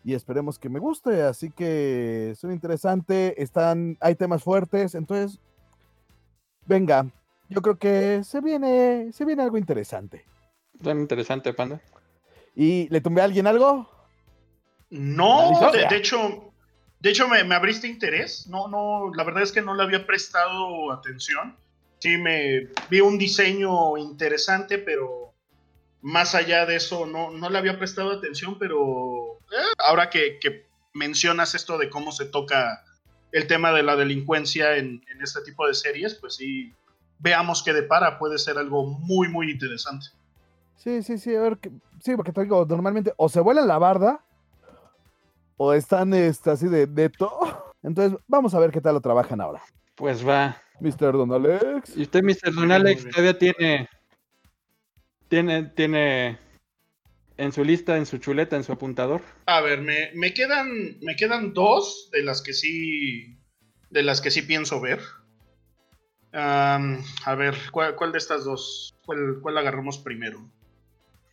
Y 0.04 0.14
esperemos 0.14 0.58
que 0.58 0.68
me 0.68 0.80
guste. 0.80 1.22
Así 1.22 1.50
que 1.50 2.34
son 2.36 2.50
interesante. 2.52 3.40
Están, 3.40 3.96
hay 4.00 4.16
temas 4.16 4.42
fuertes. 4.42 4.96
Entonces, 4.96 5.38
venga. 6.66 7.06
Yo 7.48 7.62
creo 7.62 7.78
que 7.78 8.24
se 8.24 8.40
viene, 8.40 9.12
se 9.12 9.24
viene 9.24 9.42
algo 9.42 9.58
interesante. 9.58 10.24
Son 10.82 10.98
interesante, 10.98 11.52
panda. 11.54 11.80
¿Y 12.56 12.88
le 12.88 13.00
tumbé 13.00 13.20
a 13.20 13.24
alguien 13.24 13.46
algo? 13.46 13.88
No, 14.90 15.70
de 15.90 15.96
hecho, 15.96 16.51
de 17.02 17.10
hecho 17.10 17.26
me, 17.28 17.54
abriste 17.54 17.88
interés. 17.88 18.46
No, 18.46 18.68
no, 18.68 19.12
la 19.12 19.24
verdad 19.24 19.42
es 19.42 19.50
que 19.50 19.60
no 19.60 19.74
le 19.74 19.82
había 19.82 20.06
prestado 20.06 20.92
atención. 20.92 21.56
Sí, 21.98 22.16
me 22.16 22.68
vi 22.88 23.00
un 23.00 23.18
diseño 23.18 23.98
interesante, 23.98 24.78
pero 24.78 25.34
más 26.00 26.36
allá 26.36 26.64
de 26.64 26.76
eso 26.76 27.06
no, 27.06 27.30
no 27.30 27.50
le 27.50 27.58
había 27.58 27.76
prestado 27.76 28.12
atención, 28.12 28.56
pero 28.56 29.38
eh, 29.50 29.74
ahora 29.78 30.10
que, 30.10 30.38
mencionas 30.94 31.54
esto 31.54 31.76
de 31.76 31.90
cómo 31.90 32.12
se 32.12 32.26
toca 32.26 32.84
el 33.32 33.46
tema 33.46 33.72
de 33.72 33.82
la 33.82 33.96
delincuencia 33.96 34.76
en, 34.76 35.02
este 35.20 35.40
tipo 35.42 35.66
de 35.66 35.74
series, 35.74 36.14
pues 36.14 36.36
sí, 36.36 36.72
veamos 37.18 37.64
qué 37.64 37.72
depara. 37.72 38.18
Puede 38.18 38.38
ser 38.38 38.58
algo 38.58 38.86
muy, 38.86 39.28
muy 39.28 39.50
interesante. 39.50 40.06
Sí, 40.76 41.02
sí, 41.02 41.18
sí, 41.18 41.34
a 41.34 41.40
ver, 41.40 41.58
que- 41.58 41.72
sí, 42.00 42.14
porque 42.14 42.32
te 42.32 42.42
digo, 42.42 42.64
normalmente 42.64 43.12
o 43.16 43.28
se 43.28 43.40
vuelan 43.40 43.66
la 43.66 43.78
barda 43.78 44.24
o 45.56 45.72
están 45.72 46.14
este, 46.14 46.50
así 46.50 46.68
de 46.68 46.86
neto. 46.86 47.30
Entonces, 47.82 48.18
vamos 48.26 48.54
a 48.54 48.58
ver 48.58 48.70
qué 48.70 48.80
tal 48.80 48.94
lo 48.94 49.00
trabajan 49.00 49.40
ahora. 49.40 49.62
Pues 49.94 50.26
va. 50.26 50.60
Mr. 50.80 51.12
Don 51.12 51.32
Alex. 51.32 51.96
Y 51.96 52.02
usted, 52.02 52.22
Mr. 52.22 52.52
Don 52.54 52.72
Alex, 52.72 53.08
todavía 53.08 53.38
tiene. 53.38 53.88
Tiene, 55.28 55.64
tiene. 55.64 56.38
En 57.36 57.52
su 57.52 57.64
lista, 57.64 57.96
en 57.96 58.06
su 58.06 58.18
chuleta, 58.18 58.56
en 58.56 58.64
su 58.64 58.72
apuntador. 58.72 59.22
A 59.46 59.60
ver, 59.60 59.80
me, 59.80 60.10
me 60.14 60.34
quedan. 60.34 60.98
Me 61.00 61.16
quedan 61.16 61.52
dos 61.54 62.08
de 62.12 62.22
las 62.22 62.42
que 62.42 62.52
sí. 62.52 63.38
De 63.90 64.02
las 64.02 64.20
que 64.20 64.30
sí 64.30 64.42
pienso 64.42 64.80
ver. 64.80 65.00
A 66.32 67.34
ver, 67.36 67.56
¿cuál, 67.70 67.94
cuál 67.94 68.12
de 68.12 68.18
estas 68.18 68.44
dos? 68.44 68.94
¿Cuál, 69.04 69.38
cuál 69.42 69.58
agarramos 69.58 69.98
primero? 69.98 70.48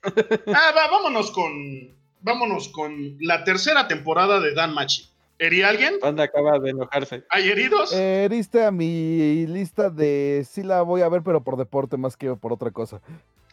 Ah, 0.47 0.71
va, 0.75 0.89
vámonos 0.89 1.31
con. 1.31 1.98
Vámonos 2.21 2.69
con 2.69 3.15
la 3.19 3.43
tercera 3.43 3.87
temporada 3.87 4.39
de 4.39 4.53
Dan 4.53 4.73
Machi. 4.73 5.07
¿Herí 5.37 5.61
alguien? 5.61 5.95
Panda 6.01 6.25
acaba 6.25 6.59
de 6.59 6.71
enojarse. 6.71 7.23
¿Hay 7.29 7.47
heridos? 7.49 7.93
Eh, 7.93 8.27
diste 8.29 8.63
a 8.65 8.71
mi 8.71 9.47
lista 9.47 9.89
de 9.89 10.45
sí 10.49 10.63
la 10.63 10.81
voy 10.81 11.01
a 11.01 11.07
ver, 11.09 11.21
pero 11.23 11.41
por 11.43 11.55
deporte 11.55 11.95
más 11.95 12.17
que 12.17 12.33
por 12.35 12.51
otra 12.51 12.71
cosa. 12.71 12.99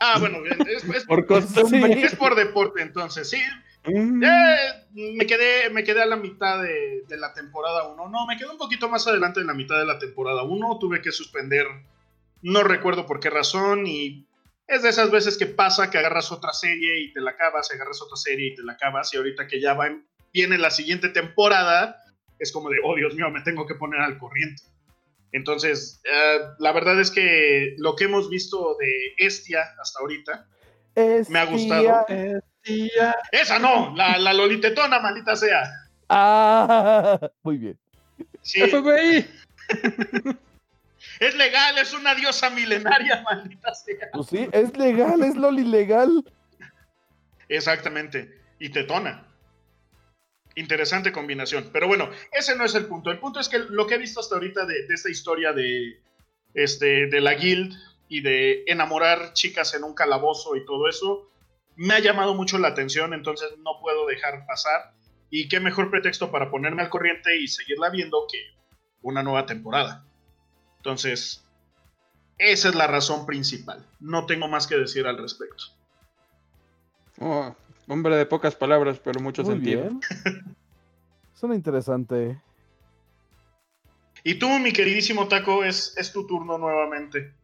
Ah, 0.01 0.17
bueno, 0.19 0.39
es, 0.69 0.83
es- 0.85 1.05
Por 1.07 1.27
costumbre. 1.27 2.03
es 2.03 2.15
por 2.17 2.35
deporte, 2.35 2.83
entonces, 2.83 3.31
sí. 3.31 3.39
Mm. 3.87 4.23
Eh, 4.25 4.57
me 5.17 5.27
quedé, 5.27 5.71
me 5.71 5.85
quedé 5.85 6.03
a 6.03 6.07
la 6.07 6.17
mitad 6.17 6.61
de, 6.61 7.03
de 7.09 7.17
la 7.17 7.33
temporada 7.33 7.87
1. 7.89 8.09
No, 8.09 8.27
me 8.27 8.37
quedé 8.37 8.49
un 8.51 8.59
poquito 8.59 8.89
más 8.89 9.07
adelante 9.07 9.39
de 9.41 9.47
la 9.47 9.55
mitad 9.55 9.79
de 9.79 9.87
la 9.87 9.99
temporada 10.01 10.43
1. 10.43 10.79
Tuve 10.81 11.01
que 11.01 11.13
suspender, 11.13 11.67
no 12.43 12.65
recuerdo 12.65 13.07
por 13.07 13.21
qué 13.21 13.31
razón. 13.31 13.87
Y 13.87 14.27
es 14.69 14.83
de 14.83 14.89
esas 14.89 15.11
veces 15.11 15.37
que 15.39 15.47
pasa 15.47 15.91
que 15.91 15.99
agarras 15.99 16.33
otra 16.33 16.53
serie 16.53 17.01
y 17.01 17.13
te 17.13 17.21
la 17.21 17.33
acabas, 17.33 17.69
y 17.71 17.75
agarras 17.77 18.01
otra 18.03 18.17
serie 18.17 18.49
y 18.49 18.55
te 18.55 18.63
la 18.63 18.73
acabas. 18.73 19.13
Y 19.15 19.17
ahorita 19.17 19.47
que 19.47 19.61
ya 19.61 19.75
va 19.75 19.87
en- 19.87 20.07
viene 20.33 20.59
la 20.59 20.71
siguiente 20.71 21.09
temporada, 21.09 22.03
es 22.39 22.53
como 22.53 22.69
de, 22.71 22.79
oh 22.85 22.95
Dios 22.97 23.15
mío, 23.15 23.31
me 23.31 23.41
tengo 23.43 23.67
que 23.67 23.75
poner 23.75 24.01
al 24.01 24.19
corriente. 24.19 24.63
Entonces, 25.33 26.01
eh, 26.05 26.39
la 26.59 26.73
verdad 26.73 27.01
es 27.01 27.11
que 27.11 27.75
lo 27.79 27.95
que 27.97 28.05
hemos 28.05 28.29
visto 28.31 28.77
de 28.79 29.15
Estia 29.19 29.63
hasta 29.81 30.01
ahorita, 30.01 30.47
Me 31.29 31.39
ha 31.39 31.45
gustado. 31.47 32.07
Estia. 32.09 33.17
Esa 33.31 33.59
no, 33.59 33.95
la, 33.95 34.19
la 34.19 34.33
lolitetona, 34.33 34.99
maldita 34.99 35.37
sea. 35.37 35.63
Ah, 36.09 37.21
muy 37.43 37.59
bien. 37.59 37.79
Sí, 38.43 38.61
FBI. 38.63 39.27
es 41.21 41.35
legal, 41.37 41.79
es 41.79 41.93
una 41.95 42.15
diosa 42.15 42.51
milenaria, 42.51 43.23
maldita 43.31 43.75
sea. 43.75 44.11
Pues 44.13 44.29
sí, 44.29 44.49
es 44.53 44.77
legal, 44.77 45.23
es 45.23 45.37
lo 45.37 45.53
ilegal. 45.53 46.25
Exactamente. 47.49 48.41
Y 48.59 48.71
tetona. 48.71 49.27
Interesante 50.55 51.13
combinación. 51.13 51.71
Pero 51.73 51.87
bueno, 51.87 52.11
ese 52.33 52.57
no 52.57 52.65
es 52.65 52.75
el 52.75 52.87
punto. 52.87 53.11
El 53.11 53.19
punto 53.19 53.41
es 53.41 53.49
que 53.49 53.59
lo 53.59 53.87
que 53.87 53.97
he 53.97 53.99
visto 53.99 54.21
hasta 54.21 54.37
ahorita 54.37 54.65
de, 54.65 54.87
de 54.87 54.95
esta 54.95 55.11
historia 55.11 55.53
de, 55.53 56.01
este, 56.55 57.07
de 57.07 57.21
la 57.21 57.35
guild 57.35 57.75
y 58.09 58.23
de 58.23 58.65
enamorar 58.67 59.33
chicas 59.35 59.75
en 59.75 59.85
un 59.85 59.95
calabozo 59.95 60.57
y 60.57 60.65
todo 60.65 60.89
eso, 60.89 61.31
me 61.77 61.95
ha 61.95 61.99
llamado 61.99 62.35
mucho 62.35 62.59
la 62.59 62.69
atención, 62.69 63.13
entonces 63.13 63.51
no 63.59 63.79
puedo 63.81 64.07
dejar 64.07 64.47
pasar. 64.47 64.95
Y 65.29 65.49
qué 65.49 65.61
mejor 65.61 65.91
pretexto 65.91 66.31
para 66.31 66.51
ponerme 66.51 66.83
al 66.83 66.89
corriente 66.89 67.39
y 67.39 67.49
seguirla 67.49 67.91
viendo 67.91 68.27
que 68.31 68.39
una 69.03 69.23
nueva 69.23 69.45
temporada. 69.45 70.06
Entonces, 70.87 71.45
esa 72.39 72.69
es 72.69 72.75
la 72.77 72.87
razón 72.87 73.27
principal. 73.27 73.85
No 73.99 74.25
tengo 74.25 74.47
más 74.47 74.69
que 74.69 74.77
decir 74.77 75.05
al 75.09 75.19
respecto. 75.19 75.65
Oh, 77.19 77.53
hombre 77.89 78.15
de 78.15 78.25
pocas 78.25 78.55
palabras, 78.55 79.01
pero 79.03 79.19
mucho 79.19 79.43
Muy 79.43 79.55
sentido. 79.55 79.83
bien. 79.83 80.01
Suena 81.35 81.57
interesante. 81.57 82.41
Y 84.23 84.37
tú, 84.39 84.49
mi 84.61 84.73
queridísimo 84.73 85.27
Taco, 85.27 85.65
es, 85.65 85.93
es 85.97 86.13
tu 86.13 86.25
turno 86.25 86.57
nuevamente. 86.57 87.35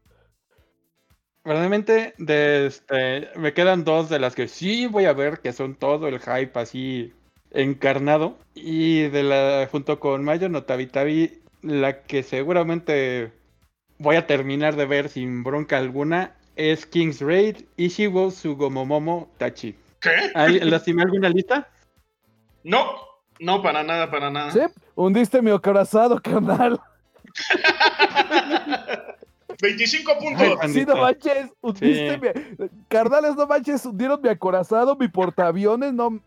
Realmente, 1.43 2.15
de 2.19 2.67
este, 2.67 3.29
me 3.35 3.55
quedan 3.55 3.83
dos 3.83 4.09
de 4.09 4.21
las 4.21 4.37
que 4.37 4.47
sí 4.47 4.87
voy 4.87 5.07
a 5.07 5.15
ver, 5.15 5.41
que 5.41 5.53
son 5.53 5.75
todo 5.75 6.07
el 6.07 6.21
hype 6.21 6.57
así 6.61 7.13
encarnado. 7.51 8.39
Y 8.55 9.09
de 9.09 9.25
la, 9.25 9.69
junto 9.69 9.99
con 9.99 10.23
Mayo 10.23 10.49
no 10.49 10.63
Tabi 10.63 10.87
Tabi, 10.87 11.42
la 11.63 12.03
que 12.03 12.23
seguramente 12.23 13.33
voy 13.99 14.17
a 14.17 14.27
terminar 14.27 14.77
de 14.77 14.85
ver 14.87 15.09
sin 15.09 15.43
bronca 15.45 15.79
alguna 15.79 16.35
es 16.57 16.85
King's 16.87 17.21
Raid 17.21 17.65
Ishigo 17.77 18.31
Sugomomomo 18.31 19.31
Tachi. 19.39 19.77
¿Qué? 20.01 20.11
¿Ahí 20.35 20.59
¿Lastimé 20.61 21.03
alguna 21.03 21.29
lista? 21.29 21.69
No, 22.65 22.97
no, 23.39 23.63
para 23.63 23.83
nada, 23.83 24.11
para 24.11 24.31
nada. 24.31 24.51
Sí, 24.53 24.61
hundiste 24.95 25.41
mi 25.41 25.51
acorazado, 25.51 26.21
carnal. 26.21 26.81
25 29.61 30.13
Ay, 30.13 30.19
puntos. 30.21 30.59
pan- 30.59 30.73
Sí, 30.73 30.85
no 30.87 30.97
manches, 30.97 31.51
hundiste 31.61 32.19
mi... 32.19 32.29
Carnales, 32.89 33.37
no 33.37 33.47
manches, 33.47 33.85
hundieron 33.87 34.21
mi 34.21 34.29
acorazado, 34.29 34.97
mi 34.97 35.09
portaaviones, 35.09 35.93
no... 35.93 36.21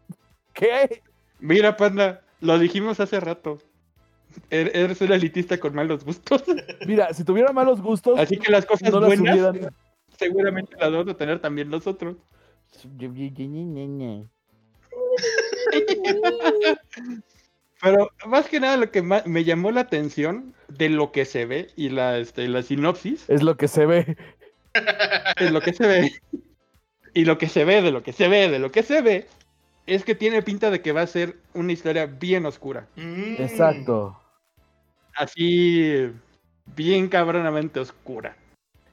¿Qué? 0.54 1.02
Mira, 1.40 1.76
panda, 1.76 2.22
lo 2.40 2.58
dijimos 2.58 3.00
hace 3.00 3.20
rato. 3.20 3.58
Er- 4.50 4.72
Eres 4.76 5.02
un 5.02 5.12
elitista 5.12 5.58
con 5.60 5.74
malos 5.76 6.04
gustos. 6.06 6.44
Mira, 6.88 7.14
si 7.14 7.24
tuviera 7.24 7.52
malos 7.54 7.82
gustos, 7.82 8.20
Así 8.20 8.38
que 8.38 8.52
las 8.52 8.66
cosas 8.66 8.92
no 8.92 9.00
las 9.00 9.08
buenas 9.08 9.36
hubieran... 9.36 9.74
seguramente 10.18 10.76
las 10.80 10.92
vamos 10.92 11.08
a 11.14 11.18
tener 11.18 11.40
también 11.40 11.70
nosotros. 11.70 12.16
Pero 17.82 18.10
más 18.28 18.48
que 18.48 18.60
nada 18.60 18.78
lo 18.78 18.90
que 18.92 19.02
me 19.02 19.44
llamó 19.44 19.72
la 19.72 19.82
atención 19.82 20.54
de 20.70 20.90
lo 20.90 21.12
que 21.12 21.26
se 21.26 21.46
ve 21.46 21.68
y 21.76 21.90
la, 21.90 22.18
este, 22.18 22.48
la 22.48 22.64
sinopsis 22.64 23.30
Es 23.30 23.44
lo 23.44 23.58
que 23.58 23.68
se 23.68 23.86
ve. 23.86 24.18
es 25.40 25.52
lo 25.52 25.62
que 25.62 25.74
se 25.74 25.86
ve. 25.86 26.12
Y 27.14 27.26
lo 27.26 27.38
que 27.38 27.48
se 27.48 27.64
ve 27.66 27.82
de 27.82 27.92
lo 27.92 28.02
que 28.04 28.12
se 28.14 28.28
ve 28.28 28.50
de 28.50 28.60
lo 28.60 28.72
que 28.72 28.84
se 28.84 29.02
ve 29.02 29.28
es 29.88 30.04
que 30.04 30.16
tiene 30.16 30.42
pinta 30.42 30.72
de 30.72 30.82
que 30.82 30.92
va 30.94 31.02
a 31.02 31.08
ser 31.08 31.36
una 31.54 31.72
historia 31.72 32.08
bien 32.08 32.46
oscura. 32.46 32.88
Mm. 32.96 33.36
Exacto. 33.40 34.20
Así 35.16 36.12
bien 36.76 37.08
cabronamente 37.08 37.80
oscura. 37.80 38.36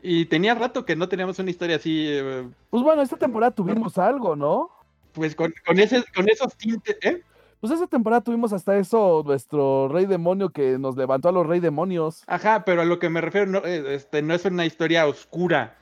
Y 0.03 0.27
tenía 0.27 0.55
rato 0.55 0.85
que 0.85 0.97
no 0.97 1.09
teníamos 1.09 1.39
una 1.39 1.51
historia 1.51 1.77
así, 1.77 2.07
eh, 2.09 2.49
Pues 2.71 2.83
bueno, 2.83 3.03
esta 3.03 3.17
temporada 3.17 3.53
tuvimos 3.53 3.99
algo, 3.99 4.35
¿no? 4.35 4.71
pues 5.13 5.35
con, 5.35 5.53
con, 5.65 5.79
ese, 5.79 6.05
con 6.15 6.29
esos 6.29 6.57
tintes, 6.57 6.97
¿eh? 7.03 7.23
Pues 7.61 7.73
esta 7.73 7.87
temporada 7.87 8.23
tuvimos 8.23 8.53
hasta 8.53 8.77
eso, 8.77 9.23
nuestro 9.25 9.87
rey 9.87 10.07
demonio 10.07 10.51
que 10.51 10.79
nos 10.79 10.97
levantó 10.97 11.29
a 11.29 11.33
los 11.33 11.47
rey 11.47 11.61
demonios. 11.61 12.25
Ajá, 12.27 12.65
pero 12.65 12.83
a 12.83 12.85
lo 12.85 12.99
que 12.99 13.09
me 13.09 13.21
refiero 13.21 13.47
no, 13.47 13.59
eh, 13.65 13.95
este, 13.95 14.21
no 14.21 14.35
es 14.35 14.45
una 14.45 14.67
historia 14.67 15.07
oscura. 15.07 15.79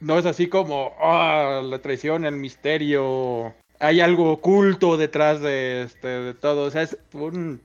No 0.00 0.18
es 0.18 0.24
así 0.24 0.48
como, 0.48 0.92
ah, 0.98 1.60
la 1.62 1.80
traición, 1.80 2.24
el 2.24 2.36
misterio. 2.36 3.52
Hay 3.78 4.00
algo 4.00 4.32
oculto 4.32 4.96
detrás 4.96 5.42
de, 5.42 5.82
este, 5.82 6.08
de 6.08 6.32
todo. 6.32 6.64
O 6.64 6.70
sea, 6.70 6.82
es 6.82 6.96
un, 7.12 7.60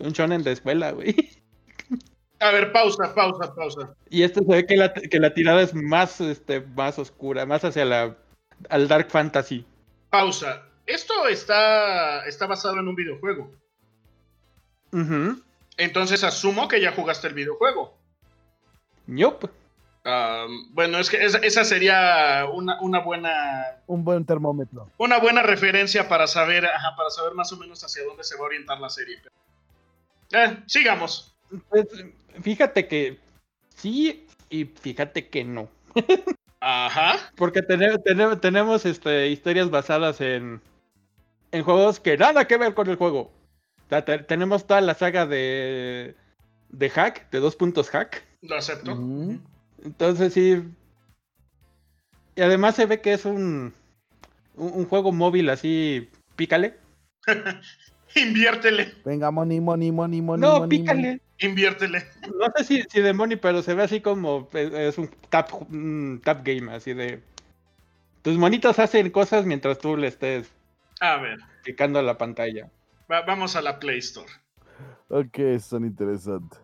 un 0.00 0.12
shonen 0.12 0.42
de 0.42 0.52
escuela, 0.52 0.92
güey. 0.92 1.14
A 2.40 2.50
ver, 2.52 2.72
pausa, 2.72 3.14
pausa, 3.14 3.54
pausa. 3.54 3.94
Y 4.08 4.22
este 4.22 4.40
se 4.40 4.46
ve 4.50 4.66
que 4.66 4.76
la, 4.76 4.92
que 4.92 5.20
la 5.20 5.34
tirada 5.34 5.60
es 5.60 5.74
más, 5.74 6.20
este, 6.20 6.60
más 6.60 6.98
oscura, 6.98 7.44
más 7.44 7.64
hacia 7.64 7.84
la, 7.84 8.16
al 8.70 8.88
dark 8.88 9.10
fantasy. 9.10 9.64
Pausa. 10.08 10.62
Esto 10.86 11.28
está, 11.28 12.24
está 12.26 12.46
basado 12.46 12.78
en 12.80 12.88
un 12.88 12.94
videojuego. 12.94 13.52
Ujú. 14.92 15.40
Entonces 15.76 16.24
asumo 16.24 16.66
que 16.66 16.80
ya 16.80 16.92
jugaste 16.92 17.28
el 17.28 17.34
videojuego. 17.34 17.94
Um, 20.04 20.74
bueno, 20.74 20.98
es 20.98 21.10
que 21.10 21.22
esa, 21.22 21.38
esa 21.38 21.62
sería 21.64 22.46
una, 22.50 22.80
una 22.80 23.00
buena 23.00 23.82
Un 23.86 24.02
buen 24.02 24.24
termómetro. 24.24 24.88
una 24.96 25.18
buena 25.18 25.42
referencia 25.42 26.08
para 26.08 26.26
saber, 26.26 26.64
ajá, 26.64 26.96
para 26.96 27.10
saber 27.10 27.34
más 27.34 27.52
o 27.52 27.58
menos 27.58 27.84
hacia 27.84 28.02
dónde 28.04 28.24
se 28.24 28.34
va 28.36 28.42
a 28.42 28.46
orientar 28.46 28.80
la 28.80 28.88
serie. 28.88 29.18
Eh, 30.32 30.62
sigamos. 30.66 31.34
Pues, 31.68 31.86
fíjate 32.42 32.86
que 32.86 33.18
sí 33.74 34.26
y 34.48 34.64
fíjate 34.64 35.28
que 35.28 35.44
no. 35.44 35.68
Ajá. 36.60 37.16
Porque 37.36 37.62
tenemos, 37.62 38.02
tenemos, 38.04 38.40
tenemos 38.40 38.86
este, 38.86 39.28
historias 39.28 39.70
basadas 39.70 40.20
en, 40.20 40.60
en 41.52 41.62
juegos 41.64 41.98
que 42.00 42.16
nada 42.16 42.46
que 42.46 42.56
ver 42.58 42.74
con 42.74 42.88
el 42.88 42.96
juego. 42.96 43.20
O 43.86 43.88
sea, 43.88 44.04
te- 44.04 44.18
tenemos 44.20 44.66
toda 44.66 44.80
la 44.80 44.94
saga 44.94 45.26
de, 45.26 46.14
de 46.68 46.90
hack, 46.90 47.30
de 47.30 47.40
dos 47.40 47.56
puntos 47.56 47.88
hack. 47.90 48.24
Lo 48.42 48.56
acepto. 48.56 48.92
Entonces 49.82 50.32
sí. 50.34 50.62
Y 52.36 52.42
además 52.42 52.76
se 52.76 52.86
ve 52.86 53.00
que 53.00 53.14
es 53.14 53.24
un, 53.24 53.74
un, 54.56 54.72
un 54.72 54.86
juego 54.86 55.10
móvil 55.12 55.50
así, 55.50 56.08
pícale. 56.36 56.76
Inviértele, 58.14 58.94
Venga, 59.04 59.30
money, 59.30 59.60
money, 59.60 59.92
money, 59.92 60.20
money. 60.20 60.40
no, 60.48 60.58
money, 60.60 60.78
pícale. 60.78 61.20
inviértele. 61.38 62.04
No 62.38 62.46
sé 62.56 62.64
si, 62.64 62.82
si 62.90 63.00
de 63.00 63.12
money, 63.12 63.36
pero 63.36 63.62
se 63.62 63.74
ve 63.74 63.82
así 63.84 64.00
como 64.00 64.48
eh, 64.52 64.88
es 64.88 64.98
un 64.98 65.08
tap, 65.28 65.50
un 65.70 66.20
tap 66.24 66.44
game, 66.44 66.72
así 66.74 66.92
de... 66.92 67.22
Tus 68.22 68.36
monitos 68.36 68.78
hacen 68.78 69.10
cosas 69.10 69.46
mientras 69.46 69.78
tú 69.78 69.96
le 69.96 70.08
estés 70.08 70.50
A 71.00 71.16
ver, 71.16 71.38
picando 71.64 71.98
a 71.98 72.02
la 72.02 72.18
pantalla. 72.18 72.68
va- 73.10 73.22
vamos 73.22 73.56
a 73.56 73.62
la 73.62 73.78
Play 73.78 73.98
Store. 73.98 74.28
Ok, 75.08 75.38
son 75.60 75.84
interesantes. 75.86 76.58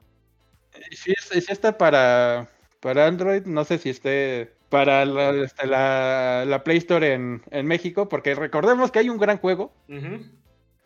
Si, 0.91 1.13
es- 1.13 1.45
si 1.45 1.53
está 1.53 1.79
para, 1.79 2.49
para 2.81 3.07
Android, 3.07 3.45
no 3.47 3.65
sé 3.65 3.79
si 3.79 3.89
esté 3.91 4.53
para 4.69 5.05
la, 5.07 5.31
este, 5.31 5.67
la- 5.67 6.45
la 6.47 6.63
Play 6.65 6.77
Store 6.79 7.15
en, 7.15 7.43
en 7.51 7.67
México, 7.67 8.09
porque 8.09 8.35
recordemos 8.35 8.91
que 8.91 8.99
hay 8.99 9.09
un 9.09 9.17
gran 9.19 9.39
juego 9.39 9.73
Ujú. 9.89 10.27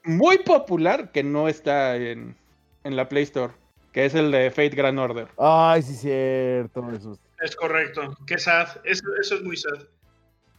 Muy 0.05 0.39
popular 0.39 1.13
que 1.13 1.23
no 1.23 1.49
está 1.49 1.97
en, 1.97 2.37
en 2.85 2.97
la 2.97 3.09
Play 3.09 3.25
Store, 3.25 3.53
que 3.93 4.05
es 4.07 4.15
el 4.15 4.31
de 4.31 4.51
Fate 4.51 4.71
Grand 4.71 4.99
Order. 4.99 5.29
Ay, 5.39 5.83
sí, 5.83 5.95
cierto. 5.95 6.91
Eso. 6.93 7.19
Es 7.43 7.57
correcto. 7.57 8.17
Qué 8.27 8.39
sad. 8.39 8.69
Eso, 8.85 9.05
eso 9.21 9.35
es 9.37 9.43
muy 9.43 9.57
sad. 9.57 9.85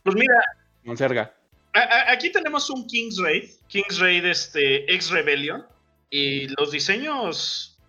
Pues 0.03 0.15
mira, 0.15 0.35
Monserga. 0.83 1.33
a- 1.73 1.79
a- 1.79 2.11
aquí 2.11 2.31
tenemos 2.31 2.69
un 2.69 2.85
King's 2.87 3.17
Raid. 3.21 3.49
King's 3.67 3.99
Raid, 3.99 4.25
este, 4.25 4.91
ex 4.93 5.09
Rebellion. 5.11 5.65
Y 6.09 6.47
los 6.59 6.71
diseños. 6.71 7.79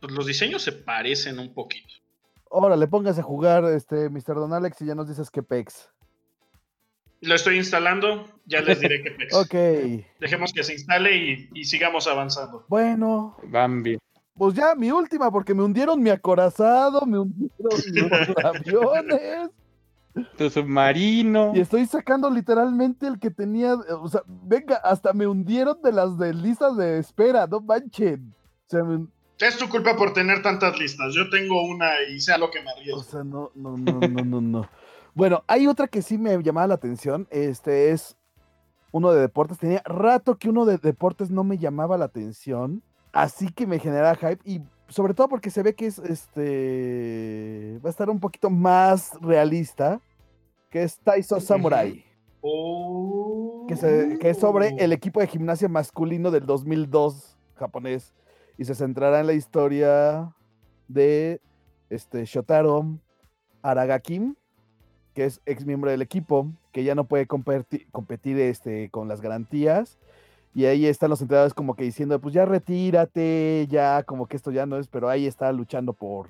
Pues 0.00 0.12
los 0.12 0.26
diseños 0.26 0.62
se 0.62 0.72
parecen 0.72 1.38
un 1.38 1.52
poquito. 1.54 1.92
Órale, 2.50 2.86
póngase 2.86 3.20
a 3.20 3.24
jugar, 3.24 3.64
este, 3.64 4.08
Mr. 4.08 4.34
Don 4.36 4.52
Alex, 4.52 4.80
y 4.82 4.86
ya 4.86 4.94
nos 4.94 5.08
dices 5.08 5.30
qué 5.30 5.42
pex. 5.42 5.90
Lo 7.24 7.34
estoy 7.34 7.56
instalando, 7.56 8.28
ya 8.46 8.60
les 8.60 8.80
diré 8.80 9.02
qué 9.02 9.10
pex. 9.18 9.34
Ok. 9.34 9.54
Dejemos 10.20 10.52
que 10.52 10.62
se 10.62 10.74
instale 10.74 11.16
y, 11.16 11.48
y 11.54 11.64
sigamos 11.64 12.06
avanzando. 12.06 12.64
Bueno, 12.68 13.36
Bambi. 13.44 13.98
pues 14.36 14.54
ya 14.54 14.74
mi 14.74 14.90
última, 14.90 15.30
porque 15.30 15.54
me 15.54 15.62
hundieron 15.62 16.02
mi 16.02 16.10
acorazado, 16.10 17.04
me 17.06 17.18
hundieron 17.18 17.50
los 18.36 18.44
aviones. 18.44 19.50
Tu 20.36 20.48
submarino. 20.48 21.52
Y 21.56 21.60
estoy 21.60 21.86
sacando 21.86 22.30
literalmente 22.30 23.06
el 23.08 23.18
que 23.18 23.30
tenía. 23.30 23.74
O 23.74 24.08
sea, 24.08 24.22
venga, 24.26 24.76
hasta 24.76 25.12
me 25.12 25.26
hundieron 25.26 25.82
de 25.82 25.90
las 25.92 26.16
de 26.18 26.32
listas 26.32 26.76
de 26.76 26.98
espera, 26.98 27.46
no 27.48 27.60
manchen. 27.60 28.32
O 28.66 28.70
sea, 28.70 28.84
me- 28.84 29.08
Es 29.40 29.56
tu 29.58 29.68
culpa 29.68 29.96
por 29.96 30.12
tener 30.12 30.40
tantas 30.40 30.78
listas. 30.78 31.14
Yo 31.14 31.28
tengo 31.30 31.62
una 31.66 31.90
y 32.08 32.20
sea 32.20 32.38
lo 32.38 32.48
que 32.50 32.60
me 32.62 32.70
O 32.70 32.74
arriesgo. 32.76 33.02
sea, 33.02 33.24
no, 33.24 33.50
no, 33.56 33.76
no, 33.76 33.98
no, 33.98 34.24
no, 34.24 34.40
no. 34.40 34.70
Bueno, 35.14 35.42
hay 35.46 35.66
otra 35.66 35.86
que 35.86 36.02
sí 36.02 36.18
me 36.18 36.42
llamaba 36.42 36.66
la 36.66 36.74
atención. 36.74 37.26
Este 37.30 37.90
es 37.90 38.16
uno 38.90 39.12
de 39.12 39.20
deportes. 39.20 39.58
Tenía 39.58 39.82
rato 39.84 40.36
que 40.36 40.48
uno 40.48 40.64
de 40.64 40.78
deportes 40.78 41.30
no 41.30 41.44
me 41.44 41.58
llamaba 41.58 41.96
la 41.98 42.06
atención. 42.06 42.82
Así 43.12 43.48
que 43.52 43.66
me 43.66 43.78
genera 43.78 44.14
hype. 44.16 44.40
Y 44.44 44.60
sobre 44.88 45.14
todo 45.14 45.28
porque 45.28 45.50
se 45.50 45.62
ve 45.62 45.74
que 45.74 45.86
es 45.86 45.98
este. 46.00 47.78
Va 47.84 47.88
a 47.88 47.90
estar 47.90 48.10
un 48.10 48.18
poquito 48.20 48.50
más 48.50 49.12
realista. 49.20 50.00
Que 50.70 50.82
es 50.82 50.98
Taiso 50.98 51.38
Samurai. 51.40 52.04
Oh. 52.40 53.64
Que, 53.68 53.76
se- 53.76 54.18
que 54.20 54.30
es 54.30 54.38
sobre 54.38 54.70
el 54.78 54.92
equipo 54.92 55.20
de 55.20 55.28
gimnasia 55.28 55.68
masculino 55.68 56.32
del 56.32 56.44
2002 56.44 57.36
japonés. 57.54 58.12
Y 58.58 58.64
se 58.64 58.74
centrará 58.74 59.20
en 59.20 59.26
la 59.28 59.32
historia 59.34 60.34
de 60.88 61.40
este, 61.90 62.24
Shotaro 62.24 62.98
Aragakim, 63.62 64.34
que 65.14 65.24
es 65.24 65.40
ex 65.46 65.64
miembro 65.64 65.90
del 65.90 66.02
equipo, 66.02 66.48
que 66.72 66.84
ya 66.84 66.94
no 66.94 67.04
puede 67.04 67.26
competir, 67.26 67.86
competir 67.90 68.38
este, 68.38 68.90
con 68.90 69.08
las 69.08 69.20
garantías. 69.20 69.98
Y 70.54 70.66
ahí 70.66 70.86
están 70.86 71.10
los 71.10 71.20
entrenadores 71.20 71.54
como 71.54 71.74
que 71.74 71.84
diciendo, 71.84 72.20
pues 72.20 72.34
ya 72.34 72.44
retírate, 72.44 73.66
ya 73.68 74.02
como 74.04 74.26
que 74.26 74.36
esto 74.36 74.50
ya 74.52 74.66
no 74.66 74.78
es, 74.78 74.86
pero 74.86 75.08
ahí 75.08 75.26
está 75.26 75.50
luchando 75.52 75.92
por 75.92 76.28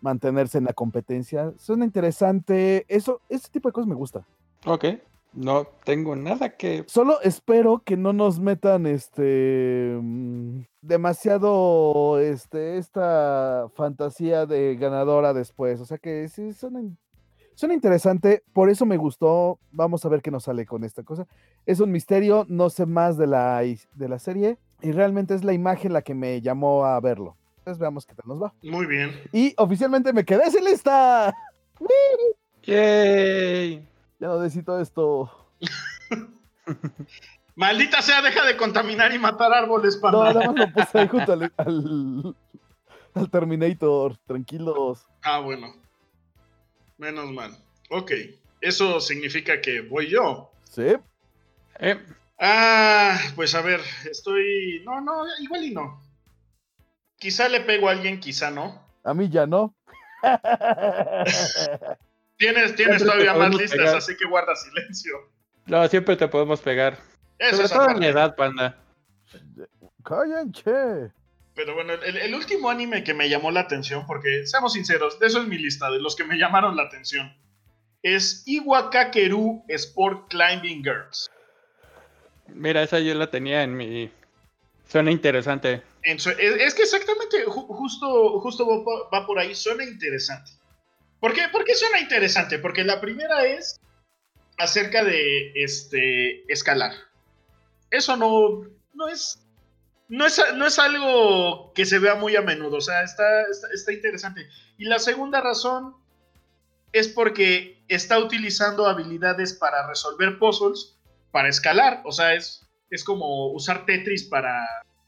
mantenerse 0.00 0.58
en 0.58 0.64
la 0.64 0.72
competencia. 0.72 1.52
Suena 1.58 1.84
interesante. 1.84 2.84
Eso, 2.88 3.20
ese 3.28 3.48
tipo 3.48 3.68
de 3.68 3.72
cosas 3.72 3.88
me 3.88 3.94
gusta. 3.94 4.24
Ok. 4.64 4.84
No 5.32 5.66
tengo 5.84 6.16
nada 6.16 6.56
que. 6.56 6.84
Solo 6.86 7.20
espero 7.20 7.82
que 7.84 7.96
no 7.98 8.14
nos 8.14 8.40
metan 8.40 8.86
este 8.86 9.98
mm, 10.00 10.60
demasiado 10.80 12.18
este 12.18 12.78
esta 12.78 13.68
fantasía 13.74 14.46
de 14.46 14.76
ganadora 14.76 15.34
después. 15.34 15.80
O 15.80 15.84
sea 15.84 15.98
que 15.98 16.26
sí 16.28 16.54
suena, 16.54 16.80
suena 17.56 17.74
interesante. 17.74 18.44
Por 18.52 18.70
eso 18.70 18.86
me 18.86 18.96
gustó. 18.96 19.58
Vamos 19.72 20.04
a 20.04 20.08
ver 20.08 20.22
qué 20.22 20.30
nos 20.30 20.44
sale 20.44 20.64
con 20.64 20.84
esta 20.84 21.02
cosa. 21.02 21.26
Es 21.66 21.80
un 21.80 21.90
misterio, 21.90 22.46
no 22.48 22.70
sé 22.70 22.86
más 22.86 23.16
de 23.18 23.26
la, 23.26 23.60
de 23.62 24.08
la 24.08 24.18
serie. 24.20 24.58
Y 24.80 24.92
realmente 24.92 25.34
es 25.34 25.42
la 25.42 25.52
imagen 25.54 25.92
la 25.92 26.02
que 26.02 26.14
me 26.14 26.40
llamó 26.40 26.84
a 26.84 27.00
verlo. 27.00 27.36
Entonces 27.58 27.80
veamos 27.80 28.06
qué 28.06 28.14
tal 28.14 28.28
nos 28.28 28.40
va. 28.40 28.54
Muy 28.62 28.86
bien. 28.86 29.10
Y 29.32 29.52
oficialmente 29.56 30.12
me 30.12 30.24
quedé 30.24 30.48
sin 30.52 30.64
lista. 30.64 31.34
¡Yay! 32.62 33.84
Ya 34.20 34.28
no 34.28 34.40
necesito 34.40 34.78
esto. 34.80 35.30
Maldita 37.54 38.02
sea, 38.02 38.20
deja 38.22 38.44
de 38.44 38.56
contaminar 38.56 39.12
y 39.14 39.18
matar 39.18 39.52
árboles, 39.52 39.96
No, 39.96 40.02
panda. 40.02 40.32
nada 40.34 40.52
más 40.52 40.56
lo 40.56 40.72
puse 40.72 40.98
ahí 40.98 41.08
junto 41.08 41.32
al, 41.32 41.52
al, 41.56 42.36
al 43.14 43.30
Terminator. 43.30 44.16
Tranquilos. 44.26 45.06
Ah, 45.22 45.40
bueno. 45.40 45.68
Menos 46.98 47.30
mal. 47.32 47.56
Ok. 47.90 48.12
Eso 48.60 49.00
significa 49.00 49.60
que 49.60 49.80
voy 49.82 50.08
yo. 50.08 50.50
Sí. 50.64 50.96
Eh, 51.78 52.02
Ah, 52.38 53.18
pues 53.34 53.54
a 53.54 53.62
ver, 53.62 53.80
estoy. 54.10 54.82
No, 54.84 55.00
no, 55.00 55.24
igual 55.40 55.64
y 55.64 55.70
no. 55.72 56.02
Quizá 57.18 57.48
le 57.48 57.60
pego 57.62 57.88
a 57.88 57.92
alguien, 57.92 58.20
quizá 58.20 58.50
no. 58.50 58.86
A 59.04 59.14
mí 59.14 59.28
ya 59.30 59.46
no. 59.46 59.74
Tienes, 62.36 62.74
tienes 62.74 63.02
todavía 63.02 63.32
más 63.32 63.54
listas, 63.54 63.78
pegar. 63.78 63.96
así 63.96 64.14
que 64.16 64.26
guarda 64.26 64.54
silencio. 64.54 65.14
no, 65.64 65.88
siempre 65.88 66.16
te 66.16 66.28
podemos 66.28 66.60
pegar. 66.60 66.98
Eso 67.38 67.52
Sobre 67.56 67.64
es 67.64 67.70
todo 67.70 67.82
en 67.84 67.90
aparte. 67.90 68.00
mi 68.00 68.06
edad, 68.06 68.36
panda. 68.36 68.78
Cállense. 70.04 71.12
Pero 71.56 71.74
bueno, 71.74 71.94
el, 71.94 72.16
el 72.18 72.34
último 72.34 72.70
anime 72.70 73.02
que 73.02 73.14
me 73.14 73.28
llamó 73.28 73.50
la 73.50 73.60
atención, 73.60 74.06
porque 74.06 74.46
seamos 74.46 74.74
sinceros, 74.74 75.18
de 75.18 75.26
eso 75.26 75.40
es 75.40 75.48
mi 75.48 75.58
lista, 75.58 75.90
de 75.90 75.98
los 75.98 76.14
que 76.14 76.22
me 76.24 76.36
llamaron 76.36 76.76
la 76.76 76.84
atención, 76.84 77.34
es 78.02 78.42
Iwakakeru 78.46 79.64
Sport 79.68 80.28
Climbing 80.30 80.84
Girls. 80.84 81.28
Mira, 82.48 82.82
esa 82.82 83.00
yo 83.00 83.14
la 83.14 83.30
tenía 83.30 83.62
en 83.62 83.76
mi. 83.76 84.10
Suena 84.86 85.10
interesante. 85.10 85.82
En 86.02 86.20
su- 86.20 86.30
es, 86.30 86.74
que 86.74 86.82
exactamente, 86.82 87.44
ju- 87.46 87.66
justo, 87.66 88.38
justo 88.40 88.84
va 89.12 89.26
por 89.26 89.38
ahí, 89.38 89.54
suena 89.54 89.82
interesante. 89.82 90.52
¿Por 91.18 91.32
qué? 91.32 91.48
¿Por 91.50 91.64
qué 91.64 91.74
suena 91.74 91.98
interesante? 91.98 92.58
Porque 92.58 92.84
la 92.84 93.00
primera 93.00 93.44
es 93.46 93.80
acerca 94.58 95.02
de 95.02 95.52
este 95.56 96.44
escalar. 96.52 96.92
Eso 97.90 98.16
no, 98.16 98.60
no 98.92 99.08
es. 99.08 99.42
No 100.08 100.26
es, 100.26 100.40
no 100.54 100.66
es 100.66 100.78
algo 100.78 101.72
que 101.74 101.84
se 101.84 101.98
vea 101.98 102.14
muy 102.14 102.36
a 102.36 102.42
menudo, 102.42 102.76
o 102.76 102.80
sea, 102.80 103.02
está, 103.02 103.42
está, 103.72 103.92
interesante. 103.92 104.48
Y 104.78 104.84
la 104.84 104.98
segunda 105.00 105.40
razón 105.40 105.94
es 106.92 107.08
porque 107.08 107.82
está 107.88 108.18
utilizando 108.18 108.86
habilidades 108.86 109.52
para 109.52 109.86
resolver 109.88 110.38
puzzles, 110.38 110.96
para 111.32 111.48
escalar, 111.48 112.02
o 112.04 112.12
sea, 112.12 112.34
es, 112.34 112.64
es 112.90 113.02
como 113.02 113.52
usar 113.52 113.84
Tetris 113.84 114.24
para, 114.24 114.64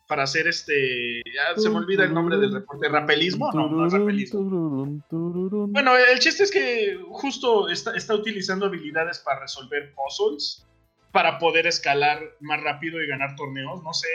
para 0.08 0.24
hacer 0.24 0.48
este. 0.48 1.22
Ya 1.26 1.60
se 1.60 1.68
me 1.68 1.76
olvida 1.76 2.04
el 2.04 2.14
nombre 2.14 2.38
del 2.38 2.54
deporte. 2.54 2.88
¿Rapelismo? 2.88 3.52
No, 3.52 3.68
no 3.68 3.86
es 3.86 3.92
rapelismo. 3.92 5.00
Bueno, 5.10 5.96
el 5.96 6.18
chiste 6.18 6.42
es 6.42 6.50
que 6.50 6.98
justo 7.10 7.68
está, 7.68 7.94
está 7.94 8.14
utilizando 8.14 8.66
habilidades 8.66 9.20
para 9.20 9.40
resolver 9.40 9.94
puzzles, 9.94 10.66
para 11.12 11.38
poder 11.38 11.66
escalar 11.68 12.20
más 12.40 12.60
rápido 12.62 13.00
y 13.00 13.06
ganar 13.06 13.36
torneos. 13.36 13.82
No 13.84 13.92
sé. 13.92 14.08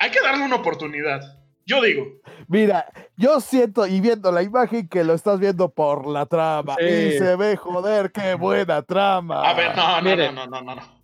Hay 0.00 0.10
que 0.10 0.20
darle 0.22 0.44
una 0.44 0.56
oportunidad. 0.56 1.20
Yo 1.66 1.82
digo. 1.82 2.06
Mira, 2.48 2.86
yo 3.16 3.38
siento 3.40 3.86
y 3.86 4.00
viendo 4.00 4.32
la 4.32 4.42
imagen 4.42 4.88
que 4.88 5.04
lo 5.04 5.12
estás 5.12 5.38
viendo 5.38 5.68
por 5.68 6.06
la 6.06 6.24
trama. 6.24 6.74
Sí. 6.78 6.86
Y 6.86 7.18
se 7.18 7.36
ve, 7.36 7.54
joder, 7.56 8.10
qué 8.10 8.34
buena 8.34 8.82
trama. 8.82 9.48
A 9.48 9.52
ver, 9.52 9.76
no, 9.76 10.00
no, 10.00 10.16
no, 10.16 10.46
no, 10.46 10.62
no, 10.62 10.74
no. 10.74 11.02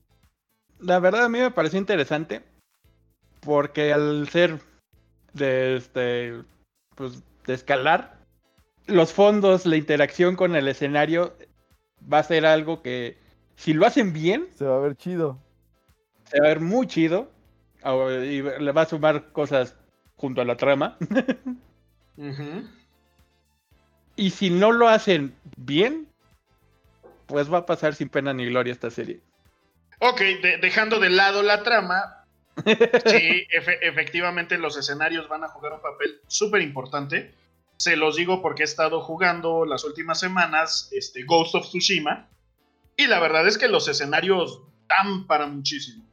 La 0.81 0.99
verdad 0.99 1.27
a 1.27 1.29
mí 1.29 1.39
me 1.39 1.51
pareció 1.51 1.79
interesante 1.79 2.43
porque 3.41 3.93
al 3.93 4.29
ser 4.29 4.61
de 5.35 5.77
este 5.77 6.43
pues 6.95 7.23
de 7.47 7.55
escalar 7.55 8.17
los 8.87 9.13
fondos, 9.13 9.67
la 9.67 9.77
interacción 9.77 10.37
con 10.37 10.57
el 10.57 10.69
escenario 10.69 11.37
va 12.13 12.21
a 12.21 12.25
ser 12.25 12.47
algo 12.47 12.83
que 12.83 13.19
si 13.57 13.73
lo 13.73 13.87
hacen 13.87 14.13
bien 14.13 14.49
Se 14.55 14.65
va 14.65 14.77
a 14.77 14.81
ver 14.81 14.97
chido. 14.97 15.39
se 16.25 16.41
va 16.41 16.47
a 16.47 16.49
ver 16.49 16.61
muy 16.61 16.87
chido 16.87 17.31
y 18.25 18.43
le 18.43 18.73
va 18.73 18.83
a 18.83 18.87
sumar 18.87 19.33
cosas 19.33 19.77
junto 20.17 20.41
a 20.41 20.45
la 20.45 20.57
trama 20.57 20.97
y 24.17 24.31
si 24.31 24.51
no 24.51 24.73
lo 24.73 24.89
hacen 24.89 25.35
bien 25.57 26.09
pues 27.27 27.53
va 27.53 27.59
a 27.59 27.67
pasar 27.67 27.95
sin 27.95 28.09
pena 28.09 28.33
ni 28.33 28.47
gloria 28.47 28.73
esta 28.73 28.89
serie. 28.91 29.21
Ok, 29.99 30.21
de- 30.21 30.59
dejando 30.59 31.01
de 31.01 31.11
lado 31.11 31.43
la 31.43 31.63
trama, 31.65 32.25
sí, 32.65 33.47
efe- 33.51 33.79
efectivamente 33.83 34.59
los 34.59 34.77
escenarios 34.77 35.29
van 35.29 35.43
a 35.43 35.49
jugar 35.49 35.73
un 35.73 35.81
papel 35.83 36.21
súper 36.29 36.63
importante. 36.63 37.35
Se 37.79 37.97
los 37.97 38.15
digo 38.17 38.41
porque 38.43 38.63
he 38.63 38.65
estado 38.65 39.01
jugando 39.01 39.65
las 39.67 39.85
últimas 39.85 40.21
semanas 40.21 40.89
este, 40.93 41.25
Ghost 41.25 41.57
of 41.57 41.67
Tsushima 41.67 42.29
y 42.97 43.09
la 43.09 43.19
verdad 43.19 43.47
es 43.49 43.59
que 43.59 43.67
los 43.69 43.89
escenarios 43.89 44.63
dan 44.89 45.27
para 45.27 45.47
muchísimo. 45.49 46.05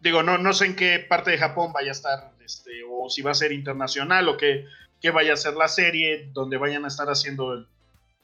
Digo, 0.00 0.22
no, 0.22 0.38
no 0.38 0.52
sé 0.52 0.66
en 0.66 0.76
qué 0.76 0.98
parte 1.08 1.30
de 1.32 1.38
Japón 1.38 1.72
vaya 1.72 1.88
a 1.88 1.92
estar, 1.92 2.32
este, 2.44 2.82
o 2.88 3.08
si 3.08 3.22
va 3.22 3.30
a 3.32 3.34
ser 3.34 3.52
internacional, 3.52 4.28
o 4.28 4.36
qué, 4.36 4.66
qué 5.00 5.10
vaya 5.10 5.32
a 5.32 5.36
ser 5.36 5.54
la 5.54 5.68
serie, 5.68 6.30
donde 6.32 6.56
vayan 6.58 6.84
a 6.84 6.88
estar 6.88 7.08
haciendo 7.08 7.54
el, 7.54 7.66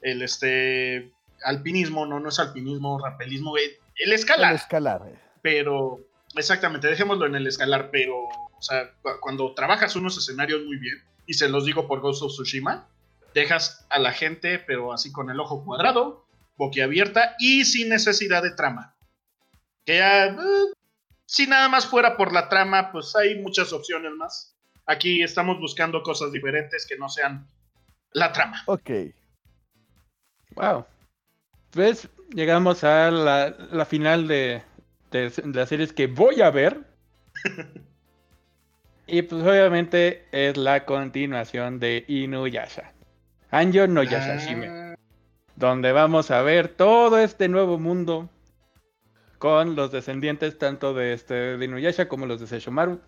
el, 0.01 0.21
este, 0.21 1.11
alpinismo, 1.43 2.05
no, 2.05 2.19
no 2.19 2.29
es 2.29 2.39
alpinismo, 2.39 2.99
rapelismo, 3.03 3.57
el, 3.57 3.71
el 3.97 4.13
escalar 4.13 4.51
El 4.51 4.55
escalar. 4.57 5.01
eh. 5.07 5.15
pero 5.41 5.99
exactamente, 6.35 6.87
dejémoslo 6.87 7.25
en 7.25 7.35
el 7.35 7.47
escalar, 7.47 7.89
pero 7.91 8.17
o 8.23 8.61
sea, 8.61 8.91
cu- 9.01 9.19
cuando 9.19 9.53
trabajas 9.53 9.95
unos 9.95 10.17
escenarios 10.17 10.63
muy 10.65 10.77
bien, 10.77 11.03
y 11.25 11.33
se 11.33 11.49
los 11.49 11.65
digo 11.65 11.87
por 11.87 11.99
Ghost 12.01 12.21
of 12.21 12.31
Tsushima, 12.33 12.87
dejas 13.33 13.85
a 13.89 13.97
la 13.99 14.11
gente, 14.13 14.59
pero 14.59 14.93
así 14.93 15.11
con 15.11 15.29
el 15.31 15.39
ojo 15.39 15.65
cuadrado, 15.65 16.25
boquiabierta 16.55 17.35
y 17.39 17.65
sin 17.65 17.89
necesidad 17.89 18.43
de 18.43 18.51
trama. 18.51 18.95
Que 19.85 19.97
ya, 19.97 20.25
eh, 20.27 20.35
si 21.25 21.47
nada 21.47 21.69
más 21.69 21.85
fuera 21.85 22.17
por 22.17 22.33
la 22.33 22.49
trama, 22.49 22.91
pues 22.91 23.15
hay 23.15 23.39
muchas 23.39 23.73
opciones 23.73 24.11
más. 24.13 24.55
Aquí 24.85 25.23
estamos 25.23 25.59
buscando 25.59 26.03
cosas 26.03 26.31
diferentes 26.31 26.85
que 26.87 26.97
no 26.97 27.09
sean 27.09 27.47
la 28.11 28.31
trama. 28.31 28.61
Ok. 28.65 28.89
Wow. 30.55 30.85
Pues 31.71 32.09
llegamos 32.33 32.83
a 32.83 33.09
la, 33.09 33.49
la 33.71 33.85
final 33.85 34.27
de, 34.27 34.61
de, 35.11 35.29
de 35.29 35.53
las 35.53 35.69
series 35.69 35.93
que 35.93 36.07
voy 36.07 36.41
a 36.41 36.51
ver. 36.51 36.81
y 39.07 39.21
pues 39.21 39.41
obviamente 39.43 40.25
es 40.31 40.57
la 40.57 40.85
continuación 40.85 41.79
de 41.79 42.05
Inuyasha. 42.07 42.91
Anjo 43.51 43.87
no 43.87 44.03
Yashashime. 44.03 44.67
Ah, 44.67 44.95
Donde 45.55 45.91
vamos 45.91 46.31
a 46.31 46.41
ver 46.41 46.67
todo 46.67 47.19
este 47.19 47.47
nuevo 47.47 47.77
mundo 47.77 48.29
con 49.43 49.75
los 49.75 49.91
descendientes 49.91 50.57
tanto 50.57 50.93
de, 50.93 51.11
este, 51.11 51.33
de 51.57 51.65
Inuyasha 51.65 52.07
como 52.07 52.25
los 52.25 52.39
de 52.39 52.47
Seishomaru. 52.47 53.01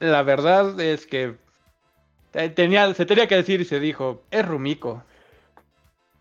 la 0.00 0.22
verdad 0.22 0.80
es 0.80 1.06
que 1.06 1.34
te- 2.30 2.48
tenía, 2.48 2.94
se 2.94 3.04
tenía 3.04 3.28
que 3.28 3.36
decir 3.36 3.60
y 3.60 3.66
se 3.66 3.80
dijo, 3.80 4.22
es 4.30 4.48
Rumiko. 4.48 5.02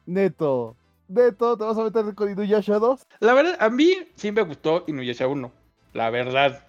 Neto, 0.06 0.76
Neto, 1.08 1.58
¿te 1.58 1.64
vas 1.64 1.78
a 1.78 1.84
meter 1.86 2.14
con 2.14 2.30
Inuyasha 2.30 2.78
2? 2.78 3.08
La 3.22 3.34
verdad, 3.34 3.56
a 3.58 3.70
mí 3.70 3.94
sí 4.16 4.34
me 4.34 4.42
gustó 4.42 4.84
Inuyasha 4.86 5.28
1. 5.28 5.50
La 5.94 6.10
verdad. 6.10 6.68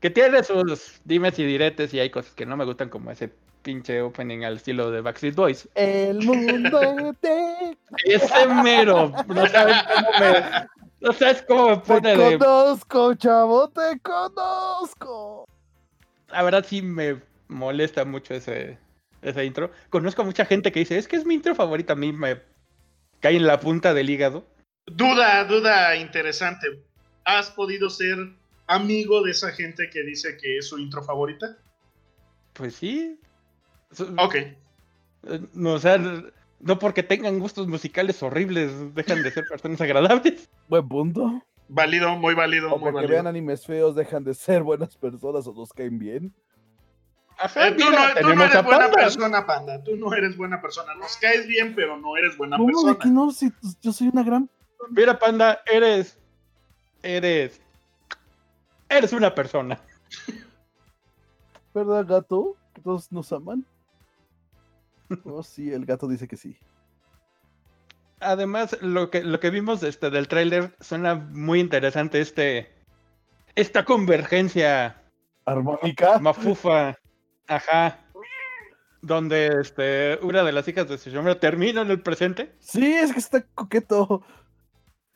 Que 0.00 0.08
tiene 0.08 0.42
sus 0.42 1.02
dimes 1.04 1.38
y 1.38 1.44
diretes 1.44 1.92
y 1.92 2.00
hay 2.00 2.08
cosas 2.08 2.32
que 2.32 2.46
no 2.46 2.56
me 2.56 2.64
gustan 2.64 2.88
como 2.88 3.10
ese 3.10 3.30
pinche 3.62 4.00
opening 4.00 4.44
al 4.44 4.56
estilo 4.56 4.90
de 4.90 5.00
Backstreet 5.00 5.34
Boys. 5.34 5.68
El 5.74 6.24
mundo 6.24 7.14
te, 7.20 7.76
Ese 8.04 8.46
mero. 8.62 9.12
No 9.26 9.46
sabes 9.46 9.76
cómo 9.82 10.10
me, 10.18 10.68
no 11.00 11.12
sabes 11.12 11.42
cómo 11.42 11.68
me 11.68 11.76
te 11.76 11.82
pone 11.86 12.16
de... 12.16 12.38
conozco, 12.38 13.14
chavo, 13.14 13.68
te 13.68 14.00
conozco. 14.00 15.48
La 16.28 16.42
verdad 16.42 16.64
sí 16.66 16.82
me 16.82 17.20
molesta 17.48 18.04
mucho 18.04 18.34
ese, 18.34 18.78
ese 19.22 19.44
intro. 19.44 19.70
Conozco 19.90 20.22
a 20.22 20.24
mucha 20.24 20.44
gente 20.44 20.72
que 20.72 20.80
dice, 20.80 20.98
es 20.98 21.08
que 21.08 21.16
es 21.16 21.26
mi 21.26 21.34
intro 21.34 21.54
favorita. 21.54 21.92
A 21.94 21.96
mí 21.96 22.12
me 22.12 22.40
cae 23.20 23.36
en 23.36 23.46
la 23.46 23.60
punta 23.60 23.94
del 23.94 24.10
hígado. 24.10 24.44
Duda, 24.86 25.44
duda 25.44 25.96
interesante. 25.96 26.66
¿Has 27.24 27.50
podido 27.50 27.90
ser 27.90 28.16
amigo 28.66 29.22
de 29.22 29.32
esa 29.32 29.50
gente 29.52 29.90
que 29.90 30.02
dice 30.02 30.36
que 30.36 30.58
es 30.58 30.68
su 30.68 30.78
intro 30.78 31.02
favorita? 31.02 31.56
Pues 32.52 32.74
sí. 32.76 33.18
Ok. 34.18 34.34
eh, 34.36 34.56
No, 35.54 35.74
o 35.74 35.78
sea, 35.78 35.98
no 36.60 36.78
porque 36.78 37.02
tengan 37.02 37.38
gustos 37.38 37.66
musicales 37.66 38.22
horribles 38.22 38.94
dejan 38.94 39.22
de 39.22 39.30
ser 39.30 39.44
personas 39.48 39.80
agradables. 39.80 40.48
Buen 40.68 40.88
punto. 40.88 41.42
Válido, 41.68 42.16
muy 42.16 42.34
válido, 42.34 42.72
O 42.74 42.78
muy 42.78 42.90
porque 42.92 43.06
vean 43.06 43.26
animes 43.26 43.64
feos 43.64 43.94
dejan 43.94 44.24
de 44.24 44.34
ser 44.34 44.62
buenas 44.62 44.96
personas 44.96 45.46
o 45.46 45.52
nos 45.54 45.72
caen 45.72 45.98
bien. 45.98 46.34
Ajá, 47.38 47.68
Eh, 47.68 47.72
tú, 47.78 47.84
mira, 47.88 47.90
no, 47.90 47.96
tú 47.96 48.14
no 48.14 48.14
tenemos 48.14 48.44
eres 48.50 48.64
buena 48.64 48.78
Panda. 48.80 48.96
persona, 48.96 49.46
panda. 49.46 49.82
Tú 49.84 49.96
no 49.96 50.12
eres 50.12 50.36
buena 50.36 50.60
persona. 50.60 50.94
Nos 50.96 51.16
caes 51.16 51.46
bien, 51.46 51.74
pero 51.74 51.96
no 51.96 52.16
eres 52.16 52.36
buena 52.36 52.56
¿Cómo 52.58 52.68
de 52.68 52.94
persona. 52.94 52.98
que 52.98 53.08
no? 53.08 53.30
Si 53.30 53.50
pues, 53.50 53.78
yo 53.80 53.92
soy 53.92 54.08
una 54.08 54.22
gran... 54.24 54.50
Mira, 54.90 55.18
Panda, 55.18 55.60
eres. 55.70 56.18
Eres. 57.02 57.60
Eres 58.88 59.12
una 59.12 59.34
persona. 59.34 59.80
¿Verdad, 61.72 62.04
gato? 62.06 62.56
¿Que 62.74 62.80
todos 62.82 63.10
nos 63.12 63.32
aman? 63.32 63.64
Oh, 65.24 65.42
sí, 65.42 65.72
el 65.72 65.84
gato 65.86 66.06
dice 66.08 66.28
que 66.28 66.36
sí. 66.36 66.56
Además, 68.20 68.76
lo 68.82 69.10
que, 69.10 69.22
lo 69.22 69.40
que 69.40 69.50
vimos 69.50 69.82
este, 69.82 70.10
del 70.10 70.28
tráiler 70.28 70.76
suena 70.80 71.14
muy 71.14 71.60
interesante. 71.60 72.20
Este. 72.20 72.70
Esta 73.54 73.84
convergencia 73.84 75.02
¿Armónica? 75.44 76.18
mafufa. 76.18 76.98
Ajá. 77.48 77.98
Donde 79.02 79.48
este, 79.60 80.18
una 80.22 80.44
de 80.44 80.52
las 80.52 80.68
hijas 80.68 80.88
de 80.88 80.96
Tsushima 80.96 81.34
termina 81.40 81.80
en 81.80 81.90
el 81.90 82.02
presente. 82.02 82.54
Sí, 82.60 82.92
es 82.92 83.12
que 83.12 83.18
está 83.18 83.42
coqueto. 83.54 84.22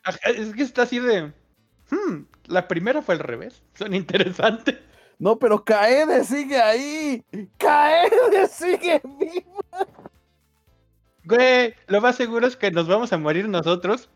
Ajá, 0.03 0.19
Es 0.31 0.55
que 0.55 0.63
está 0.63 0.83
así 0.83 0.99
de. 0.99 1.33
Hmm, 1.91 2.25
la 2.47 2.67
primera 2.67 3.03
fue 3.03 3.15
al 3.15 3.21
revés. 3.21 3.63
Son 3.75 3.95
interesantes. 3.95 4.77
No, 5.19 5.39
pero 5.39 5.65
Kaede 5.65 6.25
sigue 6.25 6.61
ahí. 6.61 7.23
Kaede 7.59 8.49
sigue 8.49 9.01
vivo. 9.05 9.54
Güey, 11.25 11.75
lo 11.87 12.01
más 12.01 12.17
seguro 12.17 12.47
es 12.47 12.57
que 12.57 12.71
nos 12.71 12.87
vamos 12.87 13.13
a 13.13 13.19
morir 13.19 13.49
nosotros. 13.49 14.09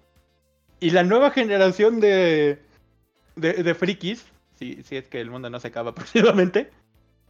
Y 0.81 0.91
la 0.91 1.03
nueva 1.03 1.31
generación 1.31 2.01
de. 2.01 2.59
de, 3.37 3.53
de 3.55 3.75
frikis. 3.75 4.27
Si, 4.59 4.83
si 4.83 4.97
es 4.97 5.09
que 5.09 5.21
el 5.21 5.31
mundo 5.31 5.51
no 5.51 5.61
se 5.61 5.69
acaba 5.69 5.95
próximamente. 5.95 6.71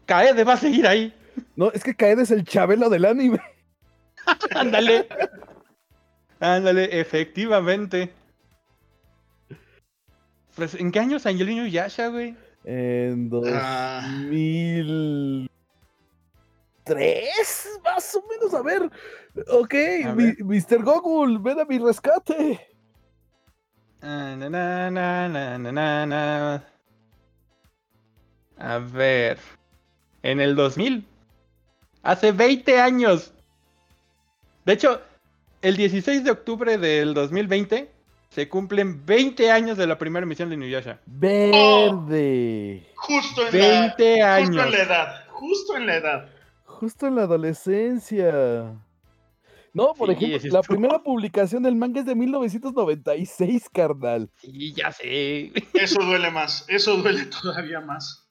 Kaede 0.07 0.45
va 0.45 0.55
a 0.55 0.59
seguir 0.59 0.87
ahí. 0.87 1.15
No, 1.57 1.71
es 1.73 1.85
que 1.85 1.95
Kaede 1.95 2.23
es 2.23 2.31
el 2.31 2.45
chabelo 2.45 2.89
del 2.89 3.05
anime. 3.05 3.41
Ándale. 4.55 5.07
Ándale, 6.41 7.01
efectivamente. 7.01 8.13
Pues, 10.55 10.75
¿en 10.75 10.91
qué 10.91 11.01
año 11.01 11.19
salió 11.19 11.47
el 11.47 11.71
Yasha, 11.71 12.09
güey? 12.09 12.35
En 12.65 13.31
Ah. 13.47 14.01
2003, 16.99 17.81
más 17.85 18.15
o 18.15 18.25
menos. 18.29 18.55
A 18.55 18.63
ver. 18.63 18.91
Ok, 19.51 19.75
A 20.05 20.13
mi- 20.15 20.25
ver. 20.33 20.45
Mr. 20.45 20.83
Gogul, 20.83 21.39
ven 21.39 21.61
a 21.61 21.65
mi 21.65 21.79
rescate. 21.79 22.69
Na, 24.01 24.37
na, 24.37 24.49
na, 24.49 24.91
na, 24.91 25.59
na, 25.59 25.73
na, 25.73 26.07
na. 26.07 26.65
A 28.59 28.79
ver. 28.79 29.39
En 30.23 30.41
el 30.41 30.55
2000. 30.57 31.07
Hace 32.03 32.33
20 32.33 32.81
años. 32.81 33.33
De 34.65 34.73
hecho, 34.75 35.01
el 35.63 35.77
16 35.77 36.25
de 36.25 36.31
octubre 36.31 36.79
del 36.79 37.15
2020 37.15 37.91
se 38.31 38.49
cumplen 38.49 39.05
20 39.07 39.51
años 39.51 39.77
de 39.79 39.87
la 39.87 39.99
primera 39.99 40.25
emisión 40.25 40.49
de 40.49 40.57
Inuyasha. 40.57 41.01
Verde. 41.07 42.87
Justo 42.97 43.47
en, 43.49 43.59
la, 43.59 43.71
20 43.97 43.97
justo 43.97 44.05
en 44.15 44.23
años. 44.25 44.71
la 44.71 44.79
edad. 44.83 45.25
Justo 45.31 45.77
en 45.77 45.87
la 45.87 45.97
edad. 45.97 46.29
Justo 46.79 47.09
en 47.09 47.17
la 47.17 47.23
adolescencia. 47.23 48.81
No, 49.75 49.95
por 49.95 50.17
Sí, 50.17 50.25
ejemplo, 50.25 50.51
la 50.53 50.63
primera 50.63 51.03
publicación 51.03 51.65
del 51.65 51.75
manga 51.75 51.99
es 51.99 52.07
de 52.07 52.15
1996, 52.15 53.69
carnal. 53.69 54.31
Sí, 54.37 54.73
ya 54.75 54.93
sé. 54.93 55.53
Eso 55.75 56.01
duele 56.05 56.31
más. 56.31 56.65
Eso 56.69 56.97
duele 56.99 57.27
todavía 57.43 57.81
más. 57.81 58.29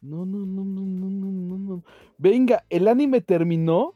No, 0.00 0.24
no, 0.24 0.38
no, 0.38 0.64
no, 0.64 0.80
no, 0.80 1.06
no, 1.06 1.26
no, 1.30 1.58
no. 1.58 1.84
Venga, 2.16 2.64
el 2.70 2.88
anime 2.88 3.20
terminó. 3.20 3.94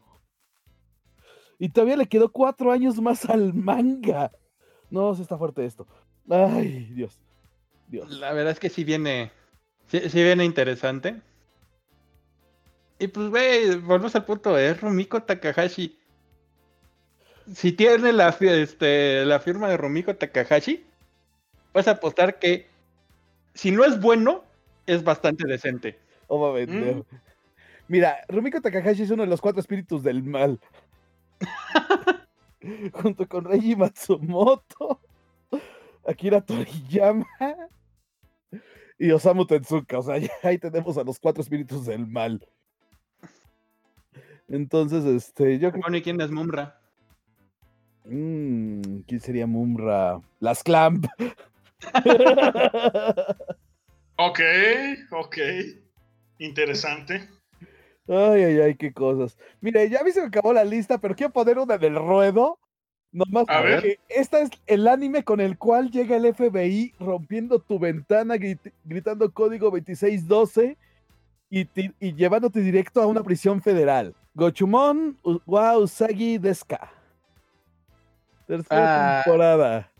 Y 1.58 1.70
todavía 1.70 1.96
le 1.96 2.06
quedó 2.06 2.30
cuatro 2.30 2.72
años 2.72 3.00
más 3.00 3.24
al 3.30 3.54
manga. 3.54 4.30
No, 4.90 5.14
se 5.14 5.22
está 5.22 5.38
fuerte 5.38 5.64
esto. 5.64 5.86
Ay, 6.28 6.90
Dios. 6.92 7.18
Dios. 7.88 8.10
La 8.10 8.34
verdad 8.34 8.52
es 8.52 8.60
que 8.60 8.68
sí 8.68 8.84
viene. 8.84 9.32
Sí, 9.86 10.00
sí 10.10 10.22
viene 10.22 10.44
interesante. 10.44 11.22
Y 13.00 13.08
pues, 13.08 13.30
güey, 13.30 13.76
volvemos 13.76 14.14
al 14.14 14.26
punto, 14.26 14.58
es 14.58 14.78
Rumiko 14.78 15.22
Takahashi. 15.22 15.98
Si 17.54 17.72
tiene 17.72 18.12
la, 18.12 18.28
este, 18.28 19.24
la 19.24 19.40
firma 19.40 19.70
de 19.70 19.78
Rumiko 19.78 20.14
Takahashi, 20.14 20.84
puedes 21.72 21.88
apostar 21.88 22.38
que 22.38 22.66
si 23.54 23.70
no 23.70 23.86
es 23.86 23.98
bueno, 23.98 24.44
es 24.86 25.02
bastante 25.02 25.48
decente. 25.48 25.98
Oh, 26.26 26.52
vender. 26.52 27.02
Mira, 27.88 28.18
Rumiko 28.28 28.60
Takahashi 28.60 29.04
es 29.04 29.10
uno 29.10 29.22
de 29.22 29.30
los 29.30 29.40
cuatro 29.40 29.62
espíritus 29.62 30.02
del 30.02 30.22
mal. 30.22 30.60
Junto 32.92 33.26
con 33.26 33.46
Reiji 33.46 33.76
Matsumoto, 33.76 35.00
Akira 36.06 36.42
Toriyama 36.42 37.26
y 38.98 39.10
Osamu 39.10 39.46
Tezuka. 39.46 40.00
O 40.00 40.02
sea, 40.02 40.18
ya 40.18 40.30
ahí 40.42 40.58
tenemos 40.58 40.98
a 40.98 41.02
los 41.02 41.18
cuatro 41.18 41.42
espíritus 41.42 41.86
del 41.86 42.06
mal. 42.06 42.46
Entonces, 44.50 45.04
este, 45.04 45.58
yo 45.58 45.70
creo 45.70 45.82
Bueno, 45.82 45.96
¿y 45.96 46.02
quién 46.02 46.20
es 46.20 46.30
Mumra? 46.30 46.80
Mm, 48.04 49.00
¿Quién 49.06 49.20
sería 49.20 49.46
Mumra? 49.46 50.20
Las 50.40 50.62
Clamp. 50.62 51.06
Ok, 54.22 54.40
ok. 55.12 55.36
Interesante. 56.38 57.26
Ay, 58.06 58.42
ay, 58.42 58.60
ay, 58.60 58.74
qué 58.74 58.92
cosas. 58.92 59.38
Mire, 59.62 59.88
ya 59.88 60.00
a 60.00 60.04
mí 60.04 60.10
se 60.10 60.20
me 60.20 60.26
acabó 60.26 60.52
la 60.52 60.62
lista, 60.62 60.98
pero 60.98 61.14
quiero 61.14 61.32
poner 61.32 61.58
una 61.58 61.78
del 61.78 61.94
ruedo. 61.96 62.58
Nomás 63.12 63.46
A 63.48 63.62
ver. 63.62 63.98
esta 64.10 64.40
es 64.42 64.50
el 64.66 64.86
anime 64.88 65.24
con 65.24 65.40
el 65.40 65.56
cual 65.56 65.90
llega 65.90 66.16
el 66.16 66.26
FBI 66.26 66.92
rompiendo 67.00 67.60
tu 67.60 67.78
ventana, 67.78 68.34
grit- 68.36 68.72
gritando 68.84 69.32
código 69.32 69.70
2612 69.70 70.76
y, 71.48 71.66
y 71.98 72.14
llevándote 72.14 72.60
directo 72.60 73.00
a 73.00 73.06
una 73.06 73.22
prisión 73.22 73.62
federal. 73.62 74.14
Gochumon 74.34 75.16
wa 75.46 75.76
Usagi 75.78 76.38
Deska. 76.38 76.90
Tercera 78.46 79.20
Ah. 79.20 79.22
temporada. 79.24 79.90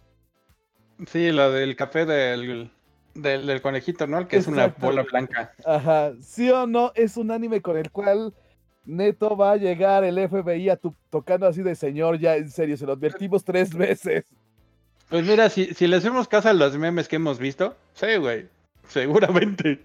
Sí, 1.07 1.31
lo 1.33 1.51
del 1.51 1.77
café 1.77 2.05
del, 2.05 2.71
del, 3.15 3.47
del 3.47 3.63
conejito, 3.63 4.07
¿no? 4.07 4.19
El 4.19 4.27
que 4.27 4.37
es 4.37 4.47
una 4.47 4.69
bola 4.69 5.03
blanca. 5.03 5.53
Ajá, 5.65 6.13
sí 6.21 6.51
o 6.51 6.67
no, 6.67 6.93
es 6.95 7.17
un 7.17 7.31
anime 7.31 7.61
con 7.63 7.77
el 7.79 7.91
cual 7.91 8.35
neto 8.85 9.37
va 9.37 9.53
a 9.53 9.57
llegar 9.57 10.05
el 10.05 10.17
FBI 10.29 10.69
a 10.69 10.77
tu, 10.77 10.95
tocando 11.11 11.47
así 11.47 11.63
de 11.63 11.75
señor, 11.75 12.19
ya 12.19 12.37
en 12.37 12.51
serio, 12.51 12.77
se 12.77 12.87
lo 12.87 12.93
advertimos 12.93 13.45
tres 13.45 13.75
veces. 13.75 14.25
Pues 15.09 15.25
mira, 15.27 15.49
si, 15.49 15.67
si 15.75 15.87
le 15.87 15.97
hacemos 15.97 16.29
caso 16.29 16.49
a 16.49 16.53
los 16.53 16.77
memes 16.77 17.09
que 17.09 17.17
hemos 17.17 17.39
visto, 17.39 17.77
sí, 17.95 18.17
güey, 18.17 18.49
seguramente. 18.89 19.81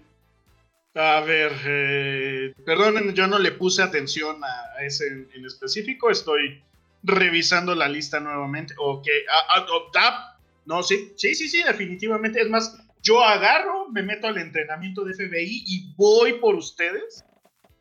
A 0.98 1.20
ver, 1.20 1.52
eh, 1.66 2.54
perdonen, 2.64 3.12
yo 3.12 3.26
no 3.26 3.38
le 3.38 3.52
puse 3.52 3.82
atención 3.82 4.42
a, 4.42 4.82
ese 4.82 5.06
en, 5.08 5.28
en 5.34 5.44
específico. 5.44 6.08
Estoy 6.08 6.62
revisando 7.02 7.74
la 7.74 7.86
lista 7.86 8.18
nuevamente. 8.18 8.74
Ok, 8.78 9.06
ah, 9.30 10.36
no, 10.64 10.82
sí, 10.82 11.12
sí, 11.16 11.34
sí, 11.34 11.50
sí, 11.50 11.62
definitivamente. 11.62 12.40
Es 12.40 12.48
más, 12.48 12.78
yo 13.02 13.22
agarro, 13.22 13.90
me 13.90 14.02
meto 14.02 14.26
al 14.26 14.38
entrenamiento 14.38 15.04
de 15.04 15.12
FBI 15.14 15.64
y 15.66 15.94
voy 15.96 16.34
por 16.34 16.54
ustedes 16.54 17.24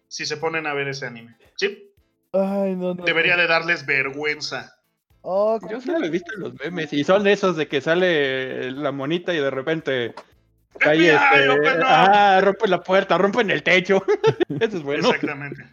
si 0.09 0.26
se 0.26 0.36
ponen 0.36 0.68
a 0.68 0.74
ver 0.74 0.89
ese 0.89 1.05
anime. 1.05 1.38
¿Sí? 1.55 1.89
Ay, 2.34 2.76
no, 2.76 2.95
no. 2.95 3.05
Debería 3.05 3.38
de 3.38 3.47
darles 3.47 3.86
vergüenza. 3.86 4.76
Oh, 5.22 5.57
Yo 5.72 5.80
solo 5.82 6.05
he 6.05 6.09
visto 6.09 6.34
los 6.38 6.53
memes 6.53 6.93
y 6.93 7.03
son 7.03 7.24
de 7.24 7.32
esos 7.32 7.55
de 7.55 7.68
que 7.68 7.82
sale 7.82 8.72
la 8.72 8.91
monita 8.91 9.34
y 9.34 9.38
de 9.38 9.49
repente 9.49 10.13
FBI, 10.80 11.07
este, 11.07 11.80
ah, 11.86 12.39
rompen 12.43 12.69
la 12.71 12.82
puerta, 12.82 13.17
rompen 13.17 13.49
el 13.51 13.63
techo. 13.63 14.03
Eso 14.59 14.78
es 14.78 14.84
bueno. 14.84 15.09
Exactamente. 15.09 15.63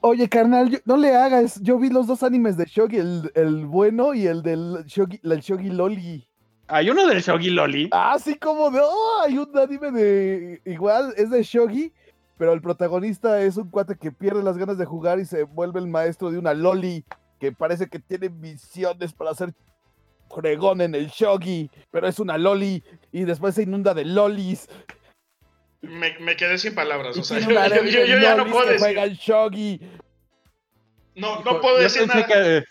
Oye, 0.00 0.28
carnal, 0.28 0.70
yo- 0.70 0.78
no 0.84 0.96
le 0.96 1.14
hagas. 1.16 1.60
Yo 1.62 1.78
vi 1.78 1.88
los 1.90 2.06
dos 2.06 2.22
animes 2.22 2.56
de 2.56 2.66
Shogi, 2.66 2.98
el, 2.98 3.32
el 3.34 3.66
bueno 3.66 4.14
y 4.14 4.26
el 4.26 4.42
del 4.42 4.84
Shogi, 4.86 5.20
el 5.22 5.40
Shogi 5.40 5.70
Loli. 5.70 6.26
Hay 6.68 6.90
uno 6.90 7.06
del 7.06 7.20
Shogi 7.20 7.50
Loli. 7.50 7.88
Ah, 7.92 8.16
sí, 8.22 8.36
como 8.36 8.70
de. 8.70 8.80
Oh, 8.82 9.22
hay 9.24 9.38
un 9.38 9.56
anime 9.58 9.90
de. 9.90 10.60
Igual, 10.64 11.14
es 11.16 11.30
de 11.30 11.42
Shogi, 11.42 11.92
pero 12.38 12.52
el 12.52 12.60
protagonista 12.60 13.40
es 13.42 13.56
un 13.56 13.70
cuate 13.70 13.96
que 13.96 14.12
pierde 14.12 14.42
las 14.42 14.56
ganas 14.58 14.78
de 14.78 14.84
jugar 14.84 15.18
y 15.20 15.24
se 15.24 15.44
vuelve 15.44 15.80
el 15.80 15.86
maestro 15.88 16.30
de 16.30 16.38
una 16.38 16.52
Loli 16.54 17.04
que 17.40 17.52
parece 17.52 17.88
que 17.88 17.98
tiene 17.98 18.28
visiones 18.28 19.12
para 19.12 19.30
hacer 19.32 19.52
fregón 20.34 20.80
en 20.80 20.94
el 20.94 21.08
Shogi, 21.08 21.70
pero 21.90 22.08
es 22.08 22.18
una 22.18 22.36
Loli 22.38 22.82
y 23.14 23.22
después 23.24 23.54
se 23.54 23.62
inunda 23.62 23.94
de 23.94 24.04
Lolis. 24.04 24.68
Me, 25.82 26.18
me 26.18 26.34
quedé 26.34 26.58
sin 26.58 26.74
palabras. 26.74 27.16
Y 27.16 27.20
O 27.20 27.22
sea, 27.22 27.38
yo, 27.38 28.18
ya 28.18 28.34
no 28.34 28.44
puedo 28.46 28.66
que 28.66 28.72
decir. 28.72 29.12
Shogi. 29.12 29.80
No, 31.14 31.40
no 31.44 31.60
puedo 31.60 31.76
Yo 31.76 31.84
decir 31.84 32.02
pensé 32.02 32.14
nada. 32.22 32.26
que, 32.26 32.64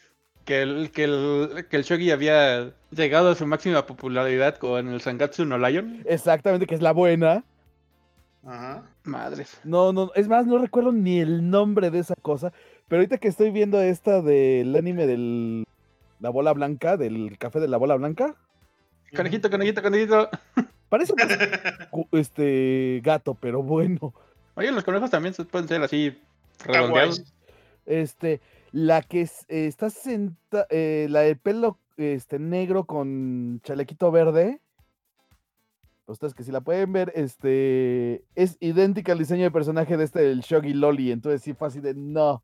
que 0.43 0.61
el, 0.61 0.91
que, 0.91 1.03
el, 1.05 1.65
que 1.69 1.77
el 1.77 1.83
Shogi 1.83 2.11
había 2.11 2.73
llegado 2.91 3.29
a 3.31 3.35
su 3.35 3.47
máxima 3.47 3.85
popularidad 3.85 4.57
con 4.57 4.89
el 4.89 4.99
Sangatsu 4.99 5.45
no 5.45 5.57
Lion. 5.57 6.03
Exactamente, 6.05 6.67
que 6.67 6.75
es 6.75 6.81
la 6.81 6.91
buena. 6.91 7.45
Ajá. 8.45 8.83
Madres. 9.05 9.61
No, 9.63 9.93
no, 9.93 10.11
es 10.13 10.27
más, 10.27 10.45
no 10.45 10.57
recuerdo 10.57 10.91
ni 10.91 11.21
el 11.21 11.49
nombre 11.49 11.89
de 11.89 11.99
esa 11.99 12.15
cosa. 12.21 12.51
Pero 12.89 12.99
ahorita 12.99 13.17
que 13.17 13.29
estoy 13.29 13.51
viendo 13.51 13.81
esta 13.81 14.21
del 14.21 14.75
anime 14.75 15.07
del 15.07 15.63
la 16.19 16.29
bola 16.29 16.51
blanca, 16.51 16.97
del 16.97 17.37
café 17.37 17.61
de 17.61 17.69
la 17.69 17.77
bola 17.77 17.95
blanca, 17.95 18.35
Conejito, 19.15 19.49
conejito, 19.49 19.81
conejito. 19.81 20.29
parece 20.89 21.13
este 22.11 23.01
gato, 23.03 23.35
pero 23.35 23.61
bueno. 23.63 24.13
Oye, 24.55 24.71
los 24.71 24.83
conejos 24.83 25.09
también 25.09 25.33
pueden 25.49 25.67
ser 25.67 25.81
así 25.83 26.17
redondeados. 26.65 27.23
Este, 27.85 28.41
la 28.71 29.01
que 29.01 29.21
es- 29.21 29.45
eh, 29.49 29.67
está 29.67 29.89
senta, 29.89 30.67
eh, 30.69 31.07
la 31.09 31.21
de 31.21 31.35
pelo 31.35 31.79
este 31.97 32.39
negro 32.39 32.85
con 32.85 33.59
chalequito 33.63 34.11
verde. 34.11 34.59
Ustedes 36.05 36.33
que 36.33 36.43
si 36.43 36.51
la 36.51 36.61
pueden 36.61 36.91
ver, 36.91 37.11
este 37.15 38.23
es 38.35 38.57
idéntica 38.59 39.13
al 39.13 39.19
diseño 39.19 39.43
de 39.43 39.51
personaje 39.51 39.95
de 39.95 40.03
este 40.03 40.31
el 40.31 40.41
Shogi 40.41 40.73
Loli, 40.73 41.11
entonces 41.11 41.41
sí 41.41 41.53
fue 41.53 41.69
así 41.69 41.79
de 41.79 41.93
no. 41.93 42.43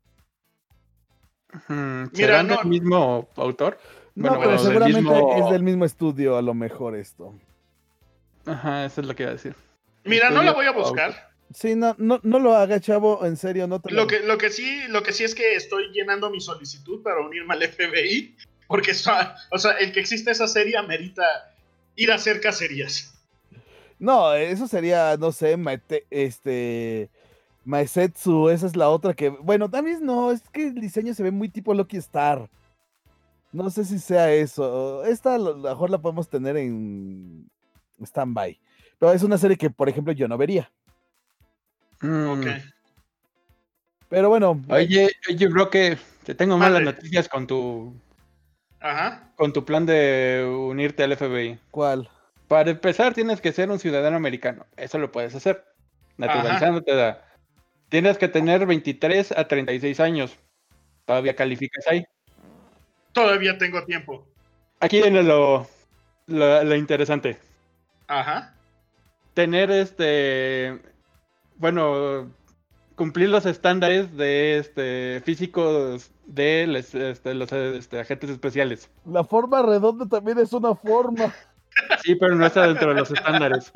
Mm, 1.68 1.74
Mira, 1.74 2.10
¿Serán 2.14 2.46
no- 2.48 2.56
del 2.56 2.66
mismo 2.66 3.28
autor? 3.36 3.78
No, 4.14 4.28
Bueno, 4.30 4.38
pero 4.40 4.50
del 4.52 4.60
seguramente 4.60 5.00
mismo- 5.02 5.44
es 5.46 5.50
del 5.52 5.62
mismo 5.62 5.84
estudio 5.84 6.36
a 6.36 6.42
lo 6.42 6.54
mejor 6.54 6.96
esto. 6.96 7.34
Ajá, 8.46 8.84
eso 8.84 9.00
es 9.00 9.06
lo 9.06 9.14
que 9.14 9.22
iba 9.22 9.30
a 9.30 9.34
decir. 9.34 9.54
Mira, 10.04 10.30
no 10.30 10.42
la 10.42 10.52
voy 10.52 10.66
a 10.66 10.72
buscar. 10.72 11.30
Sí, 11.52 11.74
no, 11.74 11.94
no, 11.98 12.20
no 12.22 12.38
lo 12.38 12.54
haga, 12.54 12.80
chavo, 12.80 13.24
en 13.26 13.36
serio, 13.36 13.66
no 13.66 13.80
te 13.80 13.92
Lo 13.92 14.06
que, 14.06 14.20
lo 14.20 14.38
que 14.38 14.50
sí, 14.50 14.82
lo 14.88 15.02
que 15.02 15.12
sí 15.12 15.24
es 15.24 15.34
que 15.34 15.54
estoy 15.56 15.90
llenando 15.92 16.30
mi 16.30 16.40
solicitud 16.40 17.02
para 17.02 17.20
unirme 17.20 17.54
al 17.54 17.62
FBI, 17.62 18.36
porque 18.68 18.92
o 18.92 19.58
sea, 19.58 19.72
el 19.80 19.92
que 19.92 20.00
exista 20.00 20.30
esa 20.30 20.46
serie 20.46 20.76
amerita 20.76 21.24
ir 21.96 22.12
a 22.12 22.14
hacer 22.14 22.40
cacerías. 22.40 23.12
No, 23.98 24.32
eso 24.32 24.66
sería, 24.68 25.16
no 25.18 25.32
sé, 25.32 25.56
Maete- 25.56 26.04
este 26.08 27.10
Maesetsu, 27.64 28.48
esa 28.48 28.66
es 28.66 28.76
la 28.76 28.88
otra 28.88 29.12
que, 29.12 29.28
bueno, 29.28 29.68
también 29.68 30.04
no, 30.06 30.30
es 30.30 30.40
que 30.52 30.68
el 30.68 30.80
diseño 30.80 31.12
se 31.14 31.22
ve 31.24 31.30
muy 31.32 31.48
tipo 31.48 31.74
Lucky 31.74 31.96
Star. 31.98 32.48
No 33.52 33.68
sé 33.70 33.84
si 33.84 33.98
sea 33.98 34.32
eso. 34.32 35.04
Esta 35.04 35.34
a 35.34 35.38
lo 35.38 35.56
mejor 35.56 35.90
la 35.90 35.98
podemos 35.98 36.28
tener 36.28 36.56
en 36.56 37.50
standby. 38.02 38.60
Pero 38.98 39.12
es 39.12 39.22
una 39.22 39.38
serie 39.38 39.56
que, 39.56 39.70
por 39.70 39.88
ejemplo, 39.88 40.12
yo 40.12 40.28
no 40.28 40.38
vería. 40.38 40.70
Mm. 42.00 42.28
Ok. 42.28 42.46
Pero 44.08 44.28
bueno, 44.28 44.60
Oye, 44.68 45.10
oye, 45.28 45.46
Broque, 45.46 45.96
te 46.24 46.34
tengo 46.34 46.58
malas 46.58 46.82
noticias 46.82 47.28
con 47.28 47.46
tu, 47.46 47.94
Ajá. 48.80 49.32
con 49.36 49.52
tu 49.52 49.64
plan 49.64 49.86
de 49.86 50.44
unirte 50.68 51.04
al 51.04 51.16
FBI. 51.16 51.60
¿cuál? 51.70 52.08
Para 52.48 52.70
empezar, 52.72 53.14
tienes 53.14 53.40
que 53.40 53.52
ser 53.52 53.70
un 53.70 53.78
ciudadano 53.78 54.16
americano. 54.16 54.66
Eso 54.76 54.98
lo 54.98 55.12
puedes 55.12 55.34
hacer. 55.36 55.64
Naturalizándote 56.16 56.92
da. 56.94 57.24
Tienes 57.88 58.18
que 58.18 58.26
tener 58.26 58.66
23 58.66 59.32
a 59.32 59.46
36 59.46 60.00
años. 60.00 60.36
Todavía 61.04 61.36
calificas 61.36 61.86
ahí. 61.86 62.04
Todavía 63.12 63.58
tengo 63.58 63.84
tiempo. 63.84 64.26
Aquí 64.80 65.00
viene 65.02 65.22
lo, 65.22 65.66
lo, 66.26 66.64
lo 66.64 66.74
interesante. 66.76 67.38
Ajá. 68.06 68.54
Tener 69.34 69.70
este. 69.70 70.80
Bueno, 71.56 72.30
cumplir 72.94 73.28
los 73.28 73.46
estándares 73.46 74.16
de 74.16 74.58
este 74.58 75.20
físicos 75.24 76.10
de 76.26 76.66
les- 76.66 76.94
este, 76.94 77.34
los 77.34 77.52
este, 77.52 78.00
agentes 78.00 78.30
especiales. 78.30 78.90
La 79.04 79.24
forma 79.24 79.62
redonda 79.62 80.06
también 80.06 80.38
es 80.38 80.52
una 80.52 80.74
forma. 80.74 81.32
Sí, 82.02 82.14
pero 82.14 82.34
no 82.34 82.46
está 82.46 82.66
dentro 82.66 82.90
de 82.92 83.00
los 83.00 83.10
estándares. 83.10 83.72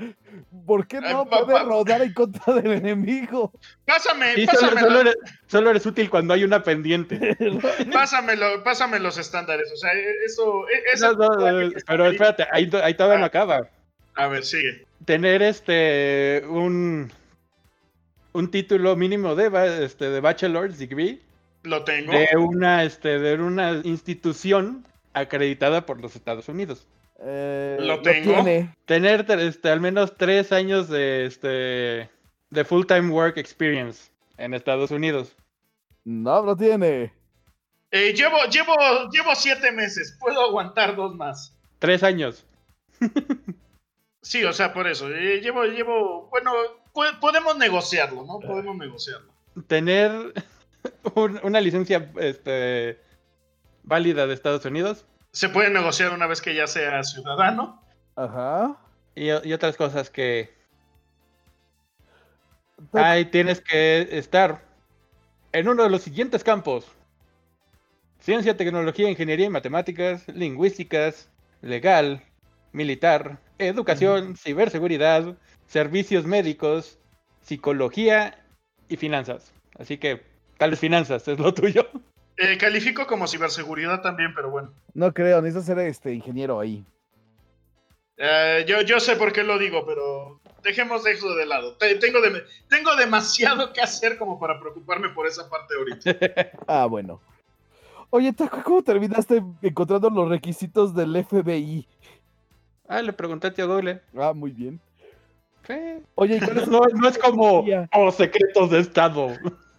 ¿Por 0.67 0.87
qué 0.87 1.01
no 1.01 1.27
pa- 1.29 1.45
puede 1.45 1.59
pa- 1.59 1.65
rodar 1.65 2.03
en 2.03 2.13
contra 2.13 2.55
del 2.55 2.73
enemigo? 2.73 3.53
Pásame, 3.87 4.35
Sí, 4.35 4.47
solo, 4.47 4.79
solo 4.79 5.01
eres, 5.01 5.17
solo 5.47 5.71
eres 5.71 5.87
útil 5.87 6.11
cuando 6.11 6.35
hay 6.35 6.45
una 6.45 6.63
pendiente. 6.63 7.37
pásamelo, 7.93 8.63
pásame 8.65 8.99
los 8.99 9.17
estándares. 9.19 9.71
O 9.73 9.77
sea, 9.77 9.93
e- 9.95 10.25
eso. 10.27 10.67
e- 10.69 10.83
esa- 10.95 11.13
No, 11.13 11.29
no, 11.29 11.51
no, 11.63 11.71
pero 11.87 12.07
espérate, 12.07 12.47
ahí, 12.53 12.69
to- 12.69 12.83
ahí 12.83 12.95
todavía 12.95 13.19
no 13.21 13.27
acaba. 13.27 13.69
A 14.17 14.27
ver, 14.29 14.45
sigue. 14.45 14.87
Tener 15.05 15.43
este 15.43 16.43
un 16.49 17.11
un 18.33 18.51
título 18.51 18.97
mínimo 18.97 19.35
de, 19.37 19.85
este, 19.85 20.11
de 20.11 20.21
bachelor's 20.21 20.79
degree 20.79 21.21
Lo 21.63 21.85
tengo. 21.85 22.13
de 22.13 22.29
una 22.37 22.83
este 22.83 23.19
de 23.21 23.35
una 23.41 23.81
institución 23.85 24.85
acreditada 25.13 25.87
por 25.87 26.01
los 26.01 26.17
Estados 26.17 26.49
Unidos. 26.49 26.87
Eh, 27.27 27.79
Lo 27.81 28.03
tengo. 28.03 28.35
tiene. 28.35 28.75
Tener 28.85 29.25
este 29.41 29.71
al 29.71 29.81
menos 29.81 30.15
tres 30.17 30.53
años 30.53 30.89
de 30.89 31.25
este 31.27 32.11
de 32.51 32.65
full 32.65 32.85
time 32.87 33.09
work 33.11 33.39
experience 33.39 34.11
en 34.37 34.53
Estados 34.55 34.91
Unidos. 34.91 35.35
No, 36.05 36.43
lo 36.43 36.55
tiene. 36.57 37.13
Eh, 37.91 38.13
llevo, 38.13 38.37
llevo, 38.51 38.75
llevo 39.11 39.35
siete 39.35 39.73
meses. 39.73 40.17
Puedo 40.21 40.41
aguantar 40.43 40.97
dos 40.97 41.15
más. 41.15 41.57
Tres 41.79 42.03
años. 42.03 42.45
Sí, 44.23 44.43
o 44.45 44.53
sea, 44.53 44.73
por 44.73 44.87
eso. 44.87 45.09
eh, 45.11 45.41
llevo, 45.41 45.65
llevo. 45.65 46.29
Bueno, 46.31 46.53
po- 46.93 47.03
podemos 47.21 47.57
negociarlo, 47.57 48.25
¿no? 48.25 48.41
Podemos 48.41 48.77
negociarlo. 48.77 49.33
Tener 49.67 50.11
un- 51.15 51.41
una 51.43 51.61
licencia 51.61 52.11
este 52.19 52.99
válida 53.83 54.27
de 54.27 54.35
Estados 54.35 54.65
Unidos 54.65 55.07
Se 55.35 55.49
puede 55.49 55.69
negociar 55.69 56.13
una 56.13 56.27
vez 56.27 56.41
que 56.41 56.55
ya 56.55 56.67
sea 56.67 57.03
ciudadano. 57.03 57.83
Ajá. 58.17 58.77
y, 59.15 59.27
y 59.27 59.53
otras 59.53 59.77
cosas 59.77 60.09
que 60.09 60.55
Ahí 62.93 63.25
tienes 63.27 63.61
que 63.61 64.09
estar 64.19 64.65
en 65.53 65.69
uno 65.69 65.85
de 65.85 65.91
los 65.91 66.03
siguientes 66.03 66.45
campos. 66.45 66.87
Ciencia, 68.21 68.57
tecnología, 68.57 69.11
ingeniería 69.11 69.47
y 69.47 69.51
matemáticas, 69.51 70.27
lingüísticas, 70.29 71.29
legal, 71.61 72.23
militar, 72.73 73.39
educación, 73.59 74.37
ciberseguridad, 74.37 75.37
servicios 75.67 76.25
médicos, 76.25 76.99
psicología 77.43 78.43
y 78.89 78.97
finanzas. 78.97 79.53
Así 79.79 79.99
que 79.99 80.23
tal 80.59 80.71
vez 80.71 80.81
finanzas 80.81 81.27
es 81.29 81.39
lo 81.39 81.53
tuyo. 81.53 81.89
Eh, 82.37 82.59
califico 82.59 83.07
como 83.07 83.27
ciberseguridad 83.29 84.01
también, 84.03 84.35
pero 84.35 84.51
bueno. 84.51 84.73
No 84.93 85.13
creo, 85.15 85.41
necesitas 85.41 85.67
ser 85.67 85.79
este 85.81 86.13
ingeniero 86.13 86.59
ahí. 86.61 86.85
Eh, 88.17 88.65
yo, 88.69 88.81
yo 88.83 89.01
sé 89.01 89.17
por 89.17 89.33
qué 89.33 89.43
lo 89.43 89.59
digo, 89.59 89.85
pero 89.87 90.41
dejemos 90.63 91.07
eso 91.07 91.35
de 91.35 91.47
lado. 91.47 91.75
Te- 91.77 91.97
tengo, 91.97 92.21
de- 92.21 92.45
tengo 92.69 92.95
demasiado 92.97 93.73
que 93.73 93.81
hacer 93.81 94.19
como 94.19 94.39
para 94.39 94.59
preocuparme 94.61 95.09
por 95.11 95.27
esa 95.27 95.49
parte 95.49 95.75
ahorita. 95.77 96.51
Ah, 96.67 96.87
bueno. 96.87 97.21
Oye, 98.11 98.33
Taco, 98.33 98.63
¿cómo 98.63 98.83
terminaste 98.83 99.43
encontrando 99.63 100.09
los 100.11 100.29
requisitos 100.29 100.95
del 100.95 101.25
FBI? 101.25 101.87
Ah, 102.89 103.03
le 103.03 103.13
pregunté 103.13 103.49
a 103.49 103.55
tío 103.55 103.67
Google. 103.67 104.01
Ah, 104.17 104.33
muy 104.33 104.53
bien. 104.53 104.81
Sí. 105.67 105.75
Oye, 106.15 106.37
¿y 106.37 106.41
cuál 106.41 106.59
es- 106.59 106.69
No, 106.69 106.81
no 106.95 107.09
es 107.09 107.19
como 107.19 107.65
oh, 107.93 108.13
secretos 108.13 108.71
de 108.71 108.79
Estado. 108.81 109.29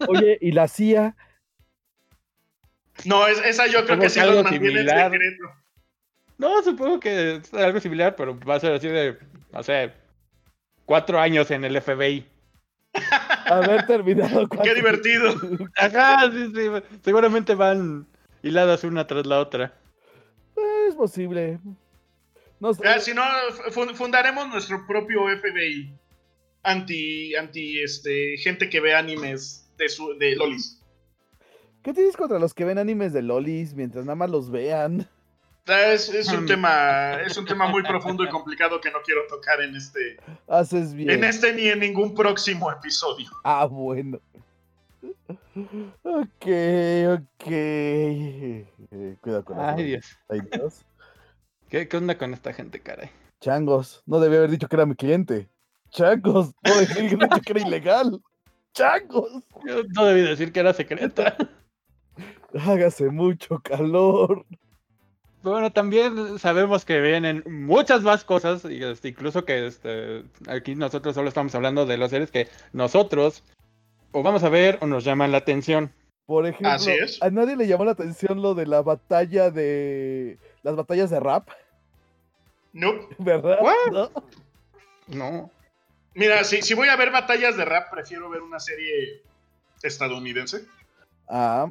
Oye, 0.08 0.38
¿y 0.42 0.52
la 0.52 0.68
CIA? 0.68 1.16
No, 3.04 3.28
es- 3.28 3.40
esa 3.46 3.68
yo 3.68 3.86
creo 3.86 4.00
que 4.00 4.10
sí 4.10 4.20
que 4.20 4.26
los 4.26 4.38
algo 4.38 4.44
mantiene 4.50 4.68
en 4.82 4.88
similar. 4.88 5.12
secreto. 5.12 5.44
No, 6.38 6.64
supongo 6.64 7.00
que 7.00 7.36
es 7.36 7.54
algo 7.54 7.80
similar, 7.80 8.16
pero 8.16 8.40
va 8.40 8.56
a 8.56 8.60
ser 8.60 8.74
así 8.74 8.88
de, 8.88 9.18
no 9.52 9.64
sé, 9.64 9.92
cuatro 10.86 11.20
años 11.20 11.50
en 11.52 11.64
el 11.66 11.76
FBI. 11.82 12.26
Haber 13.46 13.86
terminado. 13.86 14.48
Qué 14.48 14.74
divertido. 14.74 15.36
Ajá, 15.78 16.32
sí, 16.32 16.52
sí. 16.56 16.70
Seguramente 17.04 17.54
van 17.56 18.08
hiladas 18.44 18.84
una 18.84 19.06
tras 19.06 19.26
la 19.26 19.40
otra. 19.40 19.74
Es 20.88 20.96
posible. 20.96 21.60
No 22.60 22.74
sé. 22.74 22.88
Ah, 22.88 23.00
si 23.00 23.14
no, 23.14 23.24
fu- 23.72 23.94
fundaremos 23.96 24.48
nuestro 24.48 24.86
propio 24.88 25.24
FBI. 25.42 25.94
Anti, 26.64 27.36
anti, 27.36 27.82
este, 27.84 28.38
gente 28.38 28.70
que 28.70 28.80
ve 28.80 28.96
animes 28.96 29.70
de, 29.78 29.88
su, 29.90 30.18
de 30.18 30.36
lolis. 30.36 30.82
¿Qué 31.86 31.94
tienes 31.94 32.18
contra 32.18 32.40
los 32.40 32.56
que 32.56 32.66
ven 32.66 32.80
animes 32.80 33.14
de 33.14 33.22
lolis 33.22 33.76
mientras 33.76 34.06
nada 34.06 34.16
más 34.16 34.32
los 34.32 34.50
vean? 34.50 35.08
Ah, 35.68 35.92
Es, 35.94 36.10
es 36.10 36.30
un 36.34 36.46
Hmm. 36.46 36.48
tema, 36.48 37.22
es 37.22 37.38
un 37.38 37.46
tema 37.46 37.68
muy 37.68 37.84
profundo 37.84 38.24
y 38.24 38.30
complicado 38.30 38.82
que 38.82 38.90
no 38.90 38.98
quiero 39.06 39.22
tocar 39.30 39.62
en 39.62 39.76
este, 39.76 40.18
Haces 40.48 40.96
bien. 40.96 41.12
en 41.12 41.24
este 41.24 41.54
ni 41.54 41.68
en 41.68 41.80
ningún 41.82 42.16
próximo 42.16 42.72
episodio. 42.72 43.30
Ah, 43.44 43.66
bueno. 43.68 44.20
Ok, 46.02 46.46
ok. 47.14 47.46
Eh, 47.48 48.66
Cuidado 49.22 49.46
con 49.46 49.60
Ay, 49.60 49.84
Dios. 49.84 50.06
Ay, 50.28 50.42
Dios. 50.52 50.84
¿Qué, 51.70 51.88
qué 51.88 51.98
onda 51.98 52.18
con 52.18 52.34
esta 52.34 52.52
gente, 52.52 52.80
caray? 52.80 53.12
Changos. 53.42 54.02
No 54.08 54.20
debía 54.20 54.40
haber 54.40 54.50
dicho 54.50 54.68
que 54.68 54.76
era 54.76 54.88
mi 54.88 54.96
cliente. 54.96 55.48
Changos. 55.92 56.56
No 56.64 56.76
debía 56.80 57.06
haber 57.06 57.20
dicho 57.30 57.42
que 57.44 57.52
era 57.54 57.62
ilegal. 57.62 58.22
Changos. 58.74 59.44
Yo 59.68 59.84
no 59.94 60.06
debí 60.06 60.22
decir 60.22 60.52
que 60.52 60.60
era 60.62 60.74
secreta. 60.74 61.38
Hágase 62.60 63.10
mucho 63.10 63.60
calor. 63.60 64.46
Bueno, 65.44 65.72
también 65.72 66.40
sabemos 66.40 66.86
que 66.86 67.00
vienen 67.00 67.44
muchas 67.48 68.02
más 68.02 68.24
cosas, 68.24 68.66
y 68.66 68.84
este, 68.84 69.10
incluso 69.10 69.46
que 69.46 69.68
este, 69.68 70.24
aquí 70.48 70.74
nosotros 70.74 71.14
solo 71.14 71.30
estamos 71.30 71.54
hablando 71.54 71.86
de 71.86 71.98
las 71.98 72.10
series 72.10 72.32
que 72.32 72.48
nosotros 72.74 73.44
o 74.12 74.24
vamos 74.24 74.44
a 74.44 74.50
ver 74.50 74.80
o 74.82 74.88
nos 74.88 75.04
llaman 75.04 75.32
la 75.32 75.38
atención. 75.40 75.94
Por 76.26 76.48
ejemplo, 76.48 76.70
Así 76.70 76.92
es. 76.92 77.22
a 77.22 77.30
nadie 77.30 77.56
le 77.56 77.68
llamó 77.68 77.86
la 77.86 77.92
atención 77.92 78.42
lo 78.42 78.56
de 78.56 78.66
la 78.66 78.82
batalla 78.82 79.52
de. 79.52 80.40
Las 80.64 80.76
batallas 80.76 81.12
de 81.12 81.20
rap, 81.20 81.50
Nope. 82.74 83.16
¿verdad? 83.20 83.60
What? 83.62 83.92
¿No? 83.92 84.12
No. 85.08 85.52
Mira, 86.16 86.44
si, 86.44 86.62
si 86.62 86.74
voy 86.74 86.88
a 86.88 86.96
ver 86.96 87.12
batallas 87.12 87.56
de 87.58 87.66
rap, 87.66 87.92
prefiero 87.92 88.30
ver 88.30 88.42
una 88.42 88.60
serie 88.60 89.22
estadounidense. 89.84 90.66
Ah, 91.28 91.70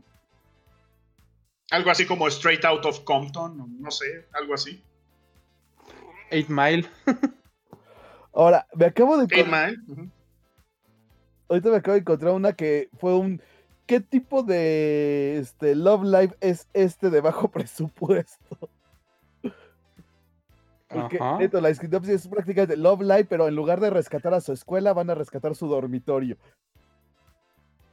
Algo 1.74 1.90
así 1.90 2.06
como 2.06 2.28
Straight 2.28 2.64
Out 2.64 2.86
of 2.86 3.00
Compton, 3.00 3.60
o 3.60 3.66
no 3.66 3.90
sé, 3.90 4.28
algo 4.32 4.54
así. 4.54 4.80
Eight 6.30 6.48
Mile. 6.48 6.88
ahora, 8.32 8.64
me 8.74 8.86
acabo 8.86 9.18
de. 9.18 9.26
Eight 9.34 9.48
Mile. 9.48 10.10
Ahorita 11.48 11.70
me 11.70 11.76
acabo 11.76 11.94
de 11.94 12.00
encontrar 12.00 12.32
una 12.32 12.52
que 12.52 12.88
fue 13.00 13.16
un. 13.16 13.42
¿Qué 13.86 13.98
tipo 13.98 14.44
de 14.44 15.38
este, 15.38 15.74
Love 15.74 16.04
Live 16.04 16.36
es 16.40 16.68
este 16.74 17.10
de 17.10 17.20
bajo 17.20 17.48
presupuesto? 17.50 18.70
Porque 20.86 21.18
neto, 21.40 21.60
la 21.60 21.74
sinopsis 21.74 22.14
es 22.14 22.28
prácticamente 22.28 22.76
Love 22.76 23.00
Live, 23.00 23.24
pero 23.24 23.48
en 23.48 23.56
lugar 23.56 23.80
de 23.80 23.90
rescatar 23.90 24.32
a 24.32 24.40
su 24.40 24.52
escuela, 24.52 24.92
van 24.92 25.10
a 25.10 25.16
rescatar 25.16 25.56
su 25.56 25.66
dormitorio. 25.66 26.36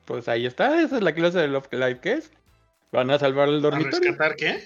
Pues 0.06 0.28
ahí 0.28 0.46
está, 0.46 0.84
esa 0.84 0.98
es 0.98 1.02
la 1.02 1.16
clase 1.16 1.40
de 1.40 1.48
Love 1.48 1.68
Live 1.72 2.00
que 2.00 2.14
es. 2.14 2.32
Van 2.92 3.10
a 3.12 3.20
salvar 3.20 3.50
el 3.50 3.58
¿A 3.58 3.62
dormitorio. 3.62 4.00
rescatar 4.12 4.36
qué? 4.36 4.60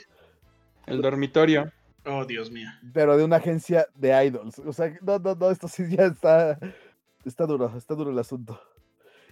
El 0.88 1.02
dormitorio. 1.02 1.72
Oh, 2.06 2.26
Dios 2.26 2.52
mío. 2.52 2.70
Pero 2.94 3.18
de 3.18 3.24
una 3.24 3.38
agencia 3.38 3.88
de 3.96 4.26
idols. 4.26 4.60
O 4.60 4.74
sea, 4.74 4.94
no, 5.02 5.20
no, 5.20 5.36
no, 5.36 5.50
esto 5.52 5.68
sí 5.68 5.84
ya 5.90 6.06
está. 6.06 6.60
Está 7.26 7.46
duro, 7.46 7.72
está 7.76 7.96
duro 7.96 8.12
el 8.12 8.20
asunto. 8.20 8.62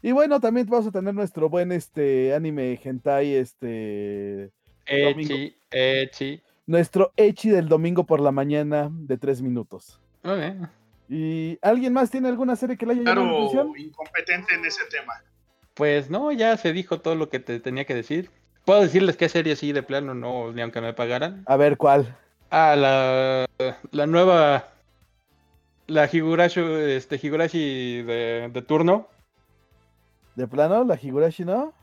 Y 0.01 0.11
bueno, 0.11 0.39
también 0.39 0.67
vamos 0.67 0.87
a 0.87 0.91
tener 0.91 1.13
nuestro 1.13 1.49
buen 1.49 1.71
este 1.71 2.33
anime 2.33 2.79
hentai, 2.83 3.35
este. 3.35 4.51
Domingo. 4.87 5.33
Echi, 5.33 5.55
Echi. 5.71 6.43
Nuestro 6.65 7.13
Echi 7.15 7.49
del 7.49 7.67
domingo 7.69 8.05
por 8.05 8.19
la 8.19 8.31
mañana 8.31 8.89
de 8.91 9.17
tres 9.17 9.41
minutos. 9.41 9.99
Ok. 10.23 10.67
¿Y 11.09 11.59
alguien 11.61 11.93
más 11.93 12.09
tiene 12.09 12.29
alguna 12.29 12.55
serie 12.55 12.77
que 12.77 12.85
le 12.85 12.93
haya 12.93 13.03
llamado 13.03 13.21
la 13.21 13.31
Claro, 13.31 13.47
atención? 13.67 13.87
incompetente 13.87 14.55
en 14.55 14.65
ese 14.65 14.81
tema. 14.89 15.13
Pues 15.75 16.09
no, 16.09 16.31
ya 16.31 16.57
se 16.57 16.73
dijo 16.73 17.01
todo 17.01 17.15
lo 17.15 17.29
que 17.29 17.39
te 17.39 17.59
tenía 17.59 17.85
que 17.85 17.93
decir. 17.93 18.31
Puedo 18.65 18.81
decirles 18.81 19.17
qué 19.17 19.27
serie 19.29 19.55
sí, 19.55 19.73
de 19.73 19.83
plano, 19.83 20.13
no, 20.13 20.51
ni 20.51 20.61
aunque 20.61 20.81
me 20.81 20.93
pagaran. 20.93 21.43
A 21.47 21.57
ver, 21.57 21.77
¿cuál? 21.77 22.17
Ah, 22.49 22.75
la, 22.77 23.45
la 23.91 24.07
nueva. 24.07 24.69
La 25.87 26.09
Higurashi, 26.11 26.61
este, 26.61 27.19
Higurashi 27.21 28.03
de, 28.03 28.49
de 28.53 28.61
turno. 28.61 29.09
¿De 30.35 30.47
plano? 30.47 30.85
¿La 30.85 30.97
Higurashi 31.01 31.43
no? 31.43 31.73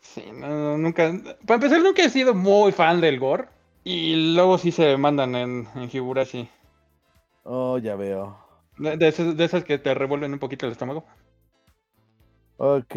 Sí, 0.00 0.24
no, 0.32 0.48
no, 0.48 0.78
nunca. 0.78 1.12
Para 1.46 1.56
empezar, 1.56 1.82
nunca 1.82 2.02
he 2.02 2.08
sido 2.08 2.34
muy 2.34 2.72
fan 2.72 3.00
del 3.00 3.18
gore. 3.18 3.48
Y 3.84 4.34
luego 4.34 4.56
sí 4.58 4.72
se 4.72 4.96
mandan 4.96 5.34
en, 5.34 5.68
en 5.74 5.90
Higurashi. 5.92 6.48
Oh, 7.44 7.78
ya 7.78 7.94
veo. 7.94 8.38
De, 8.78 8.96
de 8.96 9.08
esas, 9.08 9.36
de 9.36 9.44
esas 9.44 9.64
que 9.64 9.78
te 9.78 9.94
revuelven 9.94 10.32
un 10.32 10.38
poquito 10.38 10.66
el 10.66 10.72
estómago. 10.72 11.04
Ok. 12.56 12.96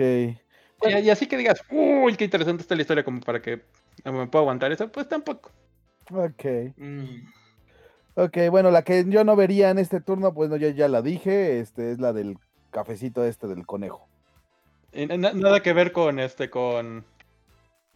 Y, 0.84 0.98
y 1.00 1.10
así 1.10 1.28
que 1.28 1.38
digas, 1.38 1.62
uy, 1.70 2.16
qué 2.16 2.24
interesante 2.26 2.62
está 2.62 2.76
la 2.76 2.82
historia, 2.82 3.04
como 3.04 3.20
para 3.22 3.42
que 3.42 3.62
me 4.06 4.28
pueda 4.28 4.44
aguantar 4.44 4.72
eso, 4.72 4.90
pues 4.92 5.08
tampoco. 5.10 5.52
Ok. 6.12 6.46
Mm. 6.78 7.28
Ok, 8.16 8.38
bueno, 8.50 8.72
la 8.72 8.82
que 8.84 9.06
yo 9.08 9.24
no 9.24 9.36
vería 9.36 9.70
en 9.70 9.80
este 9.80 10.02
turno, 10.02 10.34
pues 10.34 10.50
no, 10.50 10.58
ya, 10.58 10.70
ya 10.70 10.88
la 10.88 11.02
dije, 11.02 11.60
este 11.60 11.92
es 11.92 12.00
la 12.00 12.12
del 12.14 12.38
cafecito 12.72 13.24
este 13.24 13.48
del 13.48 13.66
conejo. 13.66 14.08
Y 14.92 15.06
na- 15.06 15.34
nada 15.34 15.62
que 15.62 15.72
ver 15.74 15.92
con 15.92 16.20
este, 16.20 16.50
con, 16.50 17.06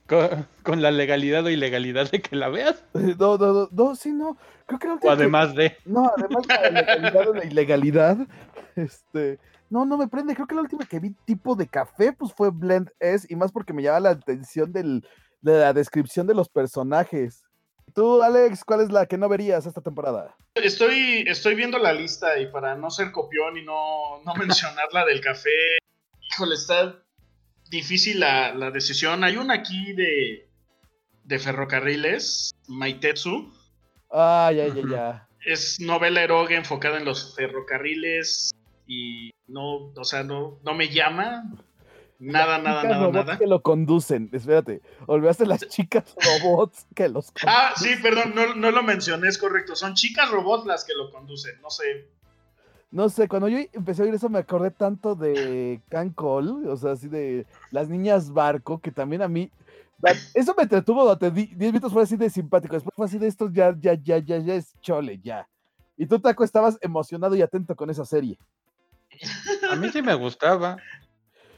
con. 0.07 0.47
con 0.61 0.81
la 0.81 0.91
legalidad 0.91 1.43
o 1.45 1.49
ilegalidad 1.49 2.09
de 2.11 2.21
que 2.21 2.35
la 2.35 2.49
veas. 2.49 2.83
No, 2.93 3.37
no, 3.37 3.53
no, 3.53 3.69
no, 3.71 3.95
sí, 3.95 4.11
no. 4.11 4.37
Creo 4.79 4.99
que- 4.99 5.09
además 5.09 5.55
de. 5.55 5.75
No, 5.85 6.11
además 6.15 6.43
de 6.47 6.53
la 6.55 6.69
legalidad 6.69 7.27
o 7.29 7.33
la 7.33 7.45
ilegalidad, 7.45 8.17
este, 8.75 9.39
no, 9.73 9.85
no 9.85 9.97
me 9.97 10.07
prende. 10.07 10.35
Creo 10.35 10.45
que 10.45 10.53
la 10.53 10.61
última 10.61 10.85
que 10.85 10.99
vi 10.99 11.15
tipo 11.25 11.55
de 11.55 11.67
café, 11.67 12.13
pues 12.13 12.31
fue 12.31 12.51
Blend 12.51 12.91
S, 12.99 13.25
y 13.27 13.35
más 13.35 13.51
porque 13.51 13.73
me 13.73 13.81
llama 13.81 14.01
la 14.01 14.09
atención 14.11 14.71
del, 14.71 15.03
de 15.41 15.59
la 15.59 15.73
descripción 15.73 16.27
de 16.27 16.35
los 16.35 16.47
personajes. 16.47 17.43
Tú, 17.95 18.21
Alex, 18.21 18.63
¿cuál 18.63 18.81
es 18.81 18.91
la 18.91 19.07
que 19.07 19.17
no 19.17 19.27
verías 19.27 19.65
esta 19.65 19.81
temporada? 19.81 20.35
Estoy, 20.53 21.25
estoy 21.27 21.55
viendo 21.55 21.79
la 21.79 21.91
lista 21.91 22.37
y 22.37 22.51
para 22.51 22.75
no 22.75 22.91
ser 22.91 23.11
copión 23.11 23.57
y 23.57 23.63
no, 23.63 24.21
no 24.23 24.35
mencionar 24.35 24.85
la 24.93 25.05
del 25.05 25.21
café, 25.21 25.49
híjole, 26.31 26.53
está 26.53 27.03
difícil 27.71 28.19
la, 28.19 28.53
la 28.53 28.69
decisión. 28.69 29.23
Hay 29.23 29.37
una 29.37 29.55
aquí 29.55 29.93
de, 29.93 30.47
de 31.23 31.39
ferrocarriles, 31.39 32.51
Maitetsu. 32.67 33.51
Ah, 34.11 34.51
ya, 34.55 34.67
ya, 34.67 34.83
ya. 34.87 35.27
Es 35.47 35.79
novela 35.79 36.21
eroge 36.21 36.55
enfocada 36.55 36.99
en 36.99 37.05
los 37.05 37.35
ferrocarriles 37.35 38.51
y 38.87 39.31
no, 39.47 39.91
o 39.95 40.03
sea, 40.03 40.23
no, 40.23 40.59
no 40.63 40.73
me 40.73 40.89
llama. 40.89 41.51
Nada, 42.19 42.57
nada, 42.57 42.81
Chicas 42.81 42.91
nada, 42.91 43.05
robots 43.05 43.25
nada. 43.25 43.37
que 43.37 43.47
lo 43.47 43.61
conducen. 43.61 44.29
Espérate, 44.31 44.81
olvidaste 45.07 45.45
las 45.45 45.67
chicas 45.67 46.15
robots 46.41 46.85
que 46.95 47.09
los 47.09 47.31
conducen. 47.31 47.49
Ah, 47.49 47.73
sí, 47.75 47.95
perdón, 48.01 48.33
no, 48.35 48.55
no 48.55 48.71
lo 48.71 48.83
mencioné, 48.83 49.27
es 49.27 49.37
correcto. 49.37 49.75
Son 49.75 49.93
chicas 49.93 50.29
robots 50.31 50.65
las 50.65 50.85
que 50.85 50.93
lo 50.93 51.11
conducen, 51.11 51.59
no 51.61 51.69
sé. 51.69 52.07
No 52.91 53.09
sé, 53.09 53.27
cuando 53.27 53.47
yo 53.47 53.57
empecé 53.73 54.03
a 54.03 54.05
oír 54.05 54.13
eso 54.13 54.29
me 54.29 54.37
acordé 54.37 54.69
tanto 54.69 55.15
de 55.15 55.81
Can 55.89 56.11
Cole, 56.11 56.69
o 56.69 56.77
sea, 56.77 56.91
así 56.91 57.07
de 57.07 57.47
las 57.71 57.89
niñas 57.89 58.31
barco, 58.31 58.79
que 58.79 58.91
también 58.91 59.23
a 59.23 59.27
mí, 59.27 59.49
eso 60.35 60.53
me 60.55 60.61
entretuvo 60.61 61.01
durante 61.01 61.31
10 61.31 61.57
minutos, 61.57 61.91
fue 61.91 62.03
así 62.03 62.15
de 62.17 62.29
simpático, 62.29 62.75
después 62.75 62.93
fue 62.95 63.07
así 63.07 63.17
de 63.17 63.27
estos, 63.27 63.51
ya, 63.51 63.75
ya, 63.79 63.95
ya, 63.95 64.19
ya, 64.19 64.37
ya 64.37 64.53
es 64.53 64.79
chole, 64.79 65.19
ya. 65.23 65.49
Y 65.97 66.05
tú, 66.05 66.19
Taco, 66.19 66.43
estabas 66.43 66.77
emocionado 66.81 67.35
y 67.35 67.41
atento 67.41 67.75
con 67.75 67.89
esa 67.89 68.05
serie. 68.05 68.37
A 69.71 69.75
mí 69.75 69.89
sí 69.89 70.01
me 70.01 70.13
gustaba. 70.13 70.77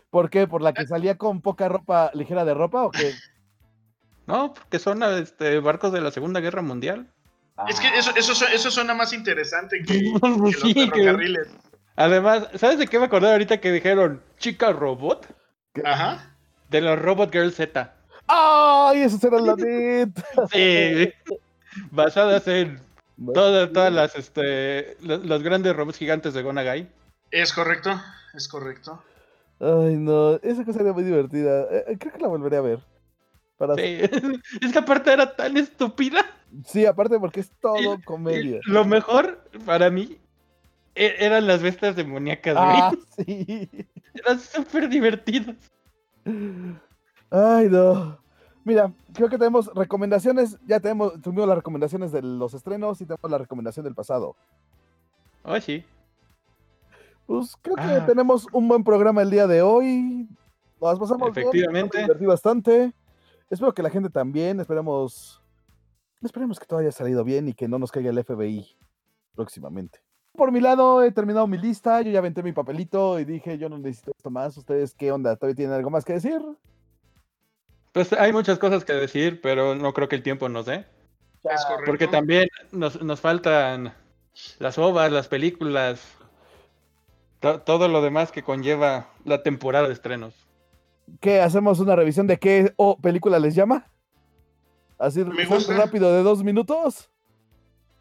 ¿Por 0.09 0.29
qué? 0.29 0.47
¿Por 0.47 0.61
la 0.61 0.73
que 0.73 0.85
salía 0.87 1.17
con 1.17 1.41
poca 1.41 1.67
ropa, 1.67 2.11
ligera 2.13 2.45
de 2.45 2.53
ropa 2.53 2.83
o 2.83 2.91
qué? 2.91 3.13
No, 4.27 4.53
porque 4.53 4.79
son 4.79 5.03
este, 5.03 5.59
barcos 5.59 5.91
de 5.91 6.01
la 6.01 6.11
Segunda 6.11 6.39
Guerra 6.39 6.61
Mundial. 6.61 7.07
Es 7.67 7.79
que 7.79 7.87
eso, 7.97 8.11
eso, 8.15 8.33
eso 8.47 8.71
suena 8.71 8.93
más 8.93 9.13
interesante 9.13 9.81
que, 9.83 9.93
que 10.21 10.29
los 10.37 10.55
Sí, 10.61 10.73
que- 10.73 10.87
ferrocarriles. 10.89 11.47
Además, 11.97 12.49
¿sabes 12.55 12.77
de 12.79 12.87
qué 12.87 12.99
me 12.99 13.05
acordé 13.05 13.31
ahorita 13.31 13.61
que 13.61 13.71
dijeron 13.71 14.21
chica 14.37 14.71
robot? 14.73 15.27
Ajá. 15.83 16.35
De 16.69 16.81
los 16.81 16.99
Robot 16.99 17.31
Girl 17.31 17.51
Z. 17.53 17.93
¡Ay, 18.27 19.01
eso 19.01 19.17
será 19.17 19.39
la 19.39 19.55
neta! 19.55 20.21
Sí. 20.51 21.09
Basadas 21.91 22.47
en 22.47 22.81
todas, 23.33 23.71
todas 23.71 23.93
las, 23.93 24.15
este, 24.15 24.97
los, 25.01 25.23
los 25.25 25.43
grandes 25.43 25.73
robots 25.75 25.97
gigantes 25.97 26.33
de 26.33 26.41
Gonagai. 26.41 26.89
Es 27.36 27.51
correcto, 27.51 27.89
es 28.33 28.47
correcto. 28.47 29.01
Ay, 29.59 29.97
no, 29.97 30.36
esa 30.36 30.63
cosa 30.63 30.79
era 30.81 30.93
muy 30.93 31.03
divertida. 31.03 31.63
Eh, 31.69 31.83
eh, 31.89 31.97
creo 31.99 32.13
que 32.13 32.19
la 32.19 32.29
volveré 32.29 32.55
a 32.57 32.61
ver. 32.61 32.79
Para... 33.57 33.75
Sí. 33.75 33.99
Es 34.61 34.71
que 34.71 34.79
aparte 34.79 35.11
era 35.11 35.36
tan 35.36 35.57
estúpida. 35.57 36.25
Sí, 36.65 36.86
aparte 36.86 37.19
porque 37.19 37.41
es 37.41 37.51
todo 37.59 37.95
Y- 37.95 38.01
comedia. 38.03 38.59
y 38.65 38.71
Lo 38.71 38.86
mejor 38.86 39.43
para 39.65 39.89
mí 39.89 40.17
e- 40.95 41.15
eran 41.19 41.45
las 41.45 41.61
bestias 41.61 41.97
demoníacas, 41.97 42.55
Ah, 42.57 42.91
sí. 43.17 43.69
Eran 44.13 44.39
súper 44.39 44.88
divertidos. 44.88 45.57
Ay, 47.29 47.67
no. 47.69 48.17
Mira, 48.63 48.93
creo 49.13 49.27
que 49.27 49.38
tenemos 49.38 49.69
recomendaciones. 49.75 50.57
Ya 50.65 50.79
tenemos, 50.79 51.21
tuvimos 51.21 51.47
las 51.49 51.57
recomendaciones 51.57 52.13
de 52.13 52.21
los 52.21 52.53
estrenos 52.53 53.01
y 53.01 53.05
tenemos 53.05 53.29
la 53.29 53.38
recomendación 53.39 53.83
del 53.83 53.93
pasado. 53.93 54.38
Oh, 55.43 55.59
sí. 55.59 55.83
Pues 57.26 57.55
creo 57.61 57.76
que 57.76 57.82
Ah. 57.82 58.05
tenemos 58.05 58.47
un 58.51 58.67
buen 58.67 58.84
programa 58.84 59.21
el 59.21 59.32
día 59.32 59.47
de 59.47 59.61
hoy. 59.61 60.28
Nos 60.82 60.99
pasamos 60.99 61.34
bien, 61.34 61.47
Efectivamente. 61.47 61.97
me 61.97 62.03
divertí 62.03 62.26
bastante. 62.26 62.93
Espero 63.49 63.73
que 63.73 63.82
la 63.84 63.89
gente 63.89 64.09
también. 64.09 64.59
Esperemos. 64.59 65.41
Esperemos 66.21 66.59
que 66.59 66.65
todo 66.65 66.80
haya 66.80 66.91
salido 66.91 67.23
bien 67.23 67.47
y 67.47 67.53
que 67.53 67.67
no 67.67 67.80
nos 67.80 67.91
caiga 67.91 68.09
el 68.09 68.17
FBI 68.23 68.65
próximamente. 69.36 69.99
Por 70.34 70.51
mi 70.51 70.59
lado, 70.59 71.01
he 71.03 71.11
terminado 71.11 71.47
mi 71.47 71.57
lista. 71.57 72.01
Yo 72.01 72.11
ya 72.11 72.19
aventé 72.19 72.43
mi 72.43 72.51
papelito 72.51 73.19
y 73.19 73.26
dije, 73.26 73.57
yo 73.57 73.69
no 73.69 73.78
necesito 73.78 74.11
esto 74.15 74.30
más. 74.30 74.57
¿Ustedes 74.57 74.93
qué 74.93 75.11
onda? 75.11 75.36
¿Todavía 75.36 75.55
tienen 75.55 75.73
algo 75.76 75.89
más 75.89 76.03
que 76.05 76.13
decir? 76.13 76.41
Pues 77.93 78.11
hay 78.13 78.34
muchas 78.34 78.59
cosas 78.59 78.84
que 78.84 78.93
decir, 78.93 79.39
pero 79.41 79.76
no 79.76 79.93
creo 79.93 80.09
que 80.09 80.17
el 80.17 80.23
tiempo 80.23 80.49
nos 80.49 80.65
dé. 80.65 80.86
Es. 81.43 81.65
Porque 81.86 82.07
también 82.07 82.47
nos, 82.71 83.01
nos 83.01 83.21
faltan 83.21 83.93
las 84.59 84.78
ovas, 84.78 85.11
las 85.11 85.28
películas, 85.28 86.01
to- 87.53 87.61
todo 87.61 87.87
lo 87.87 88.01
demás 88.01 88.31
que 88.31 88.43
conlleva 88.43 89.09
la 89.23 89.43
temporada 89.43 89.87
de 89.87 89.93
estrenos. 89.93 90.33
¿Qué? 91.19 91.39
¿Hacemos 91.41 91.79
una 91.79 91.95
revisión 91.95 92.27
de 92.27 92.37
qué 92.39 92.73
o 92.77 92.97
película 92.97 93.39
les 93.39 93.53
llama? 93.55 93.91
Así 94.97 95.19
Me 95.19 95.25
revisando 95.31 95.55
gusta. 95.55 95.77
rápido 95.77 96.11
de 96.13 96.23
dos 96.23 96.43
minutos. 96.43 97.09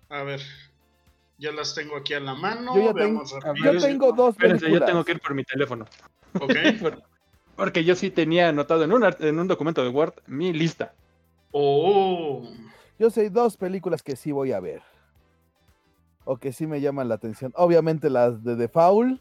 A 0.09 0.23
ver. 0.23 0.41
Ya 1.39 1.51
las 1.53 1.75
tengo 1.75 1.97
aquí 1.97 2.15
a 2.15 2.21
la 2.21 2.35
mano. 2.35 2.75
Yo 2.77 2.83
ya 2.83 2.95
tengo-. 2.95 3.25
Yo 3.63 3.79
tengo 3.81 4.13
dos 4.13 4.31
Espérense, 4.31 4.61
películas. 4.67 4.81
yo 4.81 4.87
tengo 4.93 5.05
que 5.05 5.13
ir 5.13 5.21
por 5.21 5.35
mi 5.35 5.45
teléfono. 5.45 5.85
Ok. 6.41 6.53
Por- 6.81 7.03
Porque 7.57 7.85
yo 7.85 7.95
sí 7.97 8.11
tenía 8.11 8.49
anotado 8.49 8.85
en 8.85 8.93
un, 8.93 9.05
en 9.19 9.39
un 9.39 9.49
documento 9.49 9.83
de 9.83 9.89
Word 9.91 10.15
mi 10.27 10.53
lista. 10.53 10.95
Oh. 11.51 12.49
Yo 12.99 13.11
sé 13.11 13.29
dos 13.31 13.57
películas 13.57 14.03
que 14.03 14.17
sí 14.17 14.33
voy 14.33 14.53
a 14.53 14.61
ver. 14.61 14.83
O 16.25 16.37
que 16.39 16.53
sí 16.53 16.67
me 16.67 16.81
llaman 16.81 17.09
la 17.09 17.17
atención. 17.17 17.53
Obviamente 17.57 18.09
las 18.11 18.43
de 18.45 18.57
The 18.57 18.69
Foul. 18.69 19.21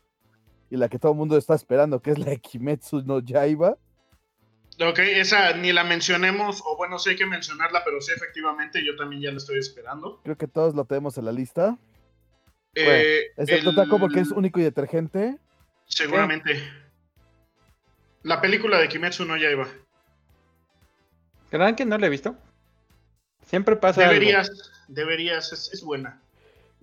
Y 0.74 0.76
la 0.76 0.90
que 0.90 0.98
todo 0.98 1.12
el 1.12 1.18
mundo 1.20 1.38
está 1.38 1.54
esperando, 1.54 2.02
que 2.02 2.10
es 2.10 2.18
la 2.18 2.26
de 2.26 2.40
Kimetsu 2.40 3.04
no 3.04 3.20
Yaiba. 3.20 3.78
Ok, 4.82 4.98
esa 4.98 5.56
ni 5.56 5.72
la 5.72 5.84
mencionemos, 5.84 6.64
o 6.66 6.76
bueno, 6.76 6.98
sí 6.98 7.12
hay 7.12 7.16
que 7.16 7.28
mencionarla, 7.28 7.84
pero 7.86 8.02
sí, 8.02 8.12
efectivamente, 8.12 8.84
yo 8.84 8.96
también 8.96 9.22
ya 9.22 9.30
la 9.30 9.38
estoy 9.38 9.60
esperando. 9.60 10.20
Creo 10.24 10.36
que 10.36 10.48
todos 10.48 10.74
lo 10.74 10.84
tenemos 10.86 11.16
en 11.20 11.26
la 11.26 11.32
lista. 11.32 11.78
Eh, 12.74 13.22
Excepto 13.38 13.70
el- 13.70 13.76
Taco 13.76 14.00
porque 14.00 14.22
es 14.22 14.32
único 14.32 14.60
y 14.60 14.64
detergente. 14.64 15.38
Seguramente. 15.86 16.60
La 18.24 18.42
película 18.42 18.80
de 18.80 18.88
Kimetsu 18.88 19.26
no 19.26 19.38
Yaiba. 19.38 19.68
¿Crean 21.52 21.76
que 21.76 21.86
no 21.86 22.00
la 22.00 22.08
he 22.08 22.10
visto? 22.10 22.36
Siempre 23.46 23.76
pasa 23.76 24.02
algo. 24.02 24.14
Deberías, 24.14 24.50
deberías, 24.88 25.54
es, 25.54 25.72
es 25.72 25.84
buena. 25.84 26.20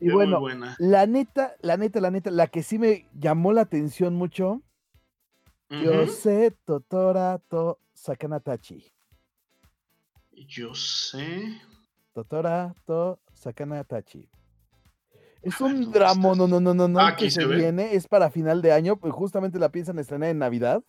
Y 0.01 0.09
es 0.09 0.12
bueno, 0.14 0.40
muy 0.40 0.53
buena. 0.53 0.76
la 0.78 1.07
neta, 1.07 1.55
la 1.61 1.76
neta, 1.76 2.01
la 2.01 2.11
neta, 2.11 2.30
la 2.30 2.46
que 2.46 2.62
sí 2.62 2.78
me 2.78 3.07
llamó 3.12 3.53
la 3.53 3.62
atención 3.62 4.14
mucho. 4.14 4.62
Yo 5.68 6.03
Ujú. 6.03 6.12
sé 6.12 6.51
Totora 6.64 7.38
to 7.48 7.78
Sakanatachi. 7.94 8.92
Yo 10.32 10.74
sé. 10.74 11.61
Totora 12.12 12.74
to 12.86 13.20
Sakanatachi. 13.34 14.28
Es 15.42 15.61
A 15.61 15.64
ver, 15.64 15.74
un 15.74 15.82
¿dónde 15.82 15.98
drama, 15.98 16.34
no, 16.34 16.46
no, 16.48 16.61
no, 16.61 16.74
no, 16.74 16.88
no, 16.88 17.01
Ah, 17.01 17.09
aquí 17.09 17.26
que 17.26 17.30
se 17.30 17.40
se 17.42 17.46
ve. 17.46 17.57
viene, 17.57 17.94
es 17.94 18.09
para 18.09 18.30
final 18.30 18.61
de 18.62 18.72
año, 18.72 18.96
pues 18.96 19.12
justamente 19.14 19.59
la 19.59 19.70
piensan 19.70 19.98
estrenar 19.98 20.30
en 20.30 20.38
Navidad. 20.38 20.82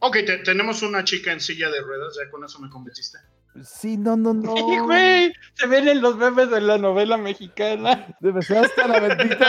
Ok, 0.00 0.14
te- 0.26 0.38
tenemos 0.38 0.82
una 0.82 1.04
chica 1.04 1.32
en 1.32 1.40
silla 1.40 1.70
de 1.70 1.80
ruedas, 1.80 2.16
ya 2.16 2.28
con 2.30 2.44
eso 2.44 2.58
me 2.60 2.68
convenciste. 2.68 3.18
Sí, 3.62 3.98
no, 3.98 4.16
no, 4.16 4.32
no. 4.32 4.56
¡Sí, 4.56 4.78
güey! 4.78 5.32
Se 5.54 5.66
ven 5.66 5.86
en 5.86 6.00
los 6.00 6.16
memes 6.16 6.50
de 6.50 6.60
la 6.62 6.78
novela 6.78 7.18
mexicana. 7.18 8.16
Debe 8.20 8.40
ser 8.40 8.64
hasta 8.64 8.88
la 8.88 8.98
bendita. 8.98 9.46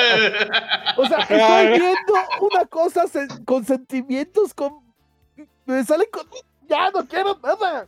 O 0.98 1.06
sea, 1.06 1.18
estoy 1.30 1.80
viendo 1.80 2.14
una 2.42 2.66
cosa 2.66 3.06
con 3.46 3.64
sentimientos, 3.64 4.54
con. 4.54 4.74
Me 5.66 5.84
sale 5.86 6.10
con. 6.10 6.28
Ya 6.68 6.92
no 6.92 7.08
quiero 7.08 7.40
nada. 7.42 7.88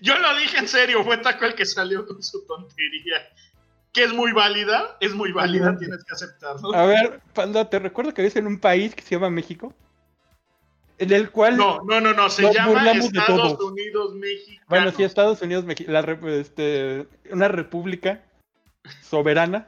Yo 0.00 0.18
lo 0.18 0.36
dije 0.36 0.58
en 0.58 0.68
serio, 0.68 1.04
fue 1.04 1.18
Taco 1.18 1.44
el 1.44 1.54
que 1.54 1.66
salió 1.66 2.06
con 2.06 2.22
su 2.22 2.46
tontería. 2.46 3.16
Que 3.92 4.04
es 4.04 4.12
muy 4.12 4.32
válida, 4.32 4.96
es 5.00 5.14
muy 5.14 5.32
válida, 5.32 5.76
tienes 5.78 6.02
que 6.02 6.14
aceptarlo. 6.14 6.74
A 6.74 6.84
ver, 6.86 7.20
Panda, 7.32 7.68
¿te 7.68 7.78
recuerdo 7.78 8.12
que 8.12 8.22
vives 8.22 8.36
en 8.36 8.46
un 8.48 8.58
país 8.58 8.94
que 8.94 9.02
se 9.02 9.14
llama 9.14 9.30
México? 9.30 9.72
En 10.98 11.12
el 11.12 11.30
cual. 11.30 11.56
No, 11.56 11.82
no, 11.82 12.00
no, 12.00 12.12
no, 12.12 12.30
se 12.30 12.52
llama 12.52 12.92
Estados. 12.92 13.60
Unidos 13.60 14.14
México. 14.14 14.64
Bueno, 14.68 14.92
sí, 14.92 15.02
Estados 15.02 15.42
Unidos, 15.42 15.64
rep- 15.66 16.28
este, 16.28 17.06
una 17.30 17.48
república 17.48 18.22
soberana. 19.02 19.66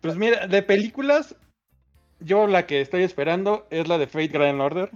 Pues 0.00 0.16
mira, 0.16 0.46
de 0.46 0.62
películas, 0.62 1.34
yo 2.20 2.46
la 2.46 2.66
que 2.66 2.80
estoy 2.80 3.02
esperando 3.02 3.66
es 3.70 3.88
la 3.88 3.98
de 3.98 4.06
Fate 4.06 4.28
Grand 4.28 4.60
Order. 4.60 4.90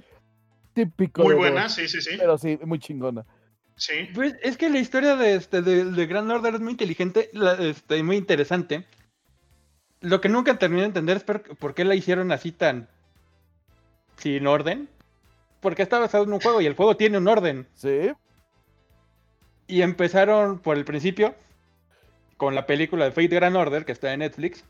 Típico. 0.74 1.22
Muy 1.22 1.34
buena, 1.34 1.68
sí, 1.68 1.88
sí, 1.88 2.00
sí. 2.00 2.16
Pero 2.18 2.38
sí, 2.38 2.58
muy 2.64 2.78
chingona. 2.78 3.26
Sí. 3.76 4.08
Pues 4.14 4.34
es 4.42 4.56
que 4.56 4.70
la 4.70 4.78
historia 4.78 5.16
de, 5.16 5.34
este, 5.34 5.60
de, 5.60 5.84
de 5.86 6.06
Grand 6.06 6.30
Order 6.30 6.54
es 6.54 6.60
muy 6.60 6.72
inteligente 6.72 7.28
la- 7.32 7.54
este, 7.54 7.98
y 7.98 8.02
muy 8.02 8.16
interesante. 8.16 8.86
Lo 10.00 10.20
que 10.20 10.28
nunca 10.28 10.58
terminé 10.58 10.82
de 10.82 10.88
entender 10.88 11.18
es 11.18 11.24
por, 11.24 11.42
por 11.58 11.74
qué 11.74 11.84
la 11.84 11.94
hicieron 11.94 12.32
así 12.32 12.52
tan 12.52 12.88
sin 14.16 14.46
orden. 14.46 14.88
Porque 15.60 15.82
está 15.82 15.98
basado 15.98 16.24
en 16.24 16.32
un 16.32 16.40
juego 16.40 16.60
y 16.60 16.66
el 16.66 16.74
juego 16.74 16.96
tiene 16.96 17.18
un 17.18 17.28
orden. 17.28 17.66
Sí. 17.74 18.12
Y 19.68 19.82
empezaron 19.82 20.58
por 20.58 20.76
el 20.76 20.84
principio 20.84 21.34
con 22.36 22.56
la 22.56 22.66
película 22.66 23.04
de 23.04 23.12
Fate 23.12 23.28
Grand 23.28 23.56
Order, 23.56 23.84
que 23.84 23.92
está 23.92 24.12
en 24.12 24.18
Netflix. 24.18 24.64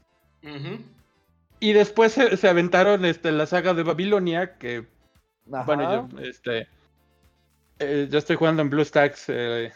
Y 1.60 1.72
después 1.72 2.12
se, 2.12 2.36
se 2.36 2.48
aventaron 2.48 3.04
este, 3.06 3.32
la 3.32 3.46
saga 3.46 3.72
de 3.72 3.82
Babilonia, 3.82 4.58
que, 4.58 4.84
Ajá. 5.50 5.64
bueno, 5.64 6.10
yo, 6.10 6.20
este, 6.20 6.68
eh, 7.78 8.08
yo 8.10 8.18
estoy 8.18 8.36
jugando 8.36 8.60
en 8.60 8.68
BlueStacks 8.68 9.24
eh, 9.28 9.72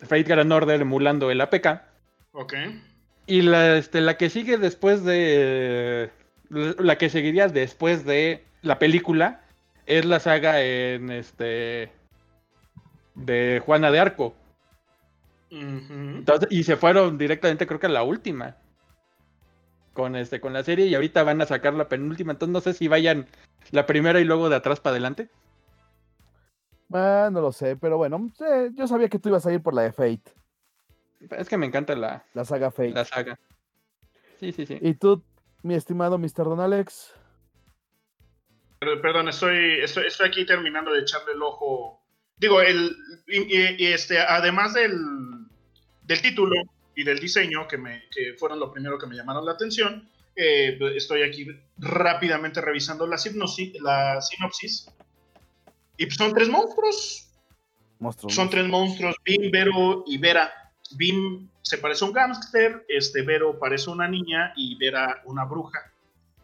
Fate 0.00 0.24
Grand 0.24 0.52
Order 0.52 0.80
emulando 0.80 1.30
el 1.30 1.40
APK. 1.40 1.82
Ok. 2.32 2.54
Y 3.26 3.42
la, 3.42 3.76
este, 3.76 4.00
la 4.00 4.16
que 4.16 4.30
sigue 4.30 4.58
después 4.58 5.04
de... 5.04 6.10
La 6.48 6.96
que 6.96 7.10
seguiría 7.10 7.48
después 7.48 8.04
de 8.04 8.44
la 8.66 8.78
película 8.78 9.40
es 9.86 10.04
la 10.04 10.20
saga 10.20 10.60
en 10.62 11.10
este... 11.10 11.92
De 13.14 13.62
Juana 13.64 13.90
de 13.90 13.98
Arco. 13.98 14.34
Entonces, 15.50 16.48
y 16.50 16.64
se 16.64 16.76
fueron 16.76 17.16
directamente, 17.16 17.66
creo 17.66 17.80
que 17.80 17.86
a 17.86 17.90
la 17.90 18.02
última. 18.02 18.56
Con 19.94 20.16
este, 20.16 20.40
con 20.40 20.52
la 20.52 20.62
serie, 20.62 20.86
y 20.86 20.94
ahorita 20.94 21.22
van 21.22 21.40
a 21.40 21.46
sacar 21.46 21.72
la 21.72 21.88
penúltima. 21.88 22.32
Entonces 22.32 22.52
no 22.52 22.60
sé 22.60 22.74
si 22.74 22.88
vayan 22.88 23.26
la 23.70 23.86
primera 23.86 24.20
y 24.20 24.24
luego 24.24 24.50
de 24.50 24.56
atrás 24.56 24.80
para 24.80 24.92
adelante. 24.92 25.30
Ah, 26.92 27.30
no 27.32 27.40
lo 27.40 27.52
sé, 27.52 27.76
pero 27.76 27.96
bueno, 27.96 28.30
yo 28.74 28.86
sabía 28.86 29.08
que 29.08 29.18
tú 29.18 29.30
ibas 29.30 29.46
a 29.46 29.52
ir 29.52 29.62
por 29.62 29.74
la 29.74 29.82
de 29.82 29.92
Fate, 29.92 30.22
Es 31.30 31.48
que 31.48 31.56
me 31.56 31.66
encanta 31.66 31.96
la, 31.96 32.24
la 32.34 32.44
saga 32.44 32.70
Fate. 32.70 32.90
la 32.90 33.04
saga. 33.04 33.38
Sí, 34.38 34.52
sí, 34.52 34.66
sí. 34.66 34.78
Y 34.80 34.94
tú, 34.94 35.22
mi 35.62 35.74
estimado 35.74 36.18
Mr. 36.18 36.44
Don 36.44 36.60
Alex. 36.60 37.14
Per- 38.78 39.00
Perdón, 39.00 39.28
estoy, 39.28 39.80
estoy, 39.80 40.06
estoy 40.06 40.28
aquí 40.28 40.44
terminando 40.46 40.92
de 40.92 41.00
echarle 41.00 41.32
el 41.32 41.42
ojo. 41.42 42.02
Digo, 42.36 42.60
el, 42.60 42.94
este, 43.26 44.18
además 44.18 44.74
del, 44.74 44.94
del 46.02 46.22
título 46.22 46.54
y 46.94 47.04
del 47.04 47.18
diseño, 47.18 47.66
que, 47.68 47.78
me, 47.78 48.02
que 48.10 48.34
fueron 48.34 48.60
lo 48.60 48.72
primero 48.72 48.98
que 48.98 49.06
me 49.06 49.14
llamaron 49.16 49.44
la 49.46 49.52
atención, 49.52 50.08
eh, 50.34 50.78
estoy 50.94 51.22
aquí 51.22 51.46
rápidamente 51.78 52.60
revisando 52.60 53.06
la, 53.06 53.16
sinopsis, 53.16 53.80
la 53.80 54.20
sinopsis. 54.20 54.90
Y 55.96 56.10
son 56.10 56.34
tres 56.34 56.48
monstruos. 56.48 57.30
Monstruos. 57.98 58.34
Son 58.34 58.50
tres 58.50 58.66
monstruos, 58.66 59.16
Bim, 59.24 59.50
Vero 59.50 60.04
y 60.06 60.18
Vera. 60.18 60.52
Bim 60.96 61.48
se 61.62 61.78
parece 61.78 62.04
a 62.04 62.08
un 62.08 62.12
gángster, 62.12 62.84
este 62.88 63.22
Vero 63.22 63.58
parece 63.58 63.88
una 63.88 64.06
niña 64.06 64.52
y 64.56 64.76
Vera 64.76 65.22
una 65.24 65.46
bruja. 65.46 65.90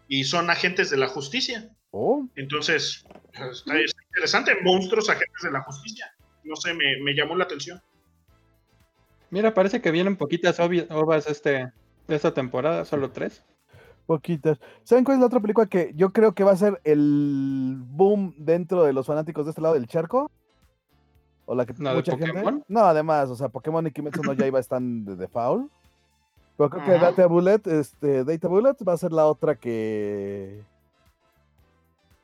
Y 0.08 0.24
son 0.24 0.48
agentes 0.48 0.88
de 0.88 0.96
la 0.96 1.08
justicia. 1.08 1.68
Oh, 1.94 2.26
Entonces, 2.36 3.04
está, 3.32 3.50
está 3.50 3.74
interesante. 4.08 4.52
Monstruos, 4.62 5.08
agentes 5.10 5.42
de 5.42 5.50
la 5.52 5.60
justicia. 5.60 6.12
No 6.42 6.56
sé, 6.56 6.72
me, 6.74 7.00
me 7.02 7.14
llamó 7.14 7.36
la 7.36 7.44
atención. 7.44 7.80
Mira, 9.30 9.54
parece 9.54 9.80
que 9.80 9.90
vienen 9.90 10.16
poquitas 10.16 10.58
ovas 10.58 11.26
este, 11.26 11.70
de 12.08 12.16
esta 12.16 12.34
temporada, 12.34 12.84
solo 12.84 13.10
tres. 13.10 13.44
poquitas. 14.06 14.58
¿Saben 14.84 15.04
cuál 15.04 15.16
es 15.16 15.20
la 15.20 15.26
otra 15.26 15.40
película 15.40 15.66
que 15.66 15.92
yo 15.94 16.12
creo 16.12 16.34
que 16.34 16.44
va 16.44 16.52
a 16.52 16.56
ser 16.56 16.80
el 16.84 17.76
boom 17.78 18.34
dentro 18.36 18.84
de 18.84 18.92
los 18.92 19.06
fanáticos 19.06 19.44
de 19.46 19.50
este 19.50 19.62
lado 19.62 19.74
del 19.74 19.86
charco? 19.86 20.30
¿O 21.44 21.54
la 21.54 21.66
que 21.66 21.74
¿La 21.78 21.90
de 21.90 21.96
mucha 21.96 22.16
gente? 22.16 22.42
No, 22.68 22.80
además, 22.80 23.28
o 23.30 23.36
sea, 23.36 23.48
Pokémon 23.48 23.86
y 23.86 23.90
Kimetsu 23.90 24.22
no 24.22 24.32
Yaiba 24.32 24.60
están 24.60 25.04
de 25.04 25.16
default. 25.16 25.70
Pero 26.56 26.70
creo 26.70 26.84
que. 26.84 26.92
Data 26.92 27.26
Bullet, 27.26 27.60
este, 27.66 28.24
Data 28.24 28.48
Bullet 28.48 28.76
va 28.86 28.92
a 28.92 28.98
ser 28.98 29.12
la 29.12 29.26
otra 29.26 29.56
que 29.56 30.62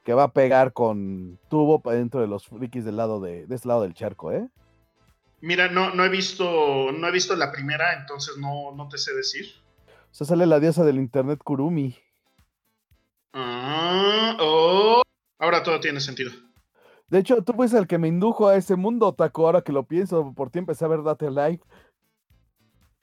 que 0.08 0.14
va 0.14 0.22
a 0.22 0.32
pegar 0.32 0.72
con 0.72 1.38
tubo 1.50 1.82
para 1.82 1.98
dentro 1.98 2.22
de 2.22 2.26
los 2.26 2.48
frikis 2.48 2.82
del 2.82 2.96
lado 2.96 3.20
de, 3.20 3.46
de 3.46 3.54
este 3.54 3.68
lado 3.68 3.82
del 3.82 3.92
charco, 3.92 4.32
¿eh? 4.32 4.48
Mira, 5.42 5.68
no, 5.68 5.94
no 5.94 6.02
he 6.02 6.08
visto, 6.08 6.90
no 6.92 7.06
he 7.06 7.10
visto 7.12 7.36
la 7.36 7.52
primera, 7.52 7.92
entonces 7.92 8.38
no, 8.38 8.74
no 8.74 8.88
te 8.88 8.96
sé 8.96 9.12
decir. 9.12 9.44
O 10.10 10.14
sea, 10.14 10.26
sale 10.26 10.46
la 10.46 10.60
diosa 10.60 10.82
del 10.82 10.96
internet 10.96 11.42
Kurumi. 11.44 11.94
Ah, 13.34 14.38
oh. 14.40 15.02
Ahora 15.38 15.62
todo 15.62 15.78
tiene 15.78 16.00
sentido. 16.00 16.32
De 17.08 17.18
hecho, 17.18 17.42
tú 17.42 17.52
fuiste 17.52 17.76
el 17.76 17.86
que 17.86 17.98
me 17.98 18.08
indujo 18.08 18.48
a 18.48 18.56
ese 18.56 18.76
mundo, 18.76 19.12
Taco, 19.12 19.44
ahora 19.44 19.60
que 19.60 19.72
lo 19.72 19.82
pienso, 19.82 20.32
por 20.34 20.48
ti 20.48 20.58
empecé 20.58 20.86
a 20.86 20.88
ver 20.88 21.02
Data 21.02 21.28
Live. 21.28 21.60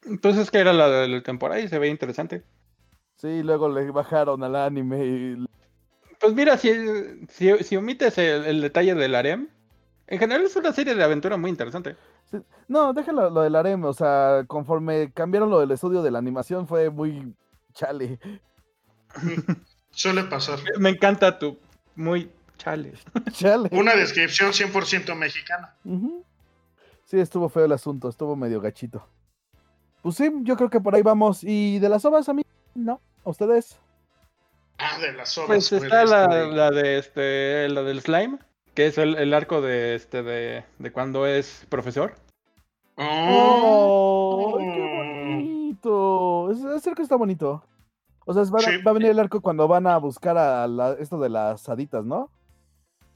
Entonces 0.05 0.49
que 0.49 0.57
era 0.57 0.73
la 0.73 0.89
de 0.89 1.07
la 1.07 1.21
temporada 1.21 1.61
y 1.61 1.67
se 1.67 1.77
ve 1.77 1.87
interesante. 1.87 2.43
Sí, 3.17 3.43
luego 3.43 3.69
le 3.69 3.91
bajaron 3.91 4.43
al 4.43 4.55
anime 4.55 5.05
y 5.05 5.45
Pues 6.25 6.35
mira, 6.35 6.57
si, 6.57 6.71
si, 7.29 7.55
si 7.63 7.77
omites 7.77 8.17
el, 8.17 8.45
el 8.45 8.59
detalle 8.61 8.95
del 8.95 9.13
harem, 9.13 9.47
en 10.07 10.17
general 10.17 10.43
es 10.43 10.55
una 10.55 10.73
serie 10.73 10.95
de 10.95 11.03
aventura 11.03 11.37
muy 11.37 11.51
interesante. 11.51 11.95
Sí, 12.31 12.39
No, 12.67 12.93
déjalo 12.93 13.29
lo 13.29 13.43
del 13.43 13.55
harem, 13.55 13.83
o 13.83 13.93
sea, 13.93 14.43
conforme 14.47 15.11
cambiaron 15.13 15.51
lo 15.51 15.59
del 15.59 15.69
estudio 15.69 16.01
de 16.01 16.09
la 16.09 16.17
animación 16.17 16.67
fue 16.67 16.89
muy 16.89 17.35
chale. 17.73 18.19
Suele 19.91 20.23
pasar. 20.23 20.57
Me 20.79 20.89
encanta 20.89 21.37
tu 21.37 21.59
muy 21.95 22.31
chale. 22.57 22.93
Chale. 23.31 23.69
Una 23.71 23.95
descripción 23.95 24.51
100% 24.51 25.15
mexicana. 25.15 25.75
Sí, 27.03 27.19
estuvo 27.19 27.49
feo 27.49 27.65
el 27.65 27.71
asunto, 27.71 28.09
estuvo 28.09 28.35
medio 28.35 28.59
gachito. 28.61 29.07
Pues 30.01 30.15
sí, 30.15 30.31
yo 30.41 30.55
creo 30.57 30.71
que 30.71 30.81
por 30.81 30.95
ahí 30.95 31.03
vamos. 31.03 31.43
¿Y 31.43 31.77
de 31.77 31.87
las 31.87 32.03
ovas 32.03 32.27
a 32.29 32.33
mí? 32.33 32.41
No, 32.73 32.99
¿a 33.23 33.29
ustedes? 33.29 33.77
Ah, 34.77 34.97
de 34.99 35.13
las 35.13 35.37
obras. 35.37 35.47
Pues 35.47 35.71
está 35.71 36.05
la, 36.05 36.23
este- 36.25 36.55
la 36.55 36.71
de 36.71 36.97
este, 36.97 37.69
la 37.69 37.81
del 37.83 38.01
slime, 38.01 38.39
que 38.73 38.87
es 38.87 38.97
el, 38.97 39.15
el 39.15 39.33
arco 39.33 39.61
de 39.61 39.95
este 39.95 40.21
de, 40.23 40.63
de 40.79 40.91
cuando 40.91 41.25
es 41.25 41.65
profesor. 41.69 42.15
Oh. 42.97 44.53
¡Oh! 44.53 44.57
¡Qué 44.57 44.95
bonito! 44.97 46.51
Es, 46.51 46.57
es 46.77 46.83
cierto 46.83 46.97
que 46.97 47.03
está 47.03 47.15
bonito. 47.15 47.63
O 48.25 48.33
sea, 48.33 48.43
es- 48.43 48.53
va, 48.53 48.59
Sí. 48.59 48.77
va 48.81 48.91
a 48.91 48.93
venir 48.93 49.11
el 49.11 49.19
arco 49.19 49.41
cuando 49.41 49.67
van 49.67 49.87
a 49.87 49.97
buscar 49.97 50.37
a 50.37 50.67
la- 50.67 50.93
esto 50.99 51.19
de 51.19 51.29
las 51.29 51.67
haditas, 51.69 52.03
¿no? 52.05 52.29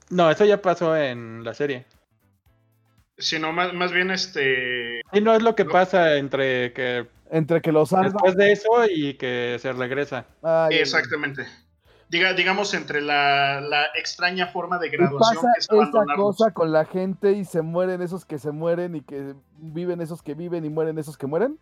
No, 0.10 0.30
eso 0.32 0.46
ya 0.46 0.62
pasó 0.62 0.96
en 0.96 1.44
la 1.44 1.54
serie. 1.54 1.86
Sino 3.18 3.52
más, 3.52 3.74
más 3.74 3.92
bien 3.92 4.12
este. 4.12 5.02
Y 5.12 5.22
no 5.22 5.34
es 5.36 5.44
lo 5.44 5.54
que 5.56 5.66
No. 5.66 5.72
pasa 5.72 6.16
entre 6.16 6.72
que 6.74 7.06
Entre 7.32 7.62
que 7.62 7.72
los 7.72 7.90
salvan. 7.90 8.12
después 8.12 8.36
de 8.36 8.52
eso 8.52 8.70
y 8.90 9.14
que 9.16 9.58
se 9.60 9.72
regresa. 9.74 10.26
Ay, 10.42 10.78
Exactamente. 10.78 11.46
Diga, 12.10 12.34
digamos 12.34 12.74
entre 12.74 13.02
la, 13.02 13.62
la 13.62 13.84
extraña 13.96 14.48
forma 14.48 14.80
de 14.80 14.88
Y 14.88 14.90
graduación 14.90 15.36
pasa 15.44 15.48
que 15.70 15.78
es 15.78 15.90
esa 15.90 16.16
cosa 16.16 16.52
con 16.52 16.72
la 16.72 16.86
gente 16.86 17.34
y 17.34 17.46
se 17.46 17.62
mueren 17.62 18.02
esos 18.02 18.26
que 18.26 18.40
se 18.40 18.50
mueren 18.52 18.96
y 18.96 19.02
que 19.02 19.36
viven 19.58 20.02
esos 20.02 20.24
que 20.24 20.34
viven 20.34 20.66
y 20.66 20.70
mueren 20.70 20.98
esos 20.98 21.18
que 21.20 21.28
mueren. 21.28 21.60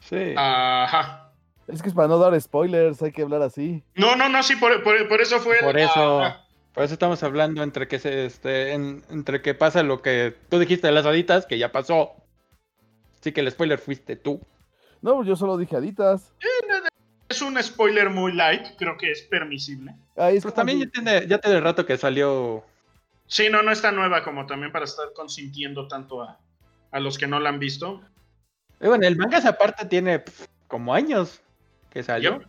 Sí. 0.00 0.32
Ajá. 0.36 1.30
Es 1.66 1.82
que 1.82 1.88
es 1.90 1.94
para 1.94 2.08
no 2.08 2.18
dar 2.18 2.40
spoilers, 2.40 3.02
hay 3.02 3.12
que 3.12 3.20
hablar 3.22 3.42
así. 3.42 3.84
No, 3.94 4.16
no, 4.16 4.30
no, 4.30 4.42
sí, 4.42 4.56
por, 4.56 4.82
por- 4.82 5.06
por 5.08 5.20
eso 5.20 5.38
fue. 5.40 5.58
el- 5.58 5.64
Por 5.66 5.78
eso, 5.78 6.22
ajá. 6.24 6.44
por 6.72 6.84
eso 6.84 6.94
estamos 6.94 7.22
hablando 7.22 7.62
entre 7.62 7.86
que 7.86 7.98
se 7.98 8.24
este, 8.24 8.72
en- 8.72 9.04
entre 9.10 9.42
que 9.42 9.52
pasa 9.54 9.82
lo 9.82 10.00
que 10.00 10.34
tú 10.48 10.58
dijiste 10.58 10.86
de 10.86 10.94
las 10.94 11.04
haditas, 11.04 11.44
que 11.44 11.58
ya 11.58 11.70
pasó. 11.70 12.12
Así 13.28 13.34
que 13.34 13.42
el 13.42 13.50
spoiler 13.50 13.78
fuiste 13.78 14.16
tú. 14.16 14.40
No, 15.02 15.22
yo 15.22 15.36
solo 15.36 15.58
dije 15.58 15.76
haditas. 15.76 16.32
Es 17.28 17.42
un 17.42 17.62
spoiler 17.62 18.08
muy 18.08 18.32
light, 18.32 18.68
creo 18.78 18.96
que 18.96 19.10
es 19.10 19.20
permisible. 19.20 19.94
Ahí 20.16 20.38
es 20.38 20.42
Pues 20.42 20.54
como 20.54 20.64
también 20.64 20.78
que- 20.78 20.86
ya 20.86 20.90
tiene, 20.92 21.26
ya 21.28 21.38
tiene 21.38 21.60
rato 21.60 21.84
que 21.84 21.98
salió. 21.98 22.64
Sí, 23.26 23.50
no, 23.50 23.62
no 23.62 23.70
está 23.70 23.92
nueva 23.92 24.24
como 24.24 24.46
también 24.46 24.72
para 24.72 24.86
estar 24.86 25.12
consintiendo 25.14 25.86
tanto 25.88 26.22
a, 26.22 26.40
a 26.90 27.00
los 27.00 27.18
que 27.18 27.26
no 27.26 27.38
la 27.38 27.50
han 27.50 27.58
visto. 27.58 28.00
Eh, 28.80 28.88
Bueno, 28.88 29.06
el 29.06 29.16
manga 29.18 29.36
esa 29.36 29.58
parte 29.58 29.84
tiene 29.84 30.24
como 30.66 30.94
años 30.94 31.42
que 31.90 32.02
salió. 32.02 32.38
Yep. 32.38 32.48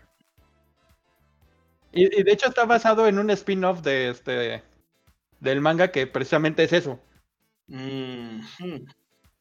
Y, 1.92 2.20
y 2.22 2.24
de 2.24 2.32
hecho 2.32 2.48
está 2.48 2.64
basado 2.64 3.06
en 3.06 3.20
un 3.20 3.30
spin-off 3.32 3.82
de 3.82 4.12
este 4.12 4.64
del 5.42 5.60
manga 5.60 5.92
que 5.92 6.08
precisamente 6.08 6.64
es 6.64 6.72
eso. 6.72 7.02
Mm, 7.68 8.40
hmm. 8.60 8.86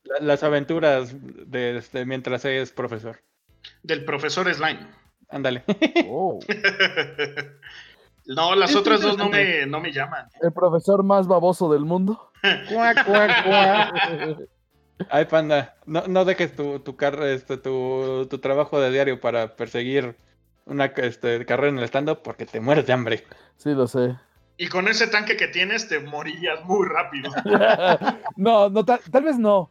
La- 0.08 0.26
las 0.26 0.42
aventuras 0.42 1.14
de 1.50 1.76
este 1.78 2.04
mientras 2.04 2.44
es 2.44 2.72
profesor. 2.72 3.20
Del 3.82 4.04
profesor 4.04 4.52
Slime. 4.52 4.86
Ándale. 5.30 5.64
Oh, 6.10 6.38
no, 8.26 8.54
las 8.54 8.70
Es 8.70 8.76
otras 8.76 9.00
dos 9.00 9.16
no 9.16 9.28
me, 9.30 9.64
no 9.66 9.80
me 9.80 9.90
llaman. 9.92 10.26
el 10.42 10.52
profesor 10.52 11.02
más 11.02 11.26
baboso 11.26 11.72
del 11.72 11.84
mundo. 11.84 12.30
Cuac, 12.68 13.04
cuac, 13.06 13.44
cuac. 13.44 14.38
Ay, 15.10 15.24
panda, 15.26 15.76
no, 15.86 16.06
no 16.08 16.24
dejes 16.24 16.54
tu, 16.54 16.80
tu, 16.80 16.96
car- 16.96 17.22
este, 17.22 17.56
tu, 17.56 18.26
tu 18.28 18.38
trabajo 18.38 18.80
de 18.80 18.90
diario 18.90 19.20
para 19.20 19.54
perseguir 19.56 20.16
una 20.66 20.86
este, 20.86 21.46
carrera 21.46 21.68
en 21.70 21.78
el 21.78 21.84
stand-up 21.84 22.20
porque 22.22 22.44
te 22.46 22.60
mueres 22.60 22.86
de 22.86 22.92
hambre. 22.92 23.24
Sí, 23.56 23.70
lo 23.70 23.86
sé. 23.86 24.16
Y 24.56 24.68
con 24.68 24.88
ese 24.88 25.06
tanque 25.06 25.36
que 25.36 25.46
tienes 25.48 25.88
te 25.88 26.00
morirías 26.00 26.64
muy 26.64 26.86
rápido. 26.86 27.30
no, 28.36 28.68
no 28.68 28.84
tal, 28.84 29.00
tal 29.10 29.22
vez 29.22 29.38
no. 29.38 29.70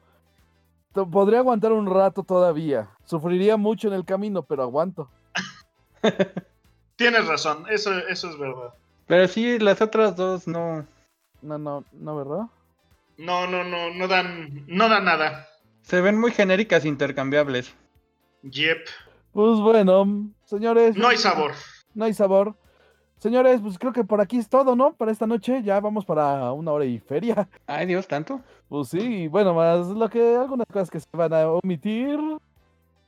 Podría 1.06 1.40
aguantar 1.40 1.74
un 1.74 1.86
rato 1.86 2.24
todavía. 2.24 2.90
Sufriría 3.04 3.58
mucho 3.58 3.90
en 3.90 3.94
el 3.94 4.06
camino, 4.06 4.44
pero 4.44 4.64
aguanto. 4.64 5.10
Tienes 6.96 7.28
razón, 7.28 7.66
eso, 7.70 7.92
eso 8.08 8.30
es 8.30 8.38
verdad. 8.40 8.74
Pero 9.06 9.28
sí, 9.28 9.60
las 9.60 9.82
otras 9.82 10.16
dos 10.16 10.48
no. 10.48 10.86
No, 11.42 11.58
no, 11.58 11.84
no, 11.92 12.16
¿verdad? 12.16 12.48
No, 13.18 13.48
no, 13.48 13.64
no, 13.64 13.92
no 13.94 14.08
dan, 14.08 14.66
no 14.68 14.90
dan 14.90 15.06
nada. 15.06 15.48
Se 15.82 16.02
ven 16.02 16.20
muy 16.20 16.32
genéricas 16.32 16.86
e 16.86 16.88
intercambiables. 16.88 17.74
Yep. 18.44 18.86
Pues 19.32 19.60
bueno, 19.60 20.32
señores. 20.46 20.98
No 20.98 21.08
hay 21.08 21.18
sabor. 21.18 21.52
No 21.94 22.06
hay 22.06 22.14
sabor. 22.14 22.56
Señores, 23.20 23.60
pues 23.62 23.80
creo 23.80 23.94
que 23.94 24.04
por 24.04 24.22
aquí 24.22 24.38
es 24.38 24.48
todo, 24.48 24.76
¿no? 24.76 24.94
Para 24.94 25.12
esta 25.12 25.26
noche 25.26 25.64
ya 25.64 25.80
vamos 25.80 26.06
para 26.06 26.52
una 26.52 26.72
hora 26.72 26.86
y 26.86 27.00
feria. 27.00 27.48
Ay, 27.66 27.88
Dios, 27.88 28.08
tanto. 28.08 28.42
Pues 28.70 28.90
sí, 28.90 29.28
bueno, 29.28 29.54
más 29.56 29.88
lo 29.88 30.08
que 30.10 30.36
algunas 30.36 30.68
cosas 30.68 30.92
que 30.92 31.00
se 31.00 31.08
van 31.14 31.34
a 31.34 31.50
omitir 31.50 32.20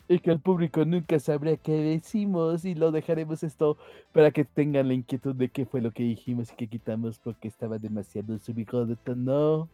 y 0.07 0.19
que 0.19 0.31
el 0.31 0.39
público 0.39 0.83
nunca 0.83 1.19
sabrá 1.19 1.55
qué 1.57 1.73
decimos 1.73 2.65
y 2.65 2.73
lo 2.73 2.91
dejaremos 2.91 3.43
esto 3.43 3.77
para 4.11 4.31
que 4.31 4.43
tengan 4.45 4.87
la 4.87 4.95
inquietud 4.95 5.35
de 5.35 5.49
qué 5.49 5.67
fue 5.67 5.81
lo 5.81 5.91
que 5.91 6.01
dijimos 6.01 6.51
y 6.51 6.55
que 6.55 6.67
quitamos 6.67 7.19
porque 7.19 7.47
estaba 7.47 7.77
demasiado 7.77 8.39
subido 8.39 8.87
de 8.87 8.95
tono. 8.95 9.69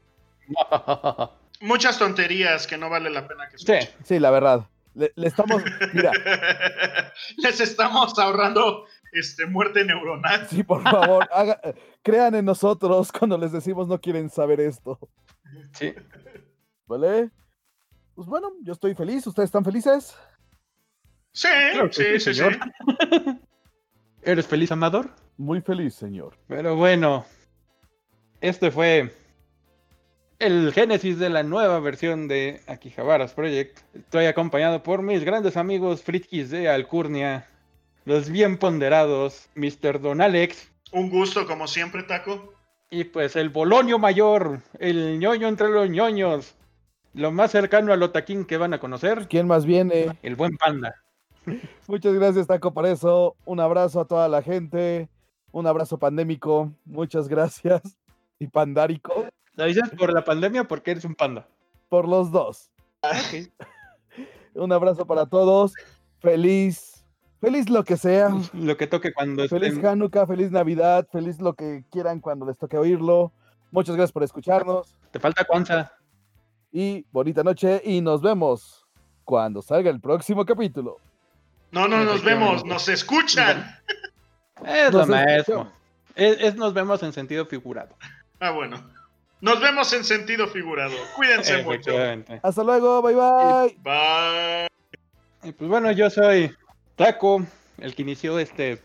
Muchas 1.62 1.98
tonterías 1.98 2.68
que 2.68 2.78
no 2.78 2.90
vale 2.90 3.10
la 3.10 3.26
pena 3.26 3.48
que 3.49 3.57
Sí, 3.57 3.72
escuchen. 3.72 4.06
Sí, 4.06 4.20
la 4.20 4.32
verdad. 4.32 4.68
Le, 4.95 5.12
le 5.16 5.28
estamos, 5.28 5.62
mira, 5.94 6.12
Les 7.38 7.60
estamos 7.60 8.18
ahorrando 8.18 8.86
este, 9.15 9.45
muerte 9.45 9.83
neuronal. 9.85 10.47
sí, 10.47 10.63
por 10.63 10.81
favor, 10.83 11.27
haga- 11.33 11.59
crean 12.03 12.35
en 12.35 12.45
nosotros 12.45 13.11
cuando 13.11 13.37
les 13.37 13.51
decimos 13.51 13.87
no 13.87 13.99
quieren 13.99 14.29
saber 14.29 14.59
esto, 14.61 14.99
sí. 15.73 15.93
¿vale? 16.85 17.29
Pues 18.13 18.27
bueno, 18.27 18.51
yo 18.63 18.73
estoy 18.73 18.93
feliz, 18.95 19.25
¿ustedes 19.27 19.47
están 19.47 19.65
felices? 19.65 20.15
Sí, 21.33 21.47
Claro 21.73 21.91
sí, 21.91 22.03
sí, 22.19 22.33
señor. 22.33 22.57
¿Eres 24.23 24.47
feliz, 24.47 24.71
Amador? 24.71 25.09
Muy 25.37 25.61
feliz, 25.61 25.93
señor. 25.95 26.37
Pero 26.47 26.75
bueno, 26.75 27.25
este 28.41 28.71
fue 28.71 29.13
el 30.39 30.71
génesis 30.73 31.19
de 31.19 31.29
la 31.29 31.43
nueva 31.43 31.79
versión 31.79 32.27
de 32.27 32.61
Akihabaras 32.67 33.33
Project. 33.33 33.79
Estoy 33.93 34.25
acompañado 34.25 34.81
por 34.81 35.01
mis 35.01 35.23
grandes 35.23 35.57
amigos 35.57 36.01
frikis 36.03 36.49
de 36.49 36.69
Alcurnia, 36.69 37.47
los 38.06 38.30
bien 38.30 38.57
ponderados, 38.57 39.49
Mr. 39.56 39.99
Don 39.99 40.22
Alex, 40.22 40.72
Un 40.91 41.10
gusto, 41.10 41.45
como 41.45 41.68
siempre, 41.68 42.03
Taco. 42.03 42.53
y 42.90 43.03
pues 43.06 43.36
el 43.36 43.49
Bolonio 43.49 43.99
Mayor, 43.99 44.61
el 44.80 45.19
ñoño 45.19 45.48
entre 45.48 45.69
los 45.69 45.90
ñoños, 45.90 46.56
lo 47.14 47.32
más 47.32 47.52
cercano 47.52 47.91
al 47.94 48.03
Otaquín 48.03 48.45
que 48.45 48.57
van 48.57 48.73
a 48.73 48.80
conocer, 48.80 49.27
¿Quién 49.27 49.48
más 49.48 49.65
viene? 49.65 50.18
el 50.22 50.36
buen 50.36 50.57
panda. 50.57 50.95
Muchas 51.88 52.14
gracias, 52.14 52.48
Taco, 52.48 52.73
por 52.73 52.86
eso. 52.86 53.36
Un 53.45 53.60
abrazo 53.60 54.02
a 54.02 54.06
toda 54.07 54.27
la 54.27 54.41
gente. 54.41 55.10
Un 55.52 55.68
abrazo 55.68 55.98
pandémico. 55.99 56.72
Muchas 56.86 57.27
gracias. 57.27 57.82
Y 58.38 58.48
pandárico. 58.48 59.27
¿Lo 59.53 59.64
dices 59.64 59.90
por 59.98 60.11
la 60.11 60.26
pandemia 60.26 60.64
o 60.64 60.68
porque 60.68 60.91
eres 60.91 61.06
un 61.06 61.15
panda? 61.15 61.48
Por 61.88 62.06
los 62.06 62.32
dos. 62.32 62.69
Ok. 63.02 63.48
Un 64.56 64.73
abrazo 64.73 65.06
para 65.07 65.26
todos. 65.26 65.73
Feliz. 66.19 66.94
Feliz 67.45 67.69
lo 67.69 67.84
que 67.84 67.95
sea. 67.97 68.30
Lo 68.53 68.76
que 68.77 68.88
toque 68.88 69.13
cuando 69.13 69.47
Feliz 69.47 69.73
estén- 69.73 69.85
Hanukkah, 69.85 70.26
feliz 70.26 70.51
Navidad, 70.51 71.07
feliz 71.11 71.39
lo 71.39 71.53
que 71.53 71.84
quieran 71.91 72.19
cuando 72.19 72.45
les 72.45 72.57
toque 72.57 72.77
oírlo. 72.77 73.31
Muchas 73.72 73.95
gracias 73.95 74.11
por 74.11 74.23
escucharnos 74.23 74.95
Te 75.11 75.19
falta 75.19 75.43
Kwanzaa. 75.45 75.91
y 76.72 77.05
bonita 77.11 77.43
noche 77.43 77.81
y 77.84 78.01
nos 78.01 78.22
vemos. 78.22 78.81
cuando 79.23 79.61
salga 79.63 79.89
el 79.89 79.99
próximo 79.99 80.45
capítulo. 80.45 80.97
No, 81.72 81.88
no, 81.88 82.03
nos 82.03 82.23
vemos, 82.23 82.63
nos 82.63 82.88
escuchan. 82.89 83.76
Es 84.63 84.93
lo 84.93 85.05
mismo. 85.07 85.72
Es, 86.15 86.38
es 86.39 86.55
nos 86.55 86.73
vemos 86.76 87.01
en 87.03 87.11
sentido 87.11 87.45
figurado. 87.47 87.95
Ah, 88.39 88.51
bueno. 88.51 88.77
Nos 89.41 89.59
vemos 89.59 89.91
en 89.93 90.03
sentido 90.03 90.47
figurado. 90.47 90.93
Cuídense 91.15 91.63
mucho. 91.63 91.91
Hasta 92.43 92.63
luego, 92.63 93.01
bye 93.01 93.15
bye. 93.15 93.77
Bye. 93.84 94.67
Y 95.43 95.51
pues 95.51 95.69
bueno, 95.69 95.91
yo 95.91 96.09
soy 96.09 96.51
Taco, 96.95 97.45
el 97.77 97.95
que 97.95 98.01
inició 98.03 98.39
este 98.39 98.81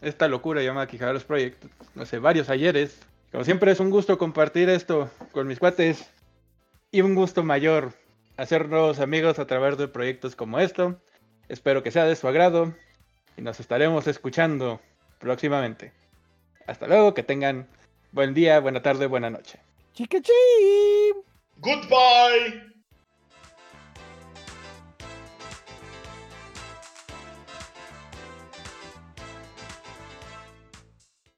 esta 0.00 0.28
locura 0.28 0.62
llamada 0.62 0.86
Quijaros 0.86 1.24
Project 1.24 1.64
hace 1.96 2.18
varios 2.18 2.48
ayeres. 2.48 2.98
Como 3.30 3.44
siempre 3.44 3.70
es 3.70 3.80
un 3.80 3.90
gusto 3.90 4.18
compartir 4.18 4.68
esto 4.70 5.10
con 5.32 5.46
mis 5.46 5.58
cuates 5.58 6.08
y 6.90 7.02
un 7.02 7.14
gusto 7.14 7.42
mayor 7.44 7.92
hacernos 8.36 8.98
amigos 8.98 9.38
a 9.38 9.46
través 9.46 9.76
de 9.76 9.88
proyectos 9.88 10.34
como 10.34 10.58
esto. 10.58 10.98
Espero 11.48 11.82
que 11.82 11.90
sea 11.90 12.06
de 12.06 12.16
su 12.16 12.26
agrado 12.28 12.74
y 13.36 13.42
nos 13.42 13.60
estaremos 13.60 14.06
escuchando 14.06 14.80
próximamente. 15.18 15.92
Hasta 16.66 16.86
luego, 16.86 17.14
que 17.14 17.22
tengan 17.22 17.68
buen 18.12 18.32
día, 18.34 18.60
buena 18.60 18.82
tarde, 18.82 19.06
buena 19.06 19.28
noche. 19.28 19.58
Chiquichi. 19.94 20.32
Goodbye. 21.58 22.79